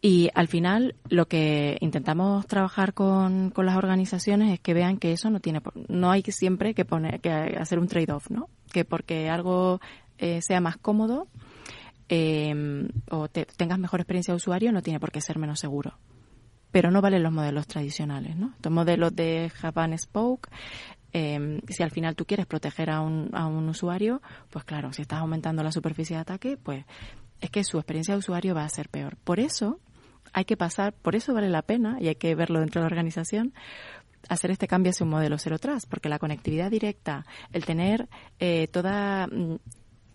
Y 0.00 0.30
al 0.34 0.48
final 0.48 0.96
lo 1.08 1.26
que 1.26 1.76
intentamos 1.80 2.46
trabajar 2.46 2.92
con, 2.92 3.50
con, 3.50 3.66
las 3.66 3.76
organizaciones 3.76 4.52
es 4.52 4.58
que 4.58 4.74
vean 4.74 4.96
que 4.96 5.12
eso 5.12 5.30
no 5.30 5.38
tiene, 5.38 5.60
no 5.88 6.10
hay 6.10 6.22
siempre 6.22 6.74
que 6.74 6.84
poner, 6.84 7.20
que 7.20 7.30
hacer 7.30 7.78
un 7.78 7.86
trade-off, 7.86 8.28
¿no? 8.28 8.48
Que 8.72 8.84
porque 8.84 9.28
algo 9.28 9.80
eh, 10.18 10.40
sea 10.42 10.60
más 10.60 10.76
cómodo, 10.76 11.28
eh, 12.14 12.52
o 13.10 13.28
tengas 13.28 13.78
mejor 13.78 14.00
experiencia 14.00 14.32
de 14.32 14.36
usuario, 14.36 14.70
no 14.70 14.82
tiene 14.82 15.00
por 15.00 15.10
qué 15.10 15.22
ser 15.22 15.38
menos 15.38 15.60
seguro. 15.60 15.96
Pero 16.70 16.90
no 16.90 17.00
valen 17.00 17.22
los 17.22 17.32
modelos 17.32 17.66
tradicionales, 17.66 18.36
¿no? 18.36 18.52
Estos 18.54 18.70
modelos 18.70 19.16
de 19.16 19.50
Japan 19.54 19.96
Spoke, 19.96 20.50
eh, 21.14 21.62
si 21.68 21.82
al 21.82 21.90
final 21.90 22.14
tú 22.14 22.26
quieres 22.26 22.44
proteger 22.44 22.90
a 22.90 23.00
un, 23.00 23.30
a 23.32 23.46
un 23.46 23.66
usuario, 23.66 24.20
pues 24.50 24.62
claro, 24.66 24.92
si 24.92 25.00
estás 25.00 25.20
aumentando 25.20 25.62
la 25.62 25.72
superficie 25.72 26.16
de 26.16 26.20
ataque, 26.20 26.58
pues 26.62 26.84
es 27.40 27.48
que 27.48 27.64
su 27.64 27.78
experiencia 27.78 28.12
de 28.12 28.18
usuario 28.18 28.54
va 28.54 28.64
a 28.64 28.68
ser 28.68 28.90
peor. 28.90 29.16
Por 29.24 29.40
eso 29.40 29.80
hay 30.34 30.44
que 30.44 30.58
pasar, 30.58 30.92
por 30.92 31.16
eso 31.16 31.32
vale 31.32 31.48
la 31.48 31.62
pena, 31.62 31.96
y 31.98 32.08
hay 32.08 32.16
que 32.16 32.34
verlo 32.34 32.60
dentro 32.60 32.80
de 32.80 32.84
la 32.84 32.92
organización, 32.92 33.54
hacer 34.28 34.50
este 34.50 34.68
cambio 34.68 34.90
hacia 34.90 35.04
un 35.04 35.10
modelo 35.10 35.38
cero 35.38 35.58
tras, 35.58 35.86
porque 35.86 36.10
la 36.10 36.18
conectividad 36.18 36.70
directa, 36.70 37.24
el 37.52 37.64
tener 37.64 38.10
eh, 38.38 38.68
toda 38.68 39.28
mm, 39.28 39.56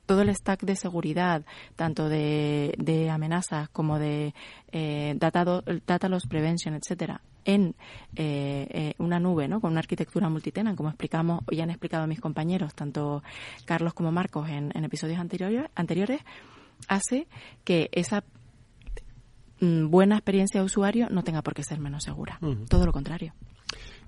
todo 0.08 0.22
el 0.22 0.34
stack 0.34 0.62
de 0.62 0.76
seguridad, 0.76 1.46
tanto 1.76 2.10
de, 2.10 2.74
de 2.80 3.12
amenazas 3.12 3.70
como 3.70 4.00
de 4.00 4.34
eh, 4.72 5.14
data, 5.18 5.62
data 5.86 6.10
loss 6.10 6.26
prevention, 6.28 6.74
etcétera, 6.74 7.22
en 7.46 7.76
eh, 8.16 8.68
eh, 8.72 8.94
una 8.98 9.20
nube, 9.20 9.48
¿no? 9.48 9.62
Con 9.62 9.72
una 9.72 9.82
arquitectura 9.82 10.30
multitenant, 10.30 10.76
como 10.76 10.90
explicamos 10.90 11.42
y 11.52 11.62
han 11.62 11.70
explicado 11.70 12.08
mis 12.08 12.20
compañeros, 12.20 12.74
tanto 12.74 13.22
Carlos 13.66 13.94
como 13.94 14.12
Marcos 14.12 14.50
en, 14.50 14.72
episodios 14.84 15.20
anteriores, 15.20 15.70
anteriores, 15.76 16.22
hace 16.88 17.28
que 17.64 17.90
esa 17.92 18.24
mm, 19.60 19.90
buena 19.90 20.16
experiencia 20.16 20.62
de 20.62 20.66
usuario 20.66 21.10
no 21.10 21.24
tenga 21.24 21.42
por 21.42 21.54
qué 21.54 21.64
ser 21.64 21.80
menos 21.80 22.04
segura. 22.04 22.40
Todo 22.70 22.86
lo 22.86 22.94
contrario. 22.94 23.34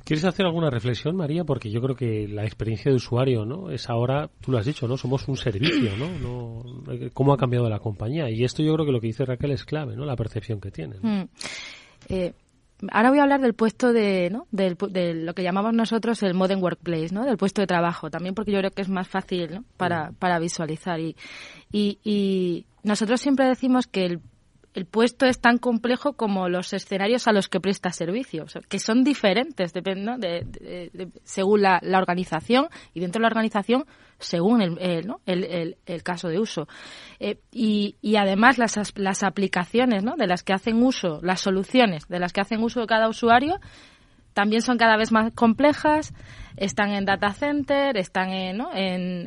¿Quieres 0.10 0.26
hacer 0.26 0.47
alguna 0.47 0.72
reflexión, 0.72 1.16
María? 1.16 1.43
Porque 1.43 1.70
yo 1.70 1.82
creo 1.82 1.95
que 1.95 2.28
la 2.28 2.43
experiencia 2.43 2.89
de 2.89 2.95
usuario, 2.95 3.45
¿no? 3.45 3.70
Es 3.70 3.91
ahora, 3.91 4.28
tú 4.41 4.51
lo 4.51 4.57
has 4.57 4.66
dicho, 4.66 4.88
¿no? 4.88 4.97
Somos 4.97 5.28
un 5.28 5.38
servicio, 5.38 5.95
¿no? 5.97 6.10
no 6.18 6.64
cómo 7.14 7.32
ha 7.32 7.38
cambiado 7.38 7.70
la 7.70 7.78
compañía? 7.78 8.28
Y 8.28 8.43
esto 8.43 8.64
yo 8.64 8.74
creo 8.74 8.88
que 8.88 8.91
lo 8.91 8.99
que 9.01 9.05
dice 9.05 9.24
Raquel 9.24 9.51
es 9.51 9.66
clave, 9.66 9.95
¿no? 9.95 10.05
La 10.05 10.16
percepción 10.16 10.60
que 10.60 10.72
tiene. 10.72 10.95
Mm. 10.99 11.30
Eh, 12.10 12.34
ahora 12.91 13.12
voy 13.12 13.20
a 13.20 13.22
hablar 13.22 13.39
del 13.41 13.53
puesto 13.53 13.93
de, 13.93 14.32
¿no? 14.32 14.47
Del, 14.49 14.78
de 14.89 15.14
lo 15.14 15.36
que 15.36 15.43
llamamos 15.43 15.76
nosotros 15.76 16.24
el 16.24 16.34
modern 16.34 16.64
workplace, 16.64 17.14
¿no? 17.14 17.24
Del 17.24 17.38
puesto 17.38 17.62
de 17.62 17.68
trabajo, 17.68 18.10
también 18.10 18.34
porque 18.34 18.51
yo 18.51 18.57
creo 18.57 18.72
que 18.72 18.82
es 18.82 18.89
más 18.89 19.07
fácil, 19.07 19.51
¿no? 19.51 19.66
Para, 19.78 20.10
mm. 20.10 20.16
para 20.16 20.39
visualizar. 20.39 20.99
Y, 20.99 21.16
y, 21.72 21.99
y 22.03 22.66
nosotros 22.82 23.22
siempre 23.22 23.45
decimos 23.45 23.86
que 23.86 24.05
el 24.05 24.22
el 24.74 24.86
puesto 24.86 25.26
es 25.26 25.39
tan 25.39 25.57
complejo 25.57 26.13
como 26.13 26.47
los 26.49 26.74
escenarios 26.74 27.28
a 27.28 27.32
los 27.32 27.47
que 27.47 27.59
presta 27.59 27.91
servicio, 27.91 28.45
que 28.67 28.80
son 28.80 29.03
diferentes 29.03 29.74
depende, 29.74 30.17
de, 30.17 31.09
según 31.24 31.63
la, 31.63 31.82
organización 31.97 32.67
y 32.93 32.99
dentro 32.99 33.20
de 33.20 33.24
la 33.24 33.28
organización 33.28 33.86
según 34.20 34.61
el, 34.61 34.78
el, 35.26 35.78
el, 35.86 36.03
caso 36.03 36.28
de 36.28 36.39
uso. 36.39 36.67
Eh, 37.20 37.39
y, 37.51 37.95
y, 38.01 38.17
además 38.17 38.57
las, 38.57 38.78
las 38.95 39.24
aplicaciones 39.24 40.03
de 40.03 40.28
las 40.28 40.43
que 40.43 40.53
hacen 40.53 40.84
uso, 40.84 41.20
las 41.24 41.39
soluciones 41.39 42.07
de 42.07 42.20
las 42.20 42.34
que 42.34 42.41
hacen 42.41 42.61
uso 42.61 42.86
cada 42.86 43.07
usuario, 43.07 43.59
también 44.34 44.61
son 44.61 44.77
cada 44.77 44.97
vez 44.97 45.11
más 45.11 45.32
complejas, 45.34 46.13
están 46.57 46.91
en 46.91 47.05
data 47.05 47.34
center, 47.34 47.97
están 47.97 48.30
en, 48.30 48.61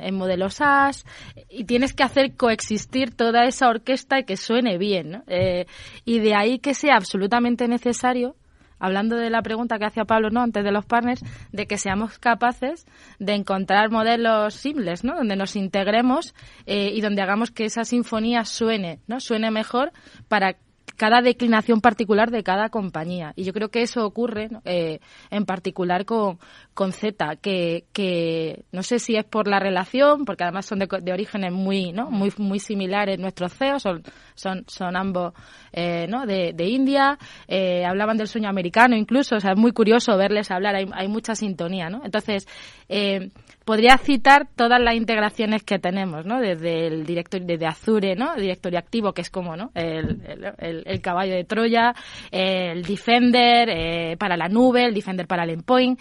en, 0.01 0.15
modelos 0.15 0.55
SaaS 0.55 1.05
y 1.49 1.65
tienes 1.65 1.95
que 1.95 2.03
hacer 2.03 2.37
coexistir 2.37 3.15
toda 3.15 3.45
esa 3.45 3.69
orquesta 3.69 4.19
y 4.19 4.25
que 4.25 4.37
suene 4.37 4.79
bien. 4.79 5.23
Eh, 5.27 5.67
y 6.05 6.19
de 6.21 6.35
ahí 6.35 6.59
que 6.59 6.75
sea 6.75 6.97
absolutamente 6.97 7.69
necesario 7.69 8.37
hablando 8.79 9.17
de 9.17 9.31
la 9.31 9.43
pregunta 9.43 9.79
que 9.79 9.85
hacía 9.85 10.05
Pablo 10.05 10.31
no 10.31 10.43
antes 10.43 10.65
de 10.65 10.73
los 10.73 10.85
partners 10.85 11.23
de 11.53 11.67
que 11.67 11.79
seamos 11.79 12.19
capaces 12.19 12.85
de 13.21 13.35
encontrar 13.35 13.91
modelos 13.91 14.55
simples 14.55 15.05
no 15.05 15.15
donde 15.15 15.37
nos 15.37 15.55
integremos 15.55 16.35
eh, 16.67 16.91
y 16.93 17.01
donde 17.01 17.23
hagamos 17.23 17.53
que 17.53 17.65
esa 17.65 17.85
sinfonía 17.85 18.45
suene 18.45 18.99
no 19.07 19.21
suene 19.21 19.53
mejor 19.53 19.93
para 20.27 20.57
cada 20.97 21.21
declinación 21.23 21.81
particular 21.81 22.31
de 22.31 22.43
cada 22.43 22.69
compañía. 22.69 23.33
Y 23.37 23.45
yo 23.45 23.53
creo 23.53 23.71
que 23.71 23.83
eso 23.83 24.05
ocurre 24.05 24.51
eh, 24.65 25.01
en 25.31 25.45
particular 25.45 26.05
con, 26.05 26.39
con 26.75 26.93
Z, 26.93 27.37
que, 27.37 27.85
que 27.93 28.65
no 28.73 28.83
sé 28.83 28.99
si 28.99 29.17
es 29.17 29.25
por 29.25 29.49
la 29.49 29.59
relación, 29.59 30.25
porque 30.25 30.45
además 30.45 30.67
son 30.67 30.79
de, 30.81 30.89
de 31.03 31.13
orígenes 31.13 31.53
muy, 31.53 31.93
¿no? 31.93 32.11
muy, 32.11 32.33
muy 32.39 32.59
similares 32.59 33.19
nuestros 33.19 33.55
CEOs, 33.55 33.83
son, 33.83 34.03
son, 34.35 34.65
son 34.67 34.97
ambos 34.97 35.33
eh, 35.73 36.07
¿no? 36.09 36.27
de, 36.27 36.53
de 36.55 36.65
India, 36.67 37.19
eh, 37.49 37.85
hablaban 37.85 38.17
del 38.17 38.29
sueño 38.29 38.49
americano 38.49 38.97
incluso, 38.97 39.37
o 39.37 39.41
sea, 39.41 39.53
es 39.53 39.59
muy 39.59 39.73
curioso 39.73 40.17
verles 40.17 40.51
hablar, 40.51 40.75
hay, 40.75 40.87
hay 40.93 41.09
mucha 41.09 41.35
sintonía, 41.35 41.89
¿no? 41.89 42.03
Entonces, 42.05 42.47
eh, 42.89 43.31
podría 43.65 43.97
citar 43.99 44.49
todas 44.55 44.81
las 44.81 44.95
integraciones 44.95 45.63
que 45.63 45.79
tenemos, 45.79 46.25
¿no? 46.27 46.41
Desde 46.41 46.87
el 46.87 47.05
directorio, 47.05 47.47
desde 47.47 47.67
Azure, 47.67 48.15
¿no? 48.17 48.35
El 48.35 48.43
directorio 48.43 48.79
activo, 48.79 49.13
que 49.13 49.23
es 49.23 49.31
como, 49.31 49.57
¿no? 49.57 49.71
El, 49.75 50.21
el, 50.59 51.01
caballo 51.01 51.35
de 51.35 51.45
Troya, 51.45 51.95
el 52.31 52.83
Defender 52.83 53.69
eh, 53.69 54.17
para 54.19 54.37
la 54.37 54.49
nube, 54.49 54.85
el 54.85 54.95
Defender 54.95 55.27
para 55.27 55.45
el 55.45 55.51
endpoint. 55.51 55.99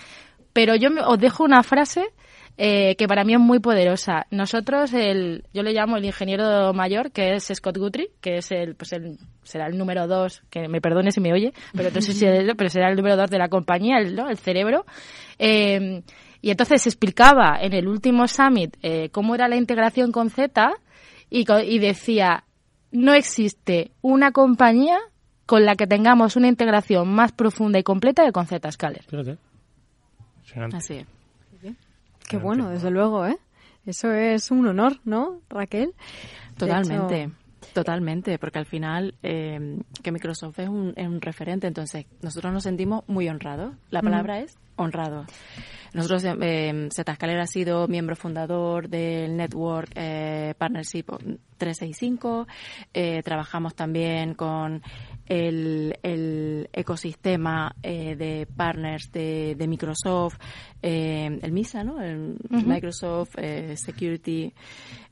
Pero 0.54 0.76
yo 0.76 0.90
os 1.08 1.20
dejo 1.20 1.44
una 1.44 1.64
frase 1.64 2.10
eh, 2.58 2.96
que 2.96 3.08
para 3.08 3.24
mí 3.24 3.34
es 3.34 3.40
muy 3.40 3.60
poderosa. 3.60 4.28
Nosotros, 4.30 4.94
el, 4.94 5.44
yo 5.54 5.64
le 5.64 5.74
llamo 5.74 5.98
el 5.98 6.06
ingeniero 6.06 6.74
mayor, 6.74 7.12
que 7.12 7.34
es 7.34 7.52
Scott 7.54 7.78
Guthrie, 7.78 8.12
que 8.22 8.38
es 8.38 8.52
el, 8.52 8.76
pues 8.76 8.94
el, 8.94 9.18
será 9.44 9.68
el 9.68 9.78
número 9.78 10.08
dos, 10.08 10.44
que 10.50 10.68
me 10.68 10.82
perdone 10.82 11.12
si 11.12 11.22
me 11.22 11.34
oye, 11.34 11.54
pero 11.74 11.88
entonces 11.88 12.18
pero 12.58 12.70
será 12.70 12.90
el 12.90 12.96
número 12.96 13.18
dos 13.18 13.30
de 13.30 13.38
la 13.38 13.50
compañía, 13.50 13.98
el, 13.98 14.16
¿no? 14.16 14.30
el 14.30 14.38
cerebro. 14.38 14.86
Eh, 15.40 16.04
y 16.42 16.50
entonces 16.50 16.86
explicaba 16.88 17.58
en 17.62 17.74
el 17.74 17.88
último 17.88 18.28
summit 18.28 18.76
eh, 18.82 19.10
cómo 19.10 19.36
era 19.36 19.48
la 19.48 19.56
integración 19.56 20.12
con 20.12 20.30
Z 20.30 20.72
y, 21.30 21.46
y 21.52 21.80
decía, 21.80 22.44
no 22.92 23.14
existe 23.14 23.92
una 24.02 24.32
compañía 24.32 24.98
con 25.46 25.66
la 25.66 25.76
que 25.76 25.86
tengamos 25.86 26.36
una 26.36 26.48
integración 26.48 27.14
más 27.14 27.32
profunda 27.32 27.78
y 27.78 27.84
completa 27.84 28.26
que 28.26 28.32
con 28.32 28.48
Zscaler. 28.48 29.04
Así 30.74 30.96
es. 30.96 31.21
Qué 32.32 32.38
bueno, 32.38 32.70
desde 32.70 32.90
luego, 32.92 33.26
¿eh? 33.26 33.38
Eso 33.86 34.10
es 34.14 34.52
un 34.52 34.66
honor, 34.66 35.02
¿no, 35.04 35.42
Raquel? 35.50 35.94
Totalmente. 36.58 37.30
Totalmente, 37.74 38.40
porque 38.40 38.58
al 38.58 38.66
final 38.66 39.16
eh, 39.22 39.80
que 40.02 40.12
Microsoft 40.14 40.60
es 40.60 40.70
un, 40.70 40.94
es 40.96 41.08
un, 41.08 41.20
referente, 41.20 41.68
entonces 41.68 42.06
nosotros 42.22 42.54
nos 42.54 42.64
sentimos 42.64 43.04
muy 43.08 43.28
honrados. 43.28 43.76
La 43.90 44.02
palabra 44.02 44.40
es 44.40 44.58
honrado. 44.78 45.26
Nosotros, 45.94 46.24
eh, 46.42 46.90
ha 47.40 47.48
sido 47.48 47.88
miembro 47.88 48.16
fundador 48.16 48.88
del 48.90 49.36
Network 49.36 49.92
eh, 49.96 50.54
Partnership 50.58 51.06
365. 51.58 52.48
Eh, 52.94 53.22
trabajamos 53.24 53.76
también 53.76 54.34
con 54.36 54.82
el, 55.26 55.98
el 56.04 56.70
ecosistema 56.74 57.76
eh, 57.84 58.16
de 58.16 58.48
partners 58.48 59.12
de, 59.12 59.56
de 59.56 59.68
Microsoft, 59.68 60.38
el 60.82 61.52
MISA, 61.52 61.84
¿no? 61.84 62.02
El 62.02 62.38
Microsoft 62.50 63.36
Security. 63.76 64.54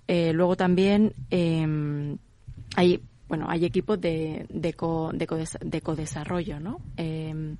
Luego 0.08 0.56
también 0.56 1.14
eh, 1.30 2.18
hay 2.76 3.02
bueno 3.28 3.46
hay 3.48 3.64
equipos 3.66 4.02
de 4.02 4.48
de, 4.50 4.74
co, 4.74 5.12
de, 5.14 5.28
codes- 5.28 5.60
de 5.64 5.82
codesarrollo, 5.82 6.60
¿no? 6.60 6.80
Eh, 6.98 7.56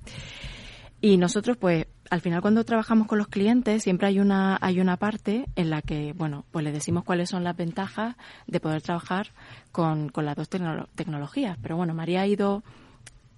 y 1.02 1.16
nosotros, 1.16 1.56
pues, 1.56 1.86
al 2.10 2.20
final 2.20 2.42
cuando 2.42 2.64
trabajamos 2.64 3.06
con 3.06 3.18
los 3.18 3.28
clientes, 3.28 3.82
siempre 3.84 4.08
hay 4.08 4.18
una, 4.18 4.58
hay 4.60 4.80
una 4.80 4.96
parte 4.96 5.46
en 5.56 5.70
la 5.70 5.80
que, 5.80 6.12
bueno, 6.12 6.44
pues 6.50 6.64
les 6.64 6.74
decimos 6.74 7.04
cuáles 7.04 7.30
son 7.30 7.44
las 7.44 7.56
ventajas 7.56 8.16
de 8.46 8.60
poder 8.60 8.82
trabajar 8.82 9.28
con, 9.72 10.08
con 10.08 10.26
las 10.26 10.36
dos 10.36 10.50
tecnolo- 10.50 10.88
tecnologías. 10.96 11.56
Pero 11.62 11.76
bueno, 11.76 11.94
María 11.94 12.22
ha 12.22 12.26
ido, 12.26 12.62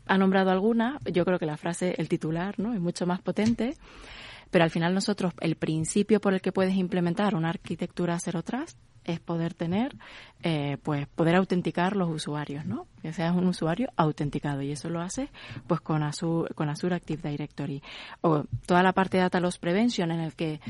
ha 0.06 0.16
nombrado 0.18 0.50
alguna. 0.50 0.98
Yo 1.12 1.24
creo 1.24 1.38
que 1.38 1.46
la 1.46 1.58
frase, 1.58 1.94
el 1.98 2.08
titular, 2.08 2.58
¿no? 2.58 2.72
Es 2.74 2.80
mucho 2.80 3.06
más 3.06 3.20
potente. 3.20 3.76
Pero 4.50 4.64
al 4.64 4.70
final 4.70 4.94
nosotros, 4.94 5.32
el 5.40 5.56
principio 5.56 6.20
por 6.20 6.34
el 6.34 6.40
que 6.40 6.52
puedes 6.52 6.74
implementar 6.74 7.34
una 7.34 7.50
arquitectura 7.50 8.18
Zero 8.18 8.42
Trust 8.42 8.78
es 9.04 9.20
poder 9.20 9.54
tener, 9.54 9.96
eh, 10.42 10.76
pues 10.82 11.06
poder 11.08 11.36
autenticar 11.36 11.96
los 11.96 12.10
usuarios, 12.10 12.66
¿no? 12.66 12.86
Que 13.00 13.12
seas 13.12 13.34
un 13.34 13.46
usuario 13.46 13.88
autenticado 13.96 14.62
y 14.62 14.72
eso 14.72 14.88
lo 14.88 15.00
haces 15.00 15.28
pues 15.66 15.80
con 15.80 16.02
Azure, 16.02 16.54
con 16.54 16.68
Azure 16.68 16.94
Active 16.94 17.30
Directory. 17.30 17.82
O 18.20 18.44
toda 18.66 18.82
la 18.82 18.92
parte 18.92 19.16
de 19.16 19.24
Data 19.24 19.40
Loss 19.40 19.58
Prevention 19.58 20.10
en 20.10 20.20
el 20.20 20.34
que 20.34 20.60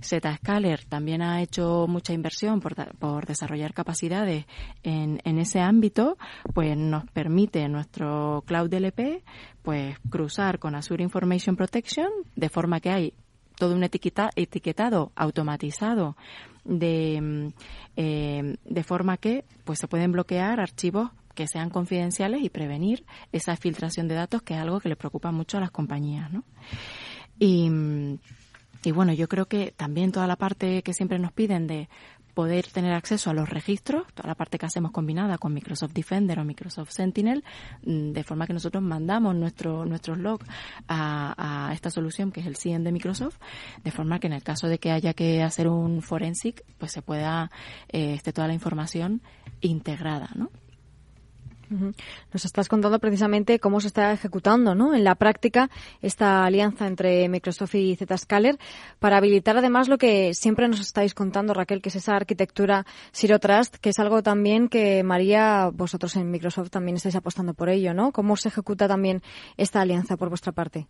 Zscaler 0.00 0.84
también 0.84 1.22
ha 1.22 1.42
hecho 1.42 1.86
mucha 1.88 2.12
inversión 2.12 2.60
por, 2.60 2.74
por 2.96 3.26
desarrollar 3.26 3.74
capacidades 3.74 4.46
en, 4.82 5.20
en 5.24 5.38
ese 5.38 5.60
ámbito, 5.60 6.16
pues 6.54 6.76
nos 6.76 7.04
permite 7.10 7.68
nuestro 7.68 8.42
Cloud 8.46 8.70
DLP 8.70 9.22
pues 9.62 9.96
cruzar 10.10 10.58
con 10.58 10.74
Azure 10.74 11.04
Information 11.04 11.56
Protection 11.56 12.08
de 12.34 12.48
forma 12.48 12.80
que 12.80 12.90
hay 12.90 13.14
todo 13.56 13.74
un 13.74 13.84
etiqueta, 13.84 14.30
etiquetado 14.34 15.12
automatizado 15.14 16.16
de, 16.64 17.52
eh, 17.96 18.56
de 18.64 18.82
forma 18.82 19.16
que 19.16 19.44
pues 19.64 19.78
se 19.78 19.88
pueden 19.88 20.12
bloquear 20.12 20.60
archivos 20.60 21.10
que 21.34 21.46
sean 21.46 21.70
confidenciales 21.70 22.42
y 22.42 22.50
prevenir 22.50 23.04
esa 23.32 23.56
filtración 23.56 24.08
de 24.08 24.14
datos 24.14 24.42
que 24.42 24.54
es 24.54 24.60
algo 24.60 24.80
que 24.80 24.88
le 24.88 24.96
preocupa 24.96 25.32
mucho 25.32 25.56
a 25.56 25.60
las 25.60 25.70
compañías 25.70 26.30
¿no? 26.32 26.44
y, 27.38 27.70
y 28.84 28.90
bueno 28.92 29.12
yo 29.12 29.28
creo 29.28 29.46
que 29.46 29.72
también 29.76 30.12
toda 30.12 30.26
la 30.26 30.36
parte 30.36 30.82
que 30.82 30.92
siempre 30.92 31.18
nos 31.18 31.32
piden 31.32 31.66
de 31.66 31.88
poder 32.34 32.66
tener 32.66 32.92
acceso 32.92 33.30
a 33.30 33.34
los 33.34 33.48
registros, 33.48 34.06
toda 34.14 34.28
la 34.28 34.34
parte 34.34 34.58
que 34.58 34.66
hacemos 34.66 34.90
combinada 34.90 35.38
con 35.38 35.52
Microsoft 35.52 35.92
Defender 35.92 36.38
o 36.38 36.44
Microsoft 36.44 36.90
Sentinel, 36.90 37.44
mm, 37.84 38.12
de 38.12 38.24
forma 38.24 38.46
que 38.46 38.52
nosotros 38.52 38.82
mandamos 38.82 39.34
nuestro, 39.34 39.84
nuestros 39.84 40.18
logs 40.18 40.46
a, 40.88 41.68
a 41.68 41.72
esta 41.74 41.90
solución 41.90 42.32
que 42.32 42.40
es 42.40 42.46
el 42.46 42.56
CIEM 42.56 42.84
de 42.84 42.92
Microsoft, 42.92 43.38
de 43.82 43.90
forma 43.90 44.18
que 44.18 44.26
en 44.26 44.32
el 44.34 44.42
caso 44.42 44.68
de 44.68 44.78
que 44.78 44.90
haya 44.90 45.14
que 45.14 45.42
hacer 45.42 45.68
un 45.68 46.02
forensic, 46.02 46.64
pues 46.78 46.92
se 46.92 47.02
pueda, 47.02 47.50
eh, 47.88 48.14
esté 48.14 48.32
toda 48.32 48.48
la 48.48 48.54
información 48.54 49.22
integrada, 49.60 50.30
¿no? 50.34 50.50
Nos 52.32 52.44
estás 52.44 52.68
contando 52.68 52.98
precisamente 52.98 53.58
cómo 53.58 53.80
se 53.80 53.86
está 53.88 54.12
ejecutando 54.12 54.74
¿no? 54.74 54.94
en 54.94 55.04
la 55.04 55.14
práctica 55.14 55.70
esta 56.00 56.44
alianza 56.44 56.86
entre 56.86 57.28
Microsoft 57.28 57.74
y 57.74 57.96
Zscaler 57.96 58.58
para 58.98 59.16
habilitar 59.16 59.56
además 59.56 59.88
lo 59.88 59.98
que 59.98 60.34
siempre 60.34 60.68
nos 60.68 60.80
estáis 60.80 61.14
contando, 61.14 61.54
Raquel, 61.54 61.80
que 61.80 61.88
es 61.88 61.96
esa 61.96 62.16
arquitectura 62.16 62.86
Zero 63.12 63.38
Trust, 63.38 63.76
que 63.76 63.90
es 63.90 63.98
algo 63.98 64.22
también 64.22 64.68
que 64.68 65.02
María, 65.02 65.70
vosotros 65.72 66.16
en 66.16 66.30
Microsoft 66.30 66.70
también 66.70 66.96
estáis 66.96 67.16
apostando 67.16 67.54
por 67.54 67.68
ello, 67.68 67.94
¿no? 67.94 68.12
¿Cómo 68.12 68.36
se 68.36 68.48
ejecuta 68.48 68.88
también 68.88 69.22
esta 69.56 69.80
alianza 69.80 70.16
por 70.16 70.28
vuestra 70.28 70.52
parte? 70.52 70.86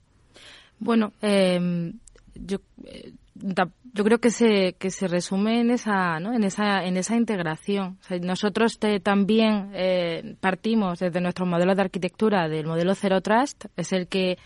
Bueno, 0.78 1.12
eh, 1.22 1.92
yo, 2.34 2.58
eh, 2.84 3.12
yo 3.34 4.04
creo 4.04 4.18
que 4.18 4.30
se, 4.30 4.74
que 4.78 4.90
se 4.90 5.08
resume 5.08 5.60
en 5.60 5.70
esa, 5.70 6.20
¿no? 6.20 6.34
en 6.34 6.44
esa, 6.44 6.84
en 6.84 6.96
esa 6.96 7.16
integración. 7.16 7.98
Nosotros 8.20 8.78
te- 8.78 9.00
también 9.00 9.70
eh, 9.74 10.36
partimos 10.40 10.98
desde 10.98 11.20
nuestro 11.20 11.46
modelo 11.46 11.74
de 11.74 11.82
arquitectura 11.82 12.48
del 12.48 12.66
modelo 12.66 12.94
Zero 12.94 13.20
Trust, 13.20 13.64
es 13.76 13.92
el 13.92 14.06
que 14.08 14.38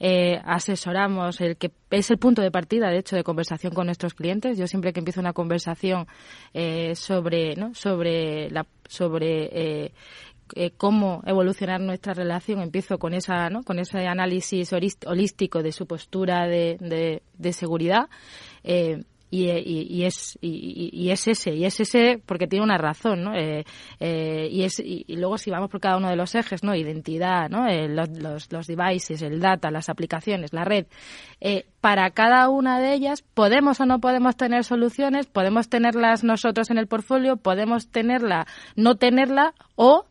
eh, 0.00 0.40
asesoramos, 0.44 1.40
el 1.40 1.56
que 1.56 1.70
es 1.90 2.10
el 2.10 2.18
punto 2.18 2.42
de 2.42 2.50
partida, 2.50 2.90
de 2.90 2.98
hecho, 2.98 3.14
de 3.14 3.22
conversación 3.22 3.72
con 3.72 3.86
nuestros 3.86 4.14
clientes. 4.14 4.58
Yo 4.58 4.66
siempre 4.66 4.92
que 4.92 4.98
empiezo 4.98 5.20
una 5.20 5.32
conversación 5.32 6.06
eh, 6.52 6.94
sobre, 6.96 7.54
¿no? 7.54 7.74
sobre 7.74 8.50
la, 8.50 8.66
sobre 8.88 9.92
eh, 10.54 10.66
eh, 10.66 10.72
cómo 10.76 11.22
evolucionar 11.26 11.80
nuestra 11.80 12.14
relación 12.14 12.60
empiezo 12.60 12.98
con 12.98 13.12
esa 13.14 13.50
¿no? 13.50 13.62
con 13.62 13.78
ese 13.78 14.06
análisis 14.06 14.72
holístico 15.06 15.62
de 15.62 15.72
su 15.72 15.86
postura 15.86 16.46
de, 16.46 16.76
de, 16.80 17.52
seguridad 17.52 18.08
eh, 18.62 19.02
y, 19.30 19.50
y- 19.50 19.86
y 19.90 20.04
es 20.04 20.38
y, 20.40 20.90
y- 20.92 21.10
es 21.10 21.26
ese 21.26 21.54
y 21.54 21.64
es 21.64 21.80
ese 21.80 22.22
porque 22.24 22.46
tiene 22.46 22.64
una 22.64 22.78
razón 22.78 23.24
¿no? 23.24 23.34
Eh, 23.34 23.64
eh, 23.98 24.48
y 24.48 24.62
es 24.62 24.78
y, 24.78 25.04
luego 25.16 25.38
si 25.38 25.50
vamos 25.50 25.70
por 25.70 25.80
cada 25.80 25.96
uno 25.96 26.08
de 26.08 26.14
los 26.14 26.34
ejes 26.36 26.62
no 26.62 26.74
identidad 26.76 27.48
no 27.50 27.66
Eh, 27.66 27.88
los, 27.88 28.08
los, 28.10 28.52
los 28.52 28.66
devices 28.68 29.22
el 29.22 29.40
data 29.40 29.72
las 29.72 29.88
aplicaciones 29.88 30.52
la 30.52 30.64
red 30.64 30.86
eh, 31.40 31.64
para 31.80 32.10
cada 32.10 32.48
una 32.48 32.78
de 32.80 32.94
ellas 32.94 33.22
podemos 33.34 33.80
o 33.80 33.86
no 33.86 33.98
podemos 33.98 34.36
tener 34.36 34.62
soluciones 34.62 35.26
podemos 35.26 35.68
tenerlas 35.68 36.22
nosotros 36.22 36.70
en 36.70 36.78
el 36.78 36.86
portfolio 36.86 37.36
podemos 37.36 37.88
tenerla 37.90 38.46
no 38.76 38.94
tenerla 38.96 39.54
o 39.74 40.04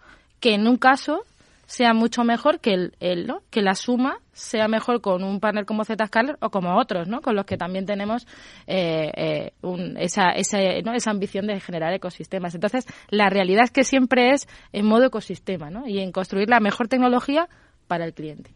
que 0.43 0.53
en 0.55 0.67
un 0.67 0.75
caso 0.75 1.21
sea 1.67 1.93
mucho 1.93 2.25
mejor 2.25 2.59
que 2.59 2.73
el, 2.73 2.93
el, 2.99 3.25
¿no? 3.25 3.39
que 3.49 3.61
la 3.61 3.75
suma 3.75 4.17
sea 4.33 4.67
mejor 4.67 4.99
con 4.99 5.23
un 5.23 5.39
partner 5.39 5.65
como 5.65 5.85
Zscaler 5.85 6.37
o 6.41 6.49
como 6.49 6.77
otros, 6.77 7.07
¿no? 7.07 7.21
Con 7.21 7.33
los 7.37 7.45
que 7.45 7.55
también 7.55 7.85
tenemos 7.85 8.27
eh, 8.67 9.09
eh, 9.15 9.51
un- 9.61 9.95
esa, 9.97 10.31
esa, 10.31 10.57
¿no? 10.83 10.91
esa 10.93 11.11
ambición 11.11 11.47
de 11.47 11.61
generar 11.61 11.93
ecosistemas. 11.93 12.55
Entonces, 12.55 12.85
la 13.09 13.29
realidad 13.29 13.63
es 13.63 13.71
que 13.71 13.85
siempre 13.85 14.31
es 14.33 14.49
en 14.73 14.85
modo 14.85 15.05
ecosistema, 15.05 15.69
¿no? 15.69 15.87
Y 15.87 15.99
en 15.99 16.11
construir 16.11 16.49
la 16.49 16.59
mejor 16.59 16.89
tecnología 16.89 17.47
para 17.87 18.03
el 18.03 18.13
cliente. 18.13 18.51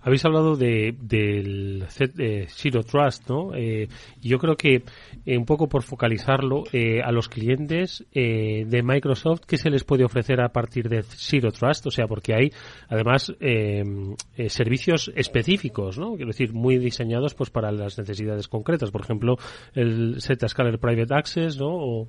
Habéis 0.00 0.24
hablado 0.24 0.56
de, 0.56 0.94
del 1.00 1.84
eh, 2.18 2.46
Zero 2.48 2.82
Trust, 2.82 3.28
¿no? 3.28 3.54
Eh, 3.54 3.88
yo 4.20 4.38
creo 4.38 4.56
que 4.56 4.82
eh, 5.26 5.36
un 5.38 5.44
poco 5.44 5.68
por 5.68 5.82
focalizarlo 5.82 6.64
eh, 6.72 7.00
a 7.02 7.12
los 7.12 7.28
clientes 7.28 8.04
eh, 8.12 8.64
de 8.66 8.82
Microsoft, 8.82 9.42
¿qué 9.46 9.56
se 9.58 9.70
les 9.70 9.84
puede 9.84 10.04
ofrecer 10.04 10.40
a 10.40 10.48
partir 10.50 10.88
de 10.88 11.02
Zero 11.02 11.52
Trust? 11.52 11.86
O 11.86 11.90
sea, 11.90 12.06
porque 12.06 12.34
hay 12.34 12.50
además 12.88 13.32
servicios 14.48 15.12
específicos, 15.14 15.98
¿no? 15.98 16.14
Quiero 16.14 16.28
decir, 16.28 16.52
muy 16.52 16.78
diseñados 16.78 17.34
pues 17.34 17.50
para 17.50 17.70
las 17.72 17.98
necesidades 17.98 18.48
concretas. 18.48 18.90
Por 18.90 19.02
ejemplo, 19.02 19.36
el 19.74 20.16
Zscaler 20.20 20.78
Private 20.78 21.14
Access, 21.14 21.58
¿no? 21.58 21.68
O- 21.68 22.08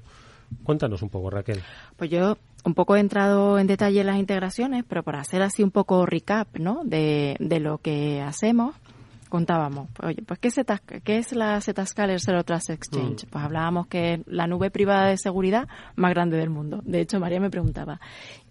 cuéntanos 0.64 1.02
un 1.02 1.10
poco, 1.10 1.30
Raquel. 1.30 1.62
Pues 1.98 2.10
yo 2.10 2.38
un 2.66 2.74
poco 2.74 2.96
he 2.96 3.00
entrado 3.00 3.58
en 3.60 3.68
detalle 3.68 4.02
en 4.02 4.08
las 4.08 4.18
integraciones, 4.18 4.84
pero 4.88 5.04
para 5.04 5.20
hacer 5.22 5.42
así 5.42 5.64
un 5.64 5.72
poco 5.72 6.06
recap, 6.06 6.48
¿no? 6.58 6.82
De, 6.84 7.36
de 7.40 7.60
lo 7.60 7.78
que 7.80 8.22
hacemos, 8.22 8.76
contábamos, 9.30 9.90
oye, 10.04 10.22
pues 10.28 10.40
¿qué, 10.40 10.50
Zeta- 10.52 10.78
qué 11.04 11.18
es 11.18 11.34
la 11.34 11.60
Zscaler 11.60 12.20
Zero 12.22 12.44
Trust 12.44 12.70
Exchange? 12.70 13.26
Pues 13.32 13.44
hablábamos 13.44 13.88
que 13.88 14.14
es 14.14 14.20
la 14.28 14.46
nube 14.46 14.70
privada 14.70 15.08
de 15.08 15.18
seguridad 15.18 15.68
más 15.96 16.12
grande 16.12 16.38
del 16.38 16.52
mundo. 16.52 16.82
De 16.86 17.02
hecho, 17.02 17.20
María 17.20 17.40
me 17.40 17.50
preguntaba, 17.50 18.00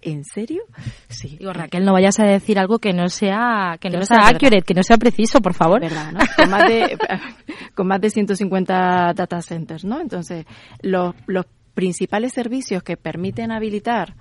¿en 0.01 0.25
serio? 0.25 0.65
Sí. 1.09 1.37
Digo, 1.39 1.53
Raquel, 1.53 1.85
no 1.85 1.93
vayas 1.93 2.19
a 2.19 2.25
decir 2.25 2.59
algo 2.59 2.81
que 2.81 2.93
no 2.93 3.09
sea, 3.11 3.77
que, 3.81 3.89
Que 3.89 3.95
no, 3.95 4.01
no 4.01 4.07
sea 4.07 4.17
sea 4.17 4.25
verdad. 4.27 4.37
accurate, 4.37 4.63
que 4.63 4.75
no 4.75 4.83
sea 4.83 4.97
preciso, 4.99 5.41
por 5.41 5.55
favor. 5.55 5.81
¿verdad? 5.81 6.13
¿no? 6.13 6.19
Con 6.37 6.51
más 6.51 6.69
de 6.69 6.99
con 7.77 7.87
más 7.87 8.01
de 8.01 8.11
150 8.11 9.13
data 9.15 9.41
centers, 9.41 9.85
¿no? 9.85 10.01
Entonces, 10.01 10.45
los, 10.83 11.15
los 11.27 11.47
principales 11.75 12.33
servicios 12.33 12.83
que 12.83 12.97
permiten 12.97 13.53
habilitar 13.53 14.15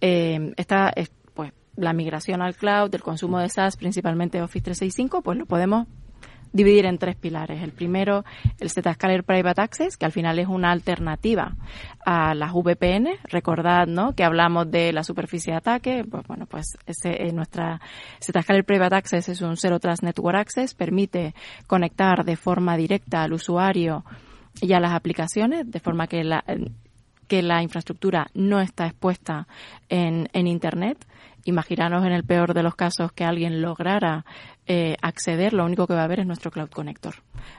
eh, 0.00 0.52
esta 0.56 0.90
es, 0.94 1.10
pues 1.34 1.52
la 1.76 1.92
migración 1.92 2.42
al 2.42 2.56
cloud, 2.56 2.94
el 2.94 3.02
consumo 3.02 3.38
de 3.38 3.48
SaaS, 3.48 3.76
principalmente 3.76 4.42
Office 4.42 4.64
365, 4.64 5.22
pues 5.22 5.38
lo 5.38 5.46
podemos 5.46 5.86
dividir 6.52 6.86
en 6.86 6.98
tres 6.98 7.16
pilares. 7.16 7.62
El 7.62 7.72
primero, 7.72 8.24
el 8.58 8.70
Zscaler 8.70 9.22
Private 9.22 9.60
Access, 9.60 9.96
que 9.96 10.06
al 10.06 10.12
final 10.12 10.38
es 10.38 10.48
una 10.48 10.70
alternativa 10.70 11.56
a 12.06 12.34
las 12.34 12.52
VPN. 12.52 13.08
Recordad, 13.24 13.86
¿no? 13.86 14.14
Que 14.14 14.24
hablamos 14.24 14.70
de 14.70 14.92
la 14.92 15.04
superficie 15.04 15.52
de 15.52 15.58
ataque. 15.58 16.04
Pues 16.10 16.26
bueno, 16.26 16.46
pues 16.46 16.78
ese, 16.86 17.22
eh, 17.22 17.32
nuestra 17.32 17.80
Zscaler 18.20 18.64
Private 18.64 18.96
Access 18.96 19.28
es 19.28 19.42
un 19.42 19.56
Zero 19.56 19.78
Trust 19.78 20.02
Network 20.02 20.38
Access, 20.38 20.74
permite 20.74 21.34
conectar 21.66 22.24
de 22.24 22.36
forma 22.36 22.76
directa 22.76 23.24
al 23.24 23.34
usuario 23.34 24.04
y 24.60 24.72
a 24.72 24.80
las 24.80 24.92
aplicaciones, 24.92 25.70
de 25.70 25.80
forma 25.80 26.06
que 26.06 26.24
la, 26.24 26.42
que 27.28 27.42
la 27.42 27.62
infraestructura 27.62 28.28
no 28.34 28.60
está 28.60 28.86
expuesta 28.86 29.46
en, 29.88 30.28
en 30.32 30.46
Internet. 30.46 31.06
Imaginaros 31.44 32.04
en 32.04 32.12
el 32.12 32.24
peor 32.24 32.52
de 32.52 32.62
los 32.62 32.74
casos 32.74 33.12
que 33.12 33.24
alguien 33.24 33.62
lograra 33.62 34.24
eh, 34.66 34.96
acceder, 35.00 35.52
lo 35.52 35.64
único 35.64 35.86
que 35.86 35.94
va 35.94 36.02
a 36.02 36.04
haber 36.04 36.20
es 36.20 36.26
nuestro 36.26 36.50
Cloud 36.50 36.70
Connector. 36.70 37.14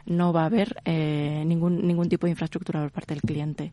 No 0.06 0.34
va 0.34 0.44
a 0.44 0.46
haber 0.48 0.76
eh, 0.86 1.44
ningún, 1.46 1.88
ningún 1.88 2.10
tipo 2.10 2.28
de 2.28 2.32
infraestructura 2.32 2.82
por 2.82 2.92
parte 2.92 3.14
del 3.14 3.22
cliente. 3.22 3.72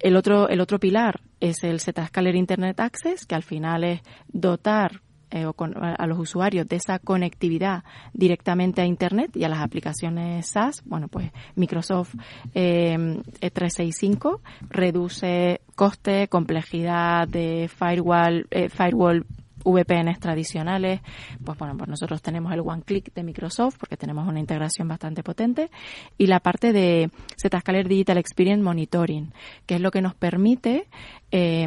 El 0.00 0.16
otro, 0.16 0.48
el 0.48 0.60
otro 0.60 0.80
pilar 0.80 1.20
es 1.38 1.62
el 1.62 1.78
Zscaler 1.78 2.34
Internet 2.34 2.80
Access, 2.80 3.24
que 3.24 3.36
al 3.36 3.44
final 3.44 3.84
es 3.84 4.00
dotar 4.26 5.00
eh, 5.34 5.46
a 5.46 6.06
los 6.06 6.18
usuarios 6.18 6.68
de 6.68 6.76
esa 6.76 6.98
conectividad 6.98 7.84
directamente 8.12 8.82
a 8.82 8.84
Internet 8.84 9.34
y 9.34 9.44
a 9.44 9.48
las 9.48 9.60
aplicaciones 9.60 10.46
SaaS, 10.46 10.82
bueno, 10.84 11.08
pues 11.08 11.32
Microsoft 11.54 12.16
365 12.52 14.42
eh, 14.44 14.66
reduce 14.68 15.62
coste, 15.74 16.28
complejidad 16.28 17.26
de 17.28 17.70
firewall, 17.74 18.46
eh, 18.50 18.68
firewall 18.68 19.24
VPNs 19.64 20.20
tradicionales, 20.20 21.00
pues 21.42 21.56
bueno, 21.56 21.78
pues 21.78 21.88
nosotros 21.88 22.20
tenemos 22.20 22.52
el 22.52 22.60
One 22.60 22.82
Click 22.82 23.14
de 23.14 23.22
Microsoft 23.22 23.78
porque 23.78 23.96
tenemos 23.96 24.28
una 24.28 24.38
integración 24.38 24.86
bastante 24.86 25.22
potente. 25.22 25.70
Y 26.18 26.26
la 26.26 26.40
parte 26.40 26.74
de 26.74 27.10
Zscaler 27.38 27.88
Digital 27.88 28.18
Experience 28.18 28.62
Monitoring, 28.62 29.32
que 29.64 29.76
es 29.76 29.80
lo 29.80 29.90
que 29.90 30.02
nos 30.02 30.14
permite 30.14 30.88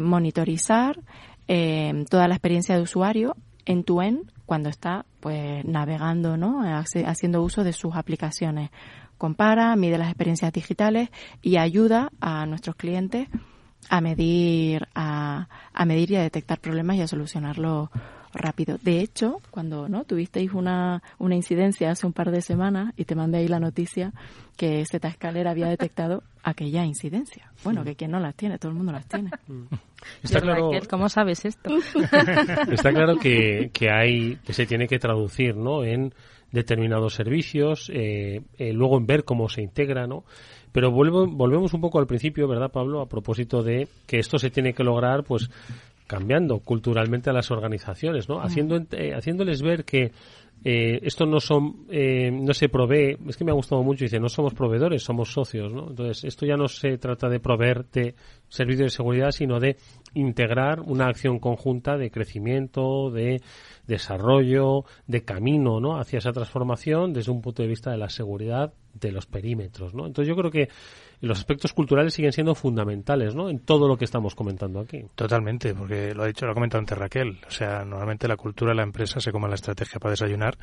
monitorizar 0.02 1.00
toda 2.10 2.28
la 2.28 2.34
experiencia 2.34 2.76
de 2.76 2.82
usuario 2.82 3.34
en 3.66 3.84
tu 3.84 4.00
en 4.00 4.32
cuando 4.46 4.68
está 4.68 5.04
pues 5.20 5.64
navegando, 5.64 6.36
¿no? 6.36 6.62
haciendo 6.62 7.42
uso 7.42 7.64
de 7.64 7.72
sus 7.72 7.94
aplicaciones. 7.96 8.70
Compara, 9.18 9.74
mide 9.76 9.98
las 9.98 10.08
experiencias 10.08 10.52
digitales 10.52 11.10
y 11.42 11.56
ayuda 11.56 12.10
a 12.20 12.46
nuestros 12.46 12.76
clientes 12.76 13.28
a 13.88 14.00
medir, 14.00 14.88
a, 14.94 15.48
a 15.72 15.84
medir 15.84 16.12
y 16.12 16.16
a 16.16 16.22
detectar 16.22 16.60
problemas 16.60 16.96
y 16.96 17.02
a 17.02 17.08
solucionarlos 17.08 17.90
rápido. 18.36 18.78
De 18.82 19.00
hecho, 19.00 19.40
cuando 19.50 19.88
no 19.88 20.04
tuvisteis 20.04 20.52
una, 20.52 21.02
una 21.18 21.34
incidencia 21.34 21.90
hace 21.90 22.06
un 22.06 22.12
par 22.12 22.30
de 22.30 22.42
semanas 22.42 22.92
y 22.96 23.04
te 23.04 23.14
mandé 23.14 23.38
ahí 23.38 23.48
la 23.48 23.60
noticia 23.60 24.12
que 24.56 24.84
Zscaler 24.84 25.48
había 25.48 25.68
detectado 25.68 26.22
aquella 26.42 26.84
incidencia. 26.84 27.50
Bueno, 27.64 27.84
que 27.84 27.96
quien 27.96 28.10
no 28.10 28.20
las 28.20 28.34
tiene, 28.34 28.58
todo 28.58 28.70
el 28.70 28.76
mundo 28.76 28.92
las 28.92 29.06
tiene. 29.06 29.30
Está 30.22 30.40
claro, 30.40 30.70
¿Cómo 30.88 31.08
sabes 31.08 31.44
esto? 31.44 31.70
Está 32.70 32.92
claro 32.92 33.16
que, 33.16 33.70
que 33.72 33.90
hay 33.90 34.36
que 34.36 34.52
se 34.52 34.66
tiene 34.66 34.86
que 34.86 34.98
traducir, 34.98 35.56
¿no? 35.56 35.84
En 35.84 36.12
determinados 36.52 37.14
servicios, 37.14 37.90
eh, 37.92 38.40
eh, 38.58 38.72
luego 38.72 38.98
en 38.98 39.06
ver 39.06 39.24
cómo 39.24 39.48
se 39.48 39.62
integra, 39.62 40.06
¿no? 40.06 40.24
Pero 40.72 40.90
vuelvo, 40.90 41.26
volvemos 41.26 41.72
un 41.74 41.80
poco 41.80 41.98
al 41.98 42.06
principio, 42.06 42.46
¿verdad, 42.48 42.70
Pablo? 42.70 43.00
A 43.00 43.08
propósito 43.08 43.62
de 43.62 43.88
que 44.06 44.18
esto 44.18 44.38
se 44.38 44.50
tiene 44.50 44.74
que 44.74 44.84
lograr, 44.84 45.24
pues, 45.24 45.50
cambiando 46.06 46.60
culturalmente 46.60 47.30
a 47.30 47.32
las 47.32 47.50
organizaciones, 47.50 48.28
¿no? 48.28 48.40
Haciendo, 48.40 48.76
eh, 48.92 49.12
haciéndoles 49.14 49.62
ver 49.62 49.84
que 49.84 50.12
eh, 50.64 51.00
esto 51.02 51.26
no 51.26 51.38
son 51.38 51.86
eh, 51.90 52.30
no 52.30 52.54
se 52.54 52.68
provee 52.68 53.16
es 53.28 53.36
que 53.36 53.44
me 53.44 53.50
ha 53.50 53.54
gustado 53.54 53.82
mucho 53.82 54.04
dice 54.04 54.18
no 54.18 54.28
somos 54.28 54.54
proveedores 54.54 55.02
somos 55.02 55.30
socios 55.30 55.72
no 55.72 55.90
entonces 55.90 56.24
esto 56.24 56.46
ya 56.46 56.56
no 56.56 56.66
se 56.66 56.96
trata 56.96 57.28
de 57.28 57.40
proveer 57.40 57.84
de 57.92 58.14
servicios 58.48 58.86
de 58.86 58.96
seguridad 58.96 59.30
sino 59.32 59.60
de 59.60 59.76
integrar 60.14 60.80
una 60.80 61.06
acción 61.06 61.38
conjunta 61.38 61.98
de 61.98 62.10
crecimiento 62.10 63.10
de 63.10 63.42
desarrollo 63.86 64.84
de 65.06 65.24
camino 65.24 65.78
no 65.78 66.00
hacia 66.00 66.18
esa 66.18 66.32
transformación 66.32 67.12
desde 67.12 67.30
un 67.30 67.42
punto 67.42 67.62
de 67.62 67.68
vista 67.68 67.90
de 67.90 67.98
la 67.98 68.08
seguridad 68.08 68.72
de 68.94 69.12
los 69.12 69.26
perímetros 69.26 69.94
no 69.94 70.06
entonces 70.06 70.28
yo 70.28 70.36
creo 70.36 70.50
que 70.50 70.68
los 71.20 71.38
aspectos 71.38 71.72
culturales 71.72 72.14
siguen 72.14 72.32
siendo 72.32 72.54
fundamentales, 72.54 73.34
¿no? 73.34 73.48
En 73.48 73.60
todo 73.60 73.88
lo 73.88 73.96
que 73.96 74.04
estamos 74.04 74.34
comentando 74.34 74.80
aquí. 74.80 75.04
Totalmente, 75.14 75.74
porque 75.74 76.14
lo 76.14 76.24
ha 76.24 76.26
dicho, 76.26 76.46
lo 76.46 76.52
ha 76.52 76.54
comentado 76.54 76.80
antes 76.80 76.96
Raquel. 76.96 77.40
O 77.46 77.50
sea, 77.50 77.84
normalmente 77.84 78.28
la 78.28 78.36
cultura 78.36 78.72
de 78.72 78.76
la 78.76 78.82
empresa 78.82 79.20
se 79.20 79.32
come 79.32 79.48
la 79.48 79.54
estrategia 79.54 79.98
para 79.98 80.10
desayunar, 80.10 80.58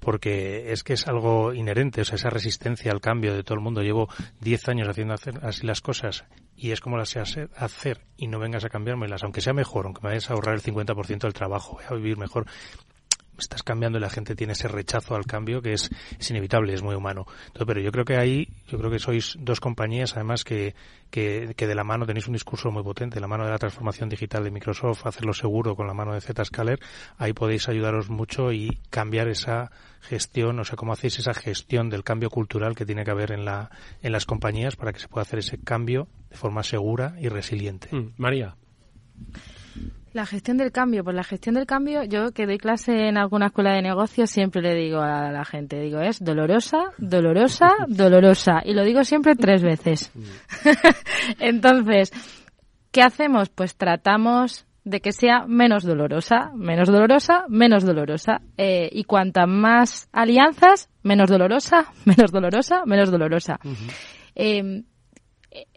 porque 0.00 0.72
es 0.72 0.82
que 0.82 0.94
es 0.94 1.06
algo 1.08 1.52
inherente, 1.52 2.00
o 2.00 2.04
sea, 2.04 2.16
esa 2.16 2.30
resistencia 2.30 2.92
al 2.92 3.00
cambio 3.00 3.34
de 3.34 3.42
todo 3.42 3.54
el 3.54 3.60
mundo. 3.60 3.82
Llevo 3.82 4.08
10 4.40 4.68
años 4.68 4.88
haciendo 4.88 5.14
así 5.42 5.66
las 5.66 5.80
cosas 5.80 6.24
y 6.56 6.72
es 6.72 6.80
como 6.80 6.96
las 6.96 7.10
sé 7.10 7.20
hacer 7.56 8.00
y 8.16 8.26
no 8.26 8.38
vengas 8.38 8.64
a 8.64 8.68
cambiármelas, 8.68 9.22
aunque 9.22 9.40
sea 9.40 9.52
mejor, 9.52 9.86
aunque 9.86 10.00
me 10.02 10.08
vayas 10.08 10.30
a 10.30 10.34
ahorrar 10.34 10.54
el 10.54 10.62
50% 10.62 11.20
del 11.20 11.32
trabajo, 11.32 11.74
voy 11.74 11.84
a 11.88 11.94
vivir 11.94 12.18
mejor 12.18 12.46
estás 13.38 13.62
cambiando 13.62 13.98
y 13.98 14.00
la 14.00 14.10
gente 14.10 14.34
tiene 14.34 14.52
ese 14.52 14.68
rechazo 14.68 15.14
al 15.14 15.26
cambio 15.26 15.62
que 15.62 15.72
es, 15.72 15.90
es 16.18 16.30
inevitable, 16.30 16.74
es 16.74 16.82
muy 16.82 16.94
humano. 16.94 17.26
pero 17.66 17.80
yo 17.80 17.90
creo 17.92 18.04
que 18.04 18.16
ahí, 18.16 18.48
yo 18.66 18.78
creo 18.78 18.90
que 18.90 18.98
sois 18.98 19.36
dos 19.40 19.60
compañías 19.60 20.14
además 20.14 20.44
que, 20.44 20.74
que, 21.10 21.54
que, 21.56 21.66
de 21.66 21.74
la 21.74 21.84
mano 21.84 22.06
tenéis 22.06 22.26
un 22.26 22.34
discurso 22.34 22.70
muy 22.70 22.82
potente, 22.82 23.20
la 23.20 23.28
mano 23.28 23.44
de 23.44 23.50
la 23.50 23.58
transformación 23.58 24.08
digital 24.08 24.44
de 24.44 24.50
Microsoft, 24.50 25.06
hacerlo 25.06 25.32
seguro 25.32 25.76
con 25.76 25.86
la 25.86 25.94
mano 25.94 26.14
de 26.14 26.20
Zscaler, 26.20 26.80
ahí 27.16 27.32
podéis 27.32 27.68
ayudaros 27.68 28.10
mucho 28.10 28.52
y 28.52 28.80
cambiar 28.90 29.28
esa 29.28 29.70
gestión, 30.00 30.58
o 30.60 30.64
sea, 30.64 30.76
cómo 30.76 30.92
hacéis 30.92 31.18
esa 31.18 31.34
gestión 31.34 31.90
del 31.90 32.04
cambio 32.04 32.30
cultural 32.30 32.74
que 32.74 32.86
tiene 32.86 33.04
que 33.04 33.10
haber 33.10 33.32
en, 33.32 33.44
la, 33.44 33.70
en 34.02 34.12
las 34.12 34.26
compañías 34.26 34.76
para 34.76 34.92
que 34.92 35.00
se 35.00 35.08
pueda 35.08 35.22
hacer 35.22 35.40
ese 35.40 35.58
cambio 35.58 36.08
de 36.30 36.36
forma 36.36 36.62
segura 36.62 37.14
y 37.20 37.28
resiliente. 37.28 37.88
Mm, 37.94 38.12
María. 38.16 38.56
La 40.14 40.24
gestión 40.24 40.56
del 40.56 40.72
cambio, 40.72 41.04
pues 41.04 41.14
la 41.14 41.24
gestión 41.24 41.54
del 41.54 41.66
cambio, 41.66 42.02
yo 42.02 42.32
que 42.32 42.46
doy 42.46 42.58
clase 42.58 43.08
en 43.08 43.18
alguna 43.18 43.46
escuela 43.46 43.72
de 43.72 43.82
negocios 43.82 44.30
siempre 44.30 44.62
le 44.62 44.74
digo 44.74 45.00
a 45.00 45.30
la 45.30 45.44
gente, 45.44 45.78
digo, 45.80 46.00
es 46.00 46.24
dolorosa, 46.24 46.92
dolorosa, 46.96 47.68
dolorosa. 47.88 48.62
Y 48.64 48.72
lo 48.72 48.84
digo 48.84 49.04
siempre 49.04 49.36
tres 49.36 49.62
veces. 49.62 50.10
Entonces, 51.38 52.12
¿qué 52.90 53.02
hacemos? 53.02 53.50
Pues 53.50 53.76
tratamos 53.76 54.66
de 54.84 55.00
que 55.00 55.12
sea 55.12 55.44
menos 55.46 55.84
dolorosa, 55.84 56.52
menos 56.54 56.88
dolorosa, 56.88 57.44
menos 57.48 57.84
dolorosa. 57.84 58.40
Eh, 58.56 58.88
y 58.90 59.04
cuantas 59.04 59.46
más 59.46 60.08
alianzas, 60.12 60.88
menos 61.02 61.28
dolorosa, 61.28 61.92
menos 62.06 62.32
dolorosa, 62.32 62.82
menos 62.86 63.10
dolorosa. 63.10 63.60
Eh, 64.34 64.84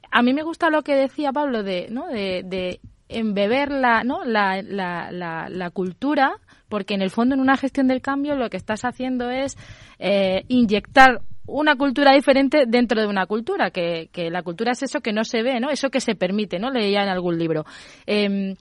a 0.10 0.22
mí 0.22 0.34
me 0.34 0.44
gusta 0.44 0.70
lo 0.70 0.84
que 0.84 0.96
decía 0.96 1.34
Pablo 1.34 1.64
de, 1.64 1.88
¿no? 1.90 2.08
de, 2.08 2.44
de 2.46 2.80
embeber 3.12 3.72
la, 3.72 4.04
¿no? 4.04 4.24
La, 4.24 4.62
la, 4.62 5.12
la, 5.50 5.70
cultura, 5.72 6.38
porque 6.70 6.94
en 6.94 7.02
el 7.02 7.10
fondo 7.10 7.36
en 7.36 7.42
una 7.42 7.58
gestión 7.58 7.88
del 7.88 8.02
cambio 8.02 8.36
lo 8.36 8.50
que 8.50 8.58
estás 8.58 8.86
haciendo 8.86 9.30
es 9.30 9.58
eh, 10.00 10.44
inyectar 10.48 11.22
una 11.46 11.76
cultura 11.76 12.14
diferente 12.14 12.66
dentro 12.68 13.02
de 13.02 13.08
una 13.08 13.26
cultura, 13.26 13.72
que, 13.72 14.10
que, 14.12 14.30
la 14.30 14.44
cultura 14.44 14.72
es 14.72 14.84
eso 14.84 15.02
que 15.02 15.14
no 15.14 15.24
se 15.24 15.44
ve, 15.44 15.60
¿no? 15.60 15.70
Eso 15.70 15.90
que 15.90 16.00
se 16.00 16.16
permite, 16.16 16.60
¿no? 16.60 16.70
Leía 16.70 17.04
en 17.04 17.10
algún 17.10 17.38
libro. 17.38 17.66
Em, 18.06 18.56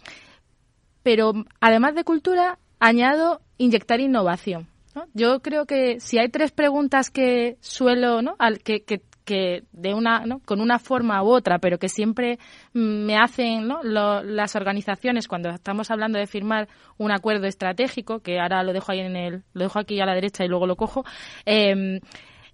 pero 1.02 1.32
además 1.60 1.94
de 1.94 2.04
cultura, 2.04 2.58
añado 2.78 3.40
inyectar 3.58 4.00
innovación. 4.00 4.66
¿no? 4.94 5.04
Yo 5.14 5.40
creo 5.40 5.66
que 5.66 6.00
si 6.00 6.18
hay 6.18 6.28
tres 6.28 6.50
preguntas 6.50 7.10
que 7.10 7.56
suelo, 7.60 8.22
¿no? 8.22 8.34
Al, 8.38 8.58
que, 8.58 8.82
que, 8.82 9.02
que 9.30 9.62
de 9.70 9.94
una, 9.94 10.26
¿no? 10.26 10.40
con 10.40 10.60
una 10.60 10.80
forma 10.80 11.22
u 11.22 11.28
otra, 11.28 11.60
pero 11.60 11.78
que 11.78 11.88
siempre 11.88 12.40
me 12.72 13.16
hacen 13.16 13.68
¿no? 13.68 13.80
las 13.84 14.56
organizaciones 14.56 15.28
cuando 15.28 15.50
estamos 15.50 15.88
hablando 15.92 16.18
de 16.18 16.26
firmar 16.26 16.66
un 16.98 17.12
acuerdo 17.12 17.46
estratégico, 17.46 18.18
que 18.18 18.40
ahora 18.40 18.64
lo 18.64 18.72
dejo 18.72 18.90
ahí 18.90 18.98
en 18.98 19.14
el, 19.14 19.44
lo 19.52 19.62
dejo 19.62 19.78
aquí 19.78 20.00
a 20.00 20.06
la 20.06 20.14
derecha 20.14 20.44
y 20.44 20.48
luego 20.48 20.66
lo 20.66 20.74
cojo, 20.74 21.04
em, 21.44 22.00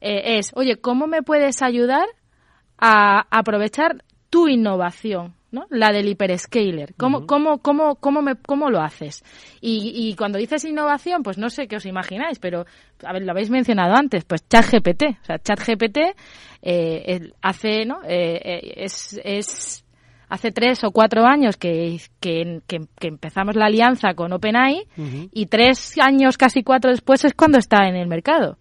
eh, 0.03 0.37
es, 0.37 0.53
oye, 0.55 0.77
¿cómo 0.77 1.07
me 1.07 1.22
puedes 1.22 1.62
ayudar 1.62 2.07
a 2.77 3.27
aprovechar 3.31 4.05
tu 4.29 4.49
innovación? 4.49 5.36
¿No? 5.57 5.67
La 5.71 5.91
del 5.91 6.09
hiperscaler. 6.09 6.95
¿Cómo, 6.97 7.27
cómo, 7.27 7.59
cómo, 7.59 7.97
cómo, 7.97 8.21
me, 8.21 8.37
¿Cómo 8.37 8.69
lo 8.69 8.81
haces? 8.81 9.25
Y, 9.63 9.93
y, 9.95 10.15
cuando 10.15 10.39
dices 10.39 10.65
innovación, 10.67 11.23
pues 11.23 11.39
no 11.39 11.49
sé 11.49 11.67
qué 11.67 11.77
os 11.77 11.87
imagináis, 11.87 12.39
pero, 12.39 12.67
a 13.03 13.13
ver, 13.15 13.23
lo 13.23 13.33
habéis 13.33 13.49
mencionado 13.49 13.95
antes, 13.97 14.25
pues 14.25 14.47
ChatGPT. 14.47 15.05
O 15.23 15.25
sea, 15.25 15.39
ChatGPT 15.39 15.99
eh, 16.61 17.31
hace, 17.41 17.87
¿no? 17.87 18.03
Eh, 18.05 18.41
eh, 18.45 18.73
es, 18.85 19.19
es 19.25 19.85
hace 20.29 20.53
tres 20.53 20.85
o 20.85 20.91
cuatro 20.91 21.25
años 21.25 21.57
que, 21.57 21.99
que, 22.21 22.61
que, 22.67 23.09
empezamos 23.09 23.57
la 23.57 23.67
alianza 23.67 24.13
con 24.15 24.33
OpenAI 24.33 24.87
y 25.33 25.47
tres 25.47 25.97
años, 25.99 26.37
casi 26.37 26.63
cuatro 26.63 26.91
después, 26.91 27.25
es 27.25 27.33
cuando 27.33 27.59
está 27.59 27.89
en 27.89 27.97
el 27.97 28.09
mercado. 28.09 28.59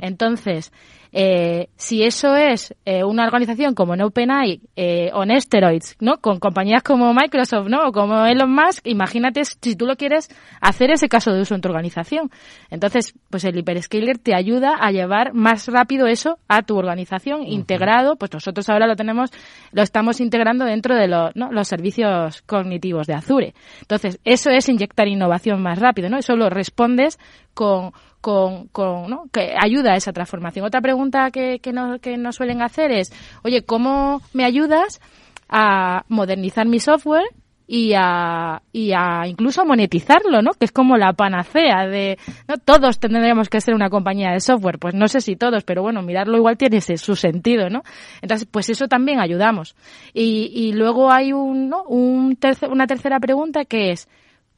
Entonces, 0.00 0.72
eh, 1.18 1.70
si 1.76 2.02
eso 2.02 2.36
es 2.36 2.74
eh, 2.84 3.02
una 3.02 3.24
organización 3.24 3.74
como 3.74 3.94
OpenAI 3.94 4.60
eh, 4.76 5.10
o 5.14 5.24
Nesteroids, 5.24 5.96
¿no? 5.98 6.18
Con 6.18 6.38
compañías 6.38 6.82
como 6.82 7.14
Microsoft, 7.14 7.68
¿no? 7.68 7.88
O 7.88 7.92
como 7.92 8.26
Elon 8.26 8.52
Musk, 8.52 8.86
imagínate 8.86 9.42
si 9.46 9.76
tú 9.76 9.86
lo 9.86 9.96
quieres 9.96 10.28
hacer 10.60 10.90
ese 10.90 11.08
caso 11.08 11.32
de 11.32 11.40
uso 11.40 11.54
en 11.54 11.62
tu 11.62 11.70
organización. 11.70 12.30
Entonces, 12.68 13.14
pues 13.30 13.44
el 13.44 13.56
hyperscaler 13.56 14.18
te 14.18 14.34
ayuda 14.34 14.74
a 14.78 14.90
llevar 14.90 15.32
más 15.32 15.68
rápido 15.68 16.06
eso 16.06 16.38
a 16.48 16.60
tu 16.60 16.76
organización 16.76 17.44
integrado. 17.44 18.16
Pues 18.16 18.30
nosotros 18.34 18.68
ahora 18.68 18.86
lo 18.86 18.94
tenemos, 18.94 19.30
lo 19.72 19.80
estamos 19.80 20.20
integrando 20.20 20.66
dentro 20.66 20.94
de 20.94 21.08
los 21.08 21.66
servicios 21.66 22.42
cognitivos 22.42 23.06
de 23.06 23.14
Azure. 23.14 23.54
Entonces, 23.80 24.20
eso 24.24 24.50
es 24.50 24.68
inyectar 24.68 25.08
innovación 25.08 25.62
más 25.62 25.78
rápido, 25.78 26.10
¿no? 26.10 26.18
Eso 26.18 26.36
lo 26.36 26.50
respondes 26.50 27.18
con, 27.56 27.92
con, 28.20 28.66
con 28.68 29.08
¿no? 29.08 29.24
que 29.32 29.54
ayuda 29.58 29.92
a 29.92 29.96
esa 29.96 30.12
transformación. 30.12 30.66
Otra 30.66 30.80
pregunta 30.80 31.05
que, 31.32 31.58
que, 31.60 31.72
nos, 31.72 32.00
que 32.00 32.16
nos 32.16 32.36
suelen 32.36 32.62
hacer 32.62 32.92
es, 32.92 33.12
oye, 33.42 33.62
¿cómo 33.62 34.22
me 34.32 34.44
ayudas 34.44 35.00
a 35.48 36.04
modernizar 36.08 36.66
mi 36.66 36.80
software 36.80 37.26
y 37.68 37.94
a, 37.96 38.62
y 38.72 38.92
a 38.92 39.26
incluso 39.26 39.64
monetizarlo, 39.64 40.40
¿no? 40.40 40.52
Que 40.52 40.66
es 40.66 40.72
como 40.72 40.96
la 40.96 41.12
panacea 41.14 41.86
de, 41.86 42.16
¿no? 42.46 42.56
Todos 42.58 43.00
tendríamos 43.00 43.48
que 43.48 43.60
ser 43.60 43.74
una 43.74 43.90
compañía 43.90 44.30
de 44.30 44.40
software. 44.40 44.78
Pues 44.78 44.94
no 44.94 45.08
sé 45.08 45.20
si 45.20 45.34
todos, 45.34 45.64
pero 45.64 45.82
bueno, 45.82 46.02
mirarlo 46.02 46.36
igual 46.36 46.56
tiene 46.56 46.76
ese, 46.76 46.96
su 46.96 47.16
sentido, 47.16 47.68
¿no? 47.68 47.82
Entonces, 48.22 48.46
pues 48.50 48.68
eso 48.70 48.86
también 48.86 49.18
ayudamos. 49.20 49.74
Y, 50.14 50.52
y 50.54 50.72
luego 50.74 51.10
hay 51.10 51.32
un, 51.32 51.68
¿no? 51.68 51.82
un 51.84 52.38
una 52.70 52.86
tercera 52.86 53.18
pregunta 53.18 53.64
que 53.64 53.90
es, 53.90 54.08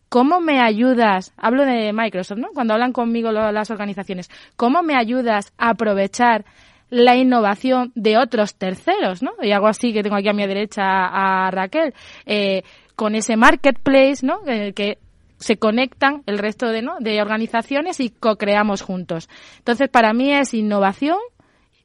¿cómo 0.08 0.40
me 0.40 0.60
ayudas? 0.60 1.32
Hablo 1.36 1.64
de 1.64 1.92
Microsoft, 1.92 2.38
¿no? 2.38 2.48
Cuando 2.54 2.74
hablan 2.74 2.92
conmigo 2.92 3.32
las 3.32 3.70
organizaciones, 3.70 4.30
¿cómo 4.56 4.82
me 4.82 4.96
ayudas 4.96 5.52
a 5.58 5.70
aprovechar 5.70 6.44
la 6.90 7.16
innovación 7.16 7.92
de 7.94 8.16
otros 8.16 8.54
terceros, 8.54 9.22
¿no? 9.22 9.32
Y 9.42 9.52
algo 9.52 9.66
así 9.66 9.92
que 9.92 10.02
tengo 10.02 10.16
aquí 10.16 10.28
a 10.28 10.32
mi 10.32 10.46
derecha 10.46 10.82
a, 10.84 11.50
Raquel. 11.50 11.92
Eh, 12.24 12.62
con 12.96 13.14
ese 13.14 13.36
marketplace, 13.36 14.26
¿no? 14.26 14.40
En 14.46 14.62
el 14.62 14.74
que 14.74 14.98
se 15.38 15.56
conectan 15.56 16.22
el 16.26 16.38
resto 16.38 16.66
de, 16.66 16.82
¿no? 16.82 16.96
de 16.98 17.22
organizaciones 17.22 18.00
y 18.00 18.10
co-creamos 18.10 18.82
juntos. 18.82 19.28
Entonces, 19.58 19.88
para 19.88 20.12
mí 20.12 20.32
es 20.32 20.52
innovación 20.52 21.18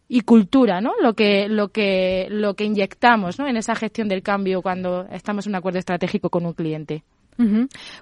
y 0.08 0.22
cultura, 0.22 0.82
¿no? 0.82 0.94
Lo 1.02 1.14
que, 1.14 1.48
lo 1.48 1.70
que, 1.70 2.28
lo 2.30 2.56
que 2.56 2.66
inyectamos, 2.66 3.40
¿no? 3.40 3.48
En 3.48 3.58
esa 3.58 3.76
gestión 3.76 4.08
del 4.08 4.24
cambio 4.24 4.62
cuando 4.62 5.06
estamos 5.12 5.46
en 5.46 5.52
un 5.52 5.56
acuerdo 5.56 5.80
estratégico 5.80 6.30
con 6.30 6.46
un 6.46 6.54
cliente. 6.54 7.04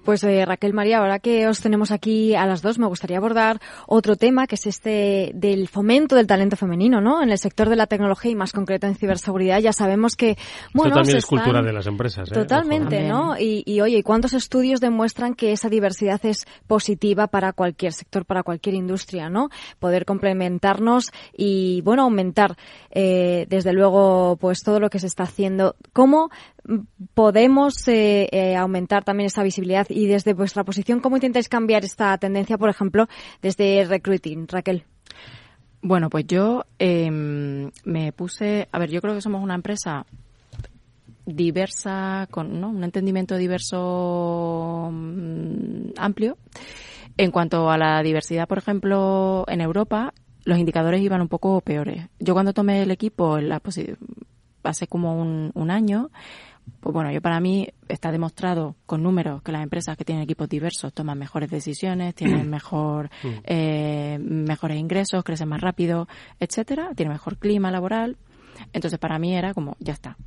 Pues 0.03 0.23
eh, 0.23 0.45
Raquel 0.45 0.73
María, 0.73 0.99
ahora 0.99 1.19
que 1.19 1.47
os 1.47 1.61
tenemos 1.61 1.91
aquí 1.91 2.35
a 2.35 2.45
las 2.45 2.61
dos, 2.61 2.79
me 2.79 2.87
gustaría 2.87 3.17
abordar 3.17 3.59
otro 3.87 4.15
tema 4.15 4.47
que 4.47 4.55
es 4.55 4.67
este 4.67 5.31
del 5.33 5.67
fomento 5.67 6.15
del 6.15 6.27
talento 6.27 6.55
femenino, 6.55 7.01
¿no? 7.01 7.21
En 7.21 7.29
el 7.29 7.37
sector 7.37 7.69
de 7.69 7.75
la 7.75 7.87
tecnología 7.87 8.31
y 8.31 8.35
más 8.35 8.51
concreto 8.51 8.87
en 8.87 8.95
ciberseguridad, 8.95 9.59
ya 9.59 9.73
sabemos 9.73 10.15
que 10.15 10.37
bueno, 10.73 10.89
Esto 10.89 10.99
también 10.99 11.17
es 11.17 11.25
cultura 11.25 11.61
de 11.61 11.73
las 11.73 11.87
empresas. 11.87 12.29
¿eh? 12.31 12.33
Totalmente, 12.33 13.07
¿no? 13.07 13.37
Y, 13.37 13.63
y 13.65 13.81
oye, 13.81 14.03
¿cuántos 14.03 14.33
estudios 14.33 14.79
demuestran 14.79 15.33
que 15.33 15.51
esa 15.51 15.69
diversidad 15.69 16.19
es 16.25 16.45
positiva 16.67 17.27
para 17.27 17.53
cualquier 17.53 17.93
sector, 17.93 18.25
para 18.25 18.43
cualquier 18.43 18.75
industria, 18.75 19.29
¿no? 19.29 19.49
Poder 19.79 20.05
complementarnos 20.05 21.11
y 21.35 21.81
bueno 21.81 22.03
aumentar, 22.03 22.55
eh, 22.91 23.45
desde 23.49 23.73
luego, 23.73 24.37
pues 24.39 24.63
todo 24.63 24.79
lo 24.79 24.89
que 24.89 24.99
se 24.99 25.07
está 25.07 25.23
haciendo. 25.23 25.75
¿Cómo 25.93 26.29
podemos 27.13 27.87
eh, 27.87 28.27
eh, 28.31 28.55
aumentar 28.55 29.03
también 29.03 29.20
esa 29.25 29.43
visibilidad 29.43 29.87
y 29.89 30.07
desde 30.07 30.33
vuestra 30.33 30.63
posición, 30.63 30.99
¿cómo 30.99 31.17
intentáis 31.17 31.49
cambiar 31.49 31.83
esta 31.83 32.17
tendencia, 32.17 32.57
por 32.57 32.69
ejemplo, 32.69 33.07
desde 33.41 33.85
recruiting, 33.85 34.47
Raquel? 34.47 34.85
Bueno, 35.81 36.09
pues 36.09 36.27
yo 36.27 36.65
em, 36.77 37.71
me 37.85 38.11
puse, 38.11 38.67
a 38.71 38.79
ver, 38.79 38.91
yo 38.91 39.01
creo 39.01 39.15
que 39.15 39.21
somos 39.21 39.41
una 39.41 39.55
empresa 39.55 40.05
diversa, 41.25 42.27
con 42.29 42.63
un 42.63 42.83
entendimiento 42.83 43.35
diverso 43.35 44.89
mm, 44.91 45.93
amplio. 45.97 46.37
En 47.17 47.31
cuanto 47.31 47.69
a 47.69 47.77
la 47.77 48.01
diversidad, 48.03 48.47
por 48.47 48.57
ejemplo, 48.57 49.43
en 49.47 49.61
Europa, 49.61 50.13
los 50.45 50.57
indicadores 50.57 51.01
iban 51.01 51.21
un 51.21 51.27
poco 51.27 51.61
peores. 51.61 52.07
Yo 52.19 52.33
cuando 52.33 52.53
tomé 52.53 52.83
el 52.83 52.91
equipo, 52.91 53.39
la 53.39 53.61
hace 54.63 54.87
como 54.87 55.19
un 55.53 55.71
año, 55.71 56.09
pues 56.79 56.93
bueno, 56.93 57.11
yo 57.11 57.21
para 57.21 57.39
mí 57.39 57.67
está 57.87 58.11
demostrado 58.11 58.75
con 58.85 59.03
números 59.03 59.41
que 59.43 59.51
las 59.51 59.63
empresas 59.63 59.95
que 59.97 60.05
tienen 60.05 60.23
equipos 60.23 60.49
diversos 60.49 60.93
toman 60.93 61.17
mejores 61.17 61.49
decisiones, 61.49 62.15
tienen 62.15 62.49
mejor, 62.49 63.09
mm. 63.23 63.27
eh, 63.43 64.17
mejores 64.19 64.77
ingresos, 64.77 65.23
crecen 65.23 65.49
más 65.49 65.61
rápido, 65.61 66.07
etcétera, 66.39 66.91
tienen 66.95 67.13
mejor 67.13 67.37
clima 67.37 67.71
laboral. 67.71 68.17
Entonces 68.73 68.99
para 68.99 69.19
mí 69.19 69.35
era 69.35 69.53
como, 69.53 69.75
ya 69.79 69.93
está. 69.93 70.17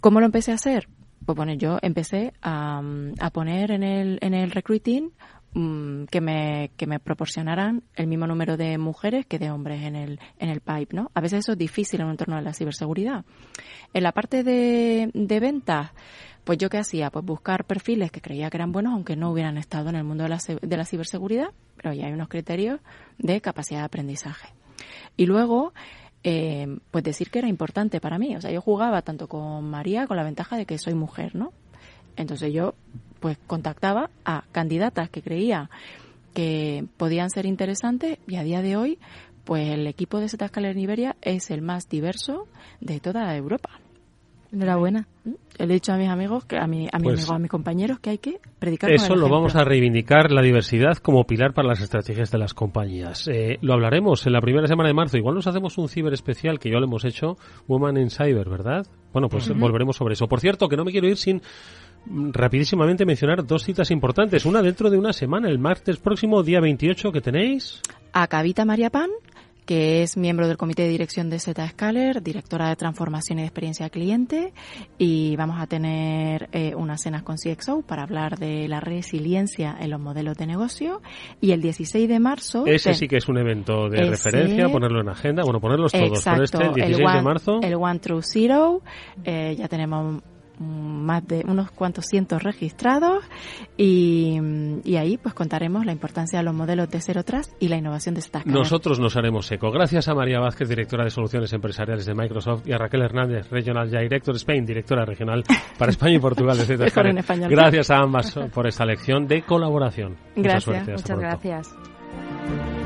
¿Cómo 0.00 0.20
lo 0.20 0.26
empecé 0.26 0.52
a 0.52 0.56
hacer? 0.56 0.88
Pues 1.24 1.36
bueno, 1.36 1.52
yo 1.54 1.78
empecé 1.82 2.32
a, 2.42 2.80
a 3.20 3.30
poner 3.30 3.70
en 3.70 3.82
el, 3.82 4.18
en 4.22 4.34
el 4.34 4.50
recruiting 4.50 5.12
Mm, 5.60 6.04
que 6.04 6.20
me, 6.20 6.70
que 6.76 6.86
me 6.86 7.00
proporcionaran 7.00 7.82
el 7.96 8.06
mismo 8.06 8.28
número 8.28 8.56
de 8.56 8.78
mujeres 8.78 9.26
que 9.26 9.40
de 9.40 9.50
hombres 9.50 9.82
en 9.82 9.96
el, 9.96 10.20
en 10.38 10.50
el 10.50 10.60
pipe, 10.60 10.94
¿no? 10.94 11.10
A 11.14 11.20
veces 11.20 11.40
eso 11.40 11.52
es 11.52 11.58
difícil 11.58 11.98
en 11.98 12.06
un 12.06 12.12
entorno 12.12 12.36
de 12.36 12.42
la 12.42 12.52
ciberseguridad. 12.52 13.24
En 13.92 14.04
la 14.04 14.12
parte 14.12 14.44
de, 14.44 15.10
de 15.12 15.40
ventas, 15.40 15.90
pues 16.44 16.58
yo 16.58 16.70
qué 16.70 16.78
hacía, 16.78 17.10
pues 17.10 17.24
buscar 17.24 17.64
perfiles 17.64 18.12
que 18.12 18.20
creía 18.20 18.50
que 18.50 18.56
eran 18.56 18.70
buenos, 18.70 18.92
aunque 18.92 19.16
no 19.16 19.32
hubieran 19.32 19.58
estado 19.58 19.88
en 19.88 19.96
el 19.96 20.04
mundo 20.04 20.22
de 20.22 20.28
la, 20.28 20.38
de 20.38 20.76
la 20.76 20.84
ciberseguridad, 20.84 21.48
pero 21.74 21.92
ya 21.92 22.06
hay 22.06 22.12
unos 22.12 22.28
criterios 22.28 22.78
de 23.18 23.40
capacidad 23.40 23.80
de 23.80 23.86
aprendizaje. 23.86 24.50
Y 25.16 25.26
luego, 25.26 25.72
eh, 26.22 26.78
pues 26.92 27.02
decir 27.02 27.30
que 27.32 27.40
era 27.40 27.48
importante 27.48 28.00
para 28.00 28.16
mí. 28.16 28.36
O 28.36 28.40
sea, 28.40 28.52
yo 28.52 28.60
jugaba 28.60 29.02
tanto 29.02 29.26
con 29.26 29.68
María 29.68 30.06
con 30.06 30.18
la 30.18 30.22
ventaja 30.22 30.56
de 30.56 30.66
que 30.66 30.78
soy 30.78 30.94
mujer, 30.94 31.34
¿no? 31.34 31.52
Entonces 32.14 32.52
yo 32.52 32.74
pues 33.20 33.38
contactaba 33.46 34.10
a 34.24 34.44
candidatas 34.52 35.10
que 35.10 35.22
creía 35.22 35.70
que 36.34 36.84
podían 36.96 37.30
ser 37.30 37.46
interesantes 37.46 38.18
y 38.26 38.36
a 38.36 38.42
día 38.42 38.62
de 38.62 38.76
hoy 38.76 38.98
pues 39.48 39.70
el 39.70 39.86
equipo 39.86 40.20
de 40.20 40.28
en 40.28 40.78
Iberia 40.78 41.16
es 41.22 41.50
el 41.50 41.62
más 41.62 41.88
diverso 41.88 42.46
de 42.80 43.00
toda 43.00 43.34
Europa. 43.34 43.70
Enhorabuena. 44.52 45.08
¿Mm? 45.24 45.30
Le 45.58 45.64
he 45.64 45.66
dicho 45.68 45.92
a 45.92 45.96
mis 45.96 46.08
amigos, 46.08 46.44
que 46.44 46.58
a, 46.58 46.66
mi, 46.66 46.86
a, 46.92 46.98
mis 46.98 47.12
pues 47.12 47.30
a 47.30 47.38
mis 47.38 47.50
compañeros 47.50 47.98
que 47.98 48.10
hay 48.10 48.18
que 48.18 48.40
predicar. 48.58 48.90
Eso 48.90 49.16
lo 49.16 49.30
vamos 49.30 49.56
a 49.56 49.64
reivindicar, 49.64 50.30
la 50.30 50.42
diversidad 50.42 50.98
como 50.98 51.24
pilar 51.24 51.54
para 51.54 51.66
las 51.66 51.80
estrategias 51.80 52.30
de 52.30 52.36
las 52.36 52.52
compañías. 52.52 53.26
Eh, 53.28 53.58
lo 53.62 53.72
hablaremos 53.72 54.26
en 54.26 54.34
la 54.34 54.40
primera 54.42 54.66
semana 54.66 54.88
de 54.88 54.94
marzo. 54.94 55.16
Igual 55.16 55.34
nos 55.34 55.46
hacemos 55.46 55.78
un 55.78 55.88
ciber 55.88 56.12
especial 56.12 56.58
que 56.58 56.70
ya 56.70 56.78
lo 56.78 56.84
hemos 56.84 57.06
hecho, 57.06 57.38
Woman 57.66 57.96
in 57.96 58.10
Cyber, 58.10 58.48
¿verdad? 58.50 58.86
Bueno, 59.12 59.28
pues 59.28 59.48
volveremos 59.56 59.96
sobre 59.96 60.12
eso. 60.12 60.28
Por 60.28 60.40
cierto, 60.40 60.68
que 60.68 60.76
no 60.76 60.84
me 60.84 60.92
quiero 60.92 61.08
ir 61.08 61.16
sin 61.16 61.40
rapidísimamente 62.32 63.04
mencionar 63.04 63.46
dos 63.46 63.64
citas 63.64 63.90
importantes. 63.90 64.46
Una 64.46 64.62
dentro 64.62 64.90
de 64.90 64.98
una 64.98 65.12
semana, 65.12 65.48
el 65.48 65.58
martes 65.58 65.98
próximo, 65.98 66.42
día 66.42 66.60
28, 66.60 67.12
que 67.12 67.20
tenéis. 67.20 67.80
A 68.12 68.26
Cavita 68.26 68.64
María 68.64 68.90
Pan, 68.90 69.10
que 69.68 70.02
es 70.02 70.16
miembro 70.16 70.48
del 70.48 70.56
comité 70.56 70.84
de 70.84 70.88
dirección 70.88 71.28
de 71.28 71.38
Zscaler, 71.38 72.22
directora 72.22 72.70
de 72.70 72.76
transformación 72.76 73.38
y 73.38 73.42
de 73.42 73.48
experiencia 73.48 73.90
cliente, 73.90 74.54
y 74.96 75.36
vamos 75.36 75.60
a 75.60 75.66
tener 75.66 76.48
eh, 76.52 76.74
unas 76.74 77.02
cenas 77.02 77.22
con 77.22 77.36
CXO 77.36 77.82
para 77.82 78.04
hablar 78.04 78.38
de 78.38 78.66
la 78.66 78.80
resiliencia 78.80 79.76
en 79.78 79.90
los 79.90 80.00
modelos 80.00 80.38
de 80.38 80.46
negocio. 80.46 81.02
Y 81.42 81.50
el 81.52 81.60
16 81.60 82.08
de 82.08 82.18
marzo. 82.18 82.64
Ese 82.66 82.94
sí 82.94 83.08
que 83.08 83.18
es 83.18 83.28
un 83.28 83.36
evento 83.36 83.90
de 83.90 84.08
referencia, 84.08 84.70
ponerlo 84.70 85.02
en 85.02 85.10
agenda, 85.10 85.42
bueno, 85.44 85.60
ponerlos 85.60 85.92
todos. 85.92 86.18
Exacto, 86.18 86.44
este, 86.44 86.64
el 86.64 86.74
16 86.74 87.12
de 87.12 87.22
marzo. 87.22 87.60
El 87.62 87.74
One 87.74 87.98
True 87.98 88.22
Zero, 88.22 88.80
eh, 89.22 89.54
ya 89.58 89.68
tenemos 89.68 90.22
más 90.60 91.26
de 91.26 91.44
unos 91.46 91.70
cuantos 91.70 92.06
cientos 92.06 92.42
registrados 92.42 93.24
y, 93.76 94.38
ahí 94.98 95.16
pues 95.16 95.34
contaremos 95.34 95.86
la 95.86 95.92
importancia 95.92 96.40
de 96.40 96.44
los 96.44 96.54
modelos 96.54 96.88
de 96.90 97.00
Zero 97.00 97.22
Trust 97.22 97.52
y 97.60 97.68
la 97.68 97.76
innovación 97.76 98.14
de 98.14 98.20
estas 98.20 98.44
Nosotros 98.46 98.98
nos 98.98 99.16
haremos 99.16 99.50
eco. 99.52 99.70
Gracias 99.70 100.08
a 100.08 100.14
María 100.14 100.40
Vázquez, 100.40 100.68
directora 100.68 101.04
de 101.04 101.10
Soluciones 101.10 101.52
Empresariales 101.52 102.06
de 102.06 102.14
Microsoft, 102.14 102.66
y 102.66 102.72
a 102.72 102.78
Raquel 102.78 103.02
Hernández, 103.02 103.48
Regional 103.50 103.90
Director 103.90 104.34
Spain, 104.36 104.64
directora 104.66 105.04
regional 105.04 105.44
para 105.78 105.90
España 105.90 106.14
y 106.14 106.18
Portugal 106.18 106.58
de 106.58 106.78
Gracias 107.48 107.90
a 107.90 107.98
ambas 107.98 108.34
por 108.52 108.66
esta 108.66 108.84
lección 108.84 109.26
de 109.26 109.42
colaboración. 109.42 110.16
Gracias, 110.36 110.88
muchas 110.88 111.18
gracias. 111.18 112.77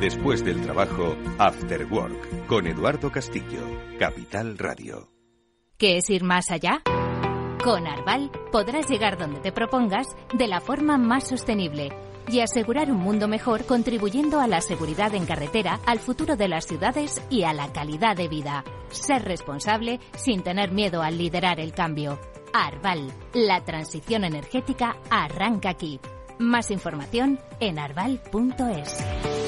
Después 0.00 0.44
del 0.44 0.60
trabajo, 0.60 1.16
After 1.38 1.84
Work, 1.86 2.46
con 2.46 2.68
Eduardo 2.68 3.10
Castillo, 3.10 3.60
Capital 3.98 4.56
Radio. 4.56 5.10
¿Qué 5.76 5.96
es 5.96 6.08
ir 6.08 6.22
más 6.22 6.52
allá? 6.52 6.82
Con 7.64 7.84
Arval 7.84 8.30
podrás 8.52 8.88
llegar 8.88 9.18
donde 9.18 9.40
te 9.40 9.50
propongas 9.50 10.06
de 10.32 10.46
la 10.46 10.60
forma 10.60 10.98
más 10.98 11.26
sostenible 11.26 11.88
y 12.28 12.38
asegurar 12.38 12.92
un 12.92 12.98
mundo 12.98 13.26
mejor 13.26 13.66
contribuyendo 13.66 14.38
a 14.38 14.46
la 14.46 14.60
seguridad 14.60 15.12
en 15.16 15.26
carretera, 15.26 15.80
al 15.84 15.98
futuro 15.98 16.36
de 16.36 16.46
las 16.46 16.66
ciudades 16.66 17.20
y 17.28 17.42
a 17.42 17.52
la 17.52 17.72
calidad 17.72 18.16
de 18.16 18.28
vida. 18.28 18.62
Ser 18.90 19.24
responsable 19.24 19.98
sin 20.14 20.44
tener 20.44 20.70
miedo 20.70 21.02
al 21.02 21.18
liderar 21.18 21.58
el 21.58 21.72
cambio. 21.72 22.20
Arval, 22.54 23.12
la 23.34 23.64
transición 23.64 24.22
energética 24.22 24.96
arranca 25.10 25.70
aquí. 25.70 25.98
Más 26.38 26.70
información 26.70 27.40
en 27.58 27.80
arval.es. 27.80 29.47